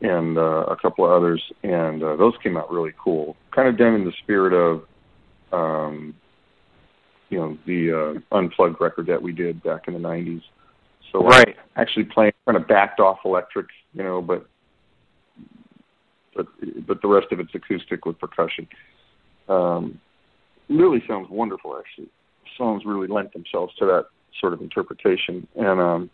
and 0.00 0.36
uh, 0.36 0.66
a 0.66 0.76
couple 0.76 1.04
of 1.04 1.12
others, 1.12 1.42
and 1.62 2.02
uh, 2.02 2.16
those 2.16 2.34
came 2.42 2.56
out 2.56 2.70
really 2.70 2.92
cool. 2.98 3.36
Kind 3.54 3.68
of 3.68 3.76
done 3.76 3.94
in 3.94 4.04
the 4.04 4.12
spirit 4.22 4.52
of 4.52 4.84
um, 5.52 6.14
you 7.28 7.38
know 7.38 7.58
the 7.66 7.92
uh, 8.32 8.36
unplugged 8.36 8.80
record 8.80 9.06
that 9.06 9.22
we 9.22 9.32
did 9.32 9.62
back 9.62 9.88
in 9.88 9.94
the 9.94 10.00
'90s. 10.00 10.42
So 11.12 11.24
Right. 11.24 11.56
I 11.76 11.80
actually 11.80 12.04
playing 12.04 12.32
kind 12.44 12.56
of 12.56 12.68
backed 12.68 13.00
off 13.00 13.20
electric, 13.24 13.68
you 13.94 14.02
know, 14.02 14.20
but 14.20 14.46
but 16.38 16.46
but 16.86 17.02
the 17.02 17.08
rest 17.08 17.26
of 17.32 17.40
it's 17.40 17.54
acoustic 17.54 18.06
with 18.06 18.18
percussion. 18.18 18.66
Um, 19.48 20.00
really 20.70 21.02
sounds 21.06 21.28
wonderful, 21.28 21.76
actually. 21.78 22.08
Songs 22.56 22.84
really 22.86 23.08
lent 23.08 23.32
themselves 23.32 23.74
to 23.78 23.86
that 23.86 24.06
sort 24.40 24.52
of 24.52 24.60
interpretation, 24.62 25.46
and 25.56 25.80
um, 25.80 26.10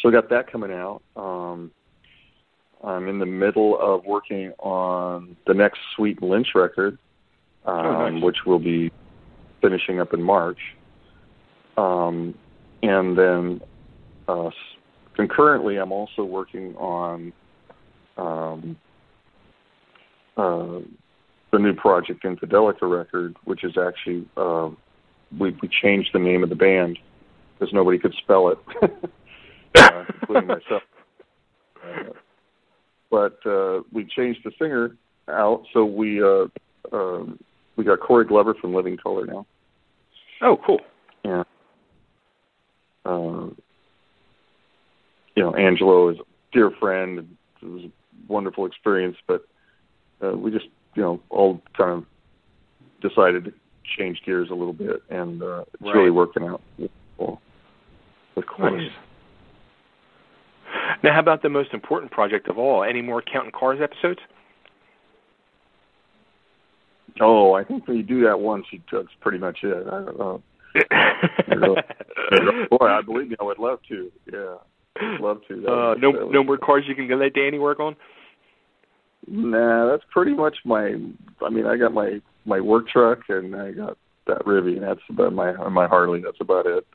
so 0.00 0.08
I 0.08 0.12
got 0.12 0.30
that 0.30 0.50
coming 0.50 0.72
out. 0.72 1.02
Um, 1.16 1.70
I'm 2.82 3.08
in 3.08 3.18
the 3.20 3.26
middle 3.26 3.78
of 3.78 4.04
working 4.06 4.52
on 4.58 5.36
the 5.46 5.54
next 5.54 5.78
Sweet 5.94 6.20
Lynch 6.22 6.48
record, 6.54 6.98
um, 7.66 7.76
Oh, 7.86 8.08
nice. 8.08 8.22
which 8.22 8.38
will 8.46 8.58
be 8.58 8.90
finishing 9.60 10.00
up 10.00 10.12
in 10.14 10.22
March. 10.22 10.58
Um, 11.76 12.34
and 12.82 13.16
then 13.16 13.60
uh, 14.26 14.50
concurrently, 15.14 15.76
I'm 15.76 15.92
also 15.92 16.24
working 16.24 16.74
on 16.76 17.32
um, 18.16 18.76
uh, 20.36 20.80
the 21.52 21.58
new 21.58 21.74
project 21.74 22.24
Infidelica 22.24 22.90
record, 22.90 23.36
which 23.44 23.64
is 23.64 23.76
actually 23.76 24.26
uh, 24.36 24.70
we, 25.38 25.56
we 25.62 25.68
changed 25.68 26.10
the 26.12 26.18
name 26.18 26.42
of 26.42 26.48
the 26.48 26.54
band 26.56 26.98
because 27.58 27.72
nobody 27.72 27.98
could 27.98 28.14
spell 28.14 28.48
it, 28.48 28.58
uh, 29.76 30.04
including 30.20 30.48
myself. 30.48 30.82
Uh, 31.84 32.12
but 33.10 33.38
uh, 33.46 33.82
we 33.92 34.04
changed 34.04 34.40
the 34.44 34.52
singer 34.58 34.96
out, 35.28 35.64
so 35.72 35.84
we 35.84 36.22
uh, 36.22 36.46
um, 36.92 37.38
we 37.76 37.84
got 37.84 38.00
Corey 38.00 38.24
Glover 38.24 38.54
from 38.54 38.74
Living 38.74 38.96
Colour 38.96 39.26
now. 39.26 39.46
Oh, 40.40 40.58
cool. 40.64 40.80
Yeah. 41.24 41.44
Uh, 43.04 43.50
you 45.34 45.42
know, 45.42 45.54
Angelo 45.54 46.08
is 46.10 46.18
a 46.18 46.22
dear 46.52 46.70
friend. 46.80 47.36
It 47.62 47.66
was 47.66 47.84
a 47.84 47.90
wonderful 48.28 48.66
experience, 48.66 49.16
but 49.26 49.44
uh, 50.22 50.32
we 50.36 50.50
just, 50.50 50.66
you 50.94 51.02
know, 51.02 51.20
all 51.30 51.60
kind 51.76 51.90
of 51.90 52.04
decided 53.00 53.44
to 53.44 53.52
change 53.98 54.20
gears 54.24 54.48
a 54.50 54.54
little 54.54 54.72
bit, 54.72 55.02
and 55.10 55.42
uh, 55.42 55.64
it's 55.72 55.82
Right. 55.82 55.94
really 55.94 56.10
working 56.10 56.44
out. 56.44 56.60
Well, 57.18 57.40
with 58.36 58.46
Corey. 58.46 58.88
Nice. 58.88 58.92
Now, 61.02 61.12
how 61.14 61.20
about 61.20 61.42
the 61.42 61.48
most 61.48 61.74
important 61.74 62.12
project 62.12 62.48
of 62.48 62.58
all? 62.58 62.84
Any 62.84 63.02
more 63.02 63.22
Counting 63.22 63.52
Cars 63.52 63.80
episodes? 63.82 64.20
Oh, 67.20 67.52
I 67.52 67.64
think 67.64 67.86
when 67.86 67.96
you 67.98 68.02
do 68.02 68.22
that 68.24 68.40
once, 68.40 68.64
you, 68.70 68.80
that's 68.90 69.08
pretty 69.20 69.38
much 69.38 69.58
it. 69.62 69.86
I 69.86 70.04
don't 70.04 70.18
know. 70.18 70.42
Boy, 72.70 72.86
I 72.86 73.02
believe 73.02 73.28
me, 73.28 73.36
I 73.38 73.44
would 73.44 73.58
love 73.58 73.80
to. 73.88 74.10
Yeah, 74.32 74.54
love 75.20 75.40
to. 75.48 75.66
Uh, 75.66 75.94
no, 75.94 76.10
no 76.30 76.44
more 76.44 76.58
cars 76.58 76.84
you 76.86 76.94
can 76.94 77.18
let 77.18 77.34
Danny 77.34 77.58
work 77.58 77.80
on. 77.80 77.96
Nah, 79.26 79.90
that's 79.90 80.04
pretty 80.10 80.34
much 80.34 80.56
my. 80.64 80.96
I 81.44 81.50
mean, 81.50 81.66
I 81.66 81.76
got 81.76 81.92
my 81.92 82.20
my 82.44 82.60
work 82.60 82.88
truck 82.88 83.20
and 83.28 83.54
I 83.54 83.72
got 83.72 83.96
that 84.26 84.44
Rivy, 84.44 84.74
and 84.74 84.82
that's 84.82 85.00
about 85.08 85.32
my 85.32 85.52
my 85.68 85.86
Harley. 85.86 86.20
That's 86.20 86.40
about 86.40 86.66
it. 86.66 86.86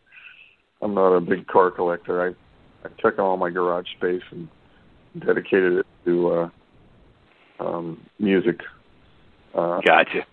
I'm 0.82 0.93
not 0.93 1.16
a 1.16 1.22
big 1.22 1.48
car 1.48 1.72
collector. 1.72 2.22
I 2.22 2.88
I 2.88 2.90
took 3.01 3.19
all 3.19 3.38
my 3.38 3.50
garage 3.50 3.88
space 3.98 4.22
and 4.32 4.48
dedicated 5.26 5.80
it 5.80 5.85
to 6.06 6.30
uh, 6.32 6.50
um, 7.59 8.06
music. 8.19 8.59
Uh, 9.56 9.80
gotcha. 9.85 10.26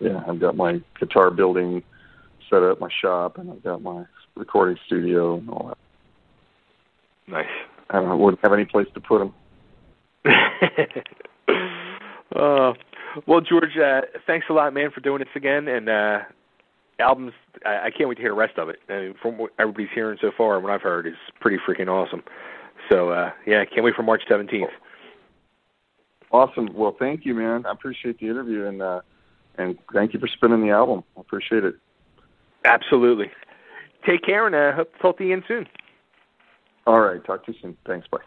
Yeah, 0.00 0.22
I've 0.28 0.40
got 0.40 0.56
my 0.56 0.80
guitar 0.98 1.30
building 1.30 1.82
set 2.50 2.62
up, 2.62 2.80
my 2.80 2.88
shop, 3.02 3.38
and 3.38 3.50
I've 3.50 3.62
got 3.62 3.82
my 3.82 4.04
recording 4.36 4.78
studio 4.86 5.36
and 5.36 5.50
all 5.50 5.68
that. 5.68 5.78
Nice. 7.28 7.46
I 7.90 8.00
don't 8.00 8.18
wouldn't 8.18 8.42
have 8.42 8.52
any 8.52 8.64
place 8.64 8.86
to 8.94 9.00
put 9.00 9.18
them. 9.18 9.34
Uh, 12.36 12.74
well, 13.26 13.40
George, 13.40 13.76
uh, 13.82 14.02
thanks 14.26 14.46
a 14.50 14.52
lot, 14.52 14.74
man, 14.74 14.90
for 14.90 15.00
doing 15.00 15.20
this 15.20 15.28
again. 15.34 15.66
And 15.66 15.88
uh, 15.88 16.18
albums, 16.98 17.32
I, 17.64 17.86
I 17.86 17.90
can't 17.90 18.08
wait 18.08 18.16
to 18.16 18.20
hear 18.20 18.32
the 18.32 18.36
rest 18.36 18.58
of 18.58 18.68
it. 18.68 18.78
I 18.88 19.00
mean, 19.00 19.14
from 19.20 19.38
what 19.38 19.52
everybody's 19.58 19.88
hearing 19.94 20.18
so 20.20 20.30
far, 20.36 20.56
and 20.56 20.64
what 20.64 20.72
I've 20.72 20.82
heard 20.82 21.06
is 21.06 21.14
pretty 21.40 21.56
freaking 21.56 21.88
awesome. 21.88 22.22
So, 22.90 23.10
uh, 23.10 23.30
yeah, 23.46 23.64
can't 23.64 23.82
wait 23.82 23.94
for 23.94 24.02
March 24.02 24.22
17th. 24.30 24.66
Awesome. 26.30 26.68
Well, 26.74 26.94
thank 26.98 27.24
you, 27.24 27.34
man. 27.34 27.64
I 27.66 27.72
appreciate 27.72 28.20
the 28.20 28.28
interview 28.28 28.66
and 28.66 28.82
uh, 28.82 29.00
and 29.56 29.76
thank 29.92 30.12
you 30.12 30.20
for 30.20 30.28
spinning 30.28 30.60
the 30.60 30.70
album. 30.70 31.02
I 31.16 31.20
appreciate 31.20 31.64
it. 31.64 31.74
Absolutely. 32.64 33.30
Take 34.06 34.22
care, 34.22 34.46
and 34.46 34.54
uh, 34.54 34.76
hope 34.76 34.92
to 34.92 34.98
talk 34.98 35.18
to 35.18 35.24
you 35.24 35.32
again 35.32 35.44
soon. 35.48 35.66
All 36.86 37.00
right. 37.00 37.24
Talk 37.24 37.44
to 37.46 37.52
you 37.52 37.58
soon. 37.60 37.76
Thanks. 37.86 38.06
Bye. 38.08 38.18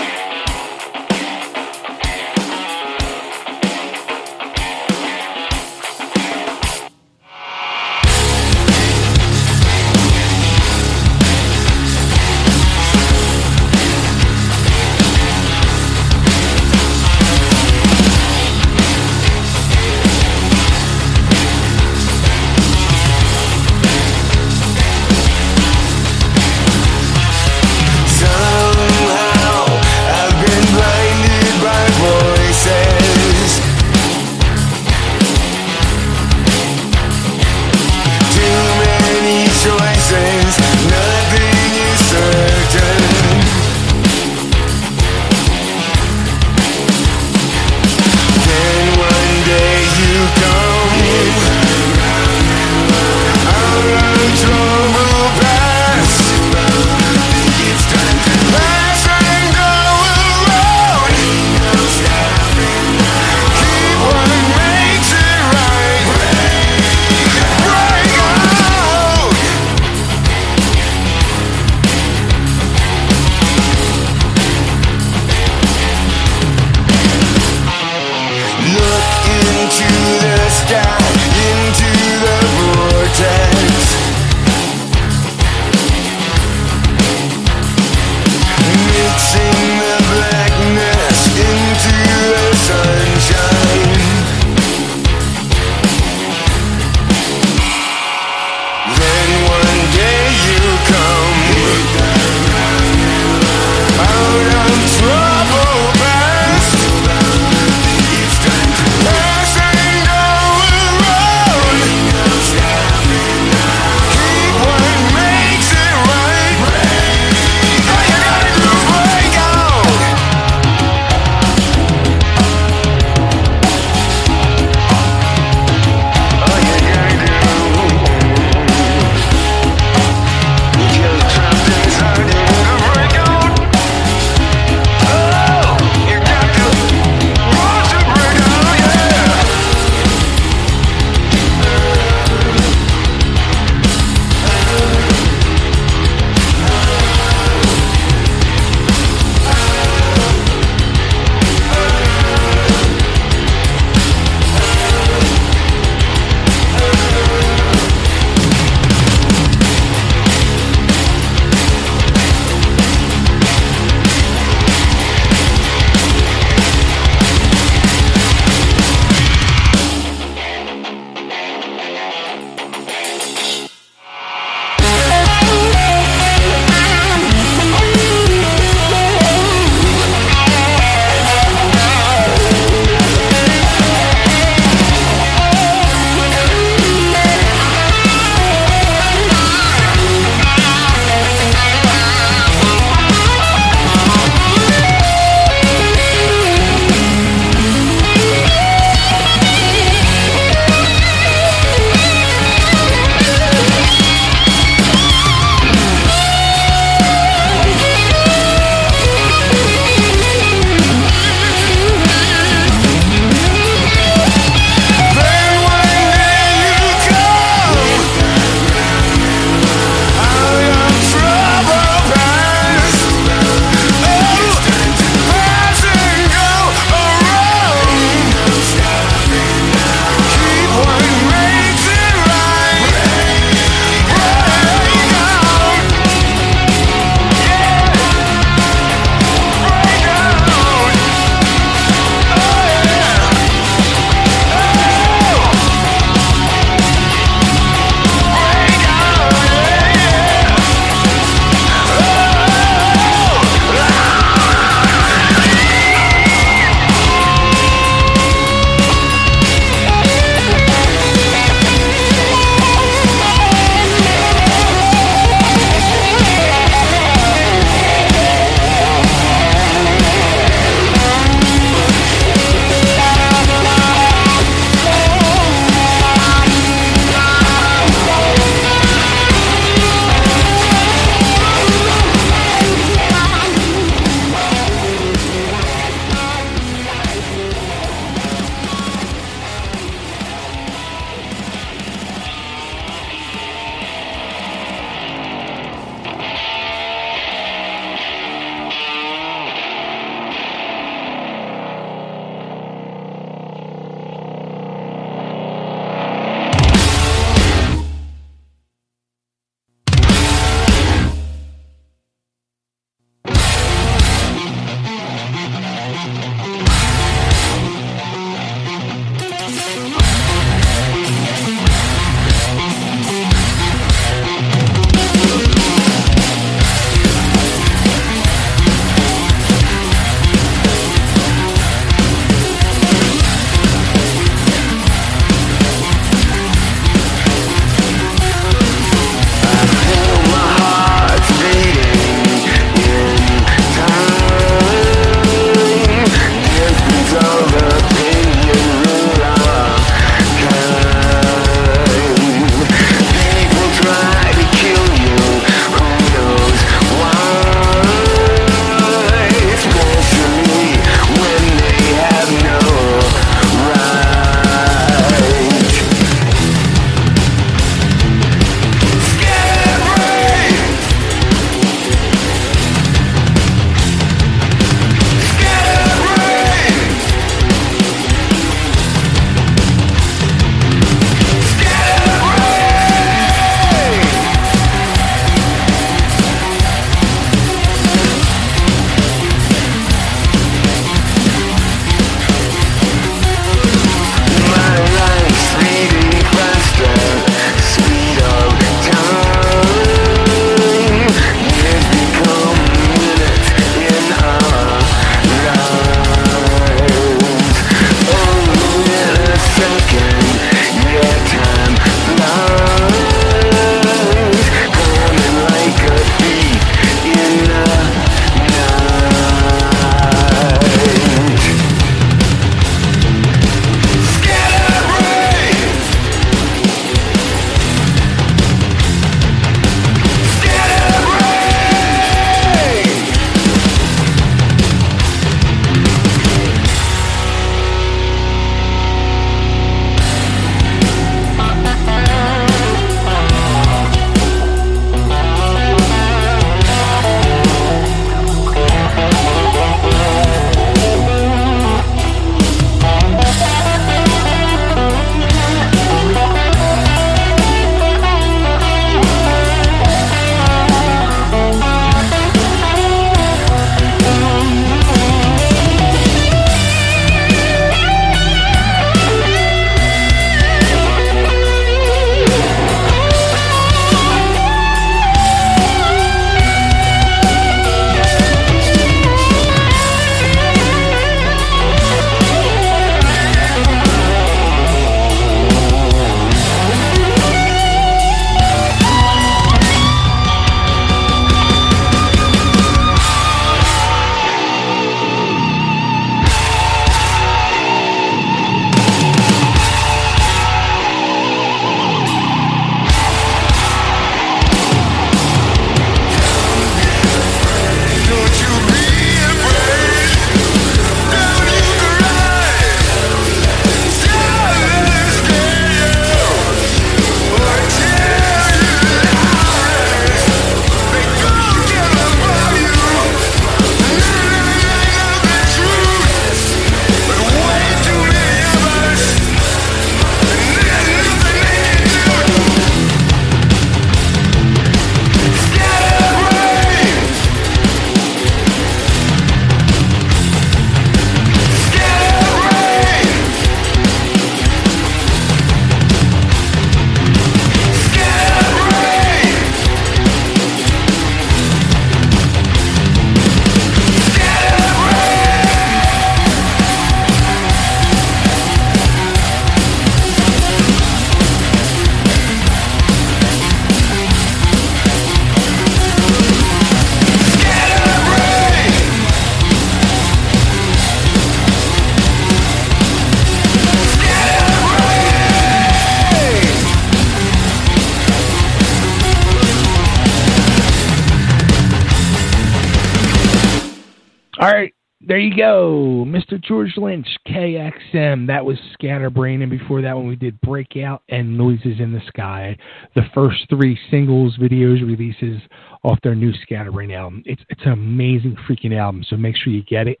George 586.74 586.84
Lynch, 586.84 587.06
KXM. 587.26 588.26
That 588.26 588.44
was 588.44 588.58
Scatterbrain, 588.74 589.42
and 589.42 589.50
before 589.50 589.82
that 589.82 589.96
one 589.96 590.06
we 590.06 590.16
did 590.16 590.40
Breakout 590.40 591.02
and 591.08 591.36
Noises 591.36 591.80
in 591.80 591.92
the 591.92 592.00
Sky, 592.08 592.56
the 592.94 593.02
first 593.14 593.46
three 593.48 593.78
singles, 593.90 594.36
videos, 594.38 594.86
releases 594.86 595.40
off 595.82 595.98
their 596.02 596.14
new 596.14 596.32
Scatterbrain 596.42 596.92
album. 596.92 597.22
It's 597.26 597.42
it's 597.48 597.62
an 597.64 597.72
amazing 597.72 598.36
freaking 598.48 598.76
album, 598.76 599.04
so 599.08 599.16
make 599.16 599.36
sure 599.36 599.52
you 599.52 599.62
get 599.64 599.88
it. 599.88 600.00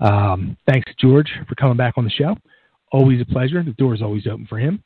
Um, 0.00 0.56
thanks, 0.68 0.90
George, 0.98 1.30
for 1.48 1.54
coming 1.54 1.76
back 1.76 1.94
on 1.96 2.04
the 2.04 2.10
show. 2.10 2.36
Always 2.92 3.20
a 3.20 3.26
pleasure. 3.26 3.62
The 3.62 3.72
door 3.72 3.94
is 3.94 4.02
always 4.02 4.26
open 4.26 4.46
for 4.46 4.58
him. 4.58 4.82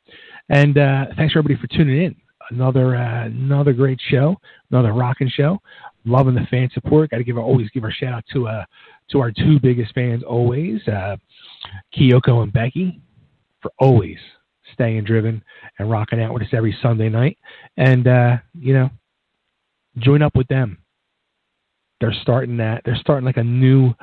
And 0.49 0.77
uh, 0.77 1.05
thanks 1.17 1.33
everybody 1.35 1.59
for 1.59 1.67
tuning 1.67 2.03
in. 2.03 2.15
Another 2.51 2.95
uh, 2.95 3.25
another 3.25 3.73
great 3.73 3.99
show, 4.09 4.35
another 4.69 4.93
rocking 4.93 5.29
show. 5.29 5.59
Loving 6.05 6.35
the 6.35 6.45
fan 6.51 6.69
support. 6.71 7.09
Got 7.09 7.17
to 7.17 7.23
give 7.23 7.37
always 7.37 7.69
give 7.71 7.83
our 7.83 7.91
shout 7.91 8.13
out 8.13 8.23
to 8.33 8.47
uh, 8.47 8.63
to 9.11 9.19
our 9.19 9.31
two 9.31 9.59
biggest 9.59 9.93
fans 9.93 10.23
always, 10.23 10.81
uh, 10.87 11.15
Kyoko 11.95 12.43
and 12.43 12.53
Becky, 12.53 13.01
for 13.61 13.71
always 13.79 14.17
staying 14.73 15.03
driven 15.03 15.43
and 15.79 15.89
rocking 15.89 16.21
out 16.21 16.33
with 16.33 16.43
us 16.43 16.49
every 16.53 16.75
Sunday 16.81 17.09
night. 17.09 17.37
And 17.77 18.07
uh, 18.07 18.37
you 18.57 18.73
know, 18.73 18.89
join 19.99 20.21
up 20.21 20.35
with 20.35 20.47
them. 20.47 20.79
They're 22.01 22.15
starting 22.21 22.57
that. 22.57 22.81
They're 22.85 22.97
starting 22.97 23.25
like 23.25 23.37
a 23.37 23.43
new 23.43 23.93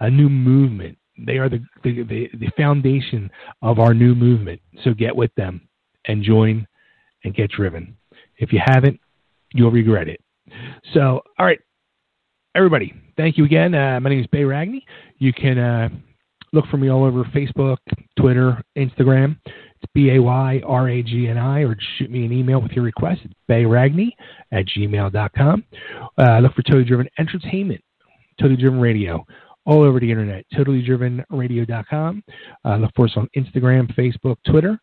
a 0.00 0.10
new 0.10 0.28
movement. 0.28 0.98
They 1.18 1.38
are 1.38 1.48
the 1.48 1.64
the, 1.84 2.02
the, 2.02 2.30
the 2.34 2.50
foundation 2.56 3.30
of 3.62 3.78
our 3.78 3.94
new 3.94 4.14
movement. 4.14 4.60
So 4.84 4.94
get 4.94 5.14
with 5.14 5.34
them 5.36 5.68
and 6.06 6.22
join 6.22 6.66
and 7.24 7.34
get 7.34 7.50
driven. 7.50 7.96
If 8.38 8.52
you 8.52 8.60
haven't, 8.64 8.98
you'll 9.52 9.70
regret 9.70 10.08
it. 10.08 10.20
So, 10.94 11.20
all 11.38 11.46
right, 11.46 11.60
everybody, 12.54 12.94
thank 13.20 13.36
you 13.36 13.44
again. 13.44 13.74
Uh, 13.74 14.00
my 14.00 14.08
name 14.08 14.20
is 14.20 14.26
Bay 14.28 14.42
Ragni. 14.42 14.82
You 15.18 15.32
can 15.32 15.58
uh, 15.58 15.88
look 16.52 16.64
for 16.70 16.78
me 16.78 16.88
all 16.88 17.04
over 17.04 17.24
Facebook, 17.24 17.76
Twitter, 18.18 18.62
Instagram. 18.78 19.36
It's 19.46 19.92
B 19.94 20.10
A 20.10 20.22
Y 20.22 20.62
R 20.66 20.88
A 20.88 21.02
G 21.02 21.28
N 21.28 21.36
I, 21.36 21.60
or 21.60 21.76
shoot 21.98 22.10
me 22.10 22.24
an 22.24 22.32
email 22.32 22.60
with 22.62 22.72
your 22.72 22.84
request. 22.84 23.20
It's 23.24 23.34
bayragni 23.48 24.10
at 24.52 24.64
gmail.com. 24.66 25.64
Uh, 26.18 26.38
look 26.38 26.54
for 26.54 26.62
Totally 26.62 26.84
Driven 26.84 27.08
Entertainment, 27.18 27.82
Totally 28.40 28.60
Driven 28.60 28.80
Radio, 28.80 29.24
all 29.66 29.82
over 29.82 30.00
the 30.00 30.10
internet, 30.10 30.44
totallydrivenradio.com. 30.54 32.24
Uh, 32.64 32.76
look 32.76 32.90
for 32.96 33.04
us 33.04 33.12
on 33.16 33.28
Instagram, 33.36 33.94
Facebook, 33.94 34.36
Twitter. 34.50 34.78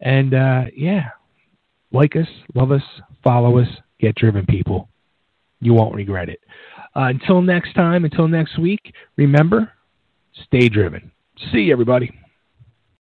And 0.00 0.34
uh, 0.34 0.64
yeah, 0.74 1.08
like 1.92 2.16
us, 2.16 2.28
love 2.54 2.72
us, 2.72 2.82
follow 3.24 3.58
us, 3.58 3.68
get 3.98 4.14
driven, 4.16 4.44
people. 4.46 4.88
You 5.60 5.74
won't 5.74 5.94
regret 5.94 6.30
it. 6.30 6.40
Uh, 6.94 7.04
until 7.04 7.40
next 7.40 7.74
time, 7.74 8.04
until 8.04 8.28
next 8.28 8.58
week, 8.58 8.92
remember, 9.16 9.72
stay 10.46 10.68
driven. 10.68 11.10
See 11.52 11.60
you, 11.60 11.72
everybody. 11.72 12.10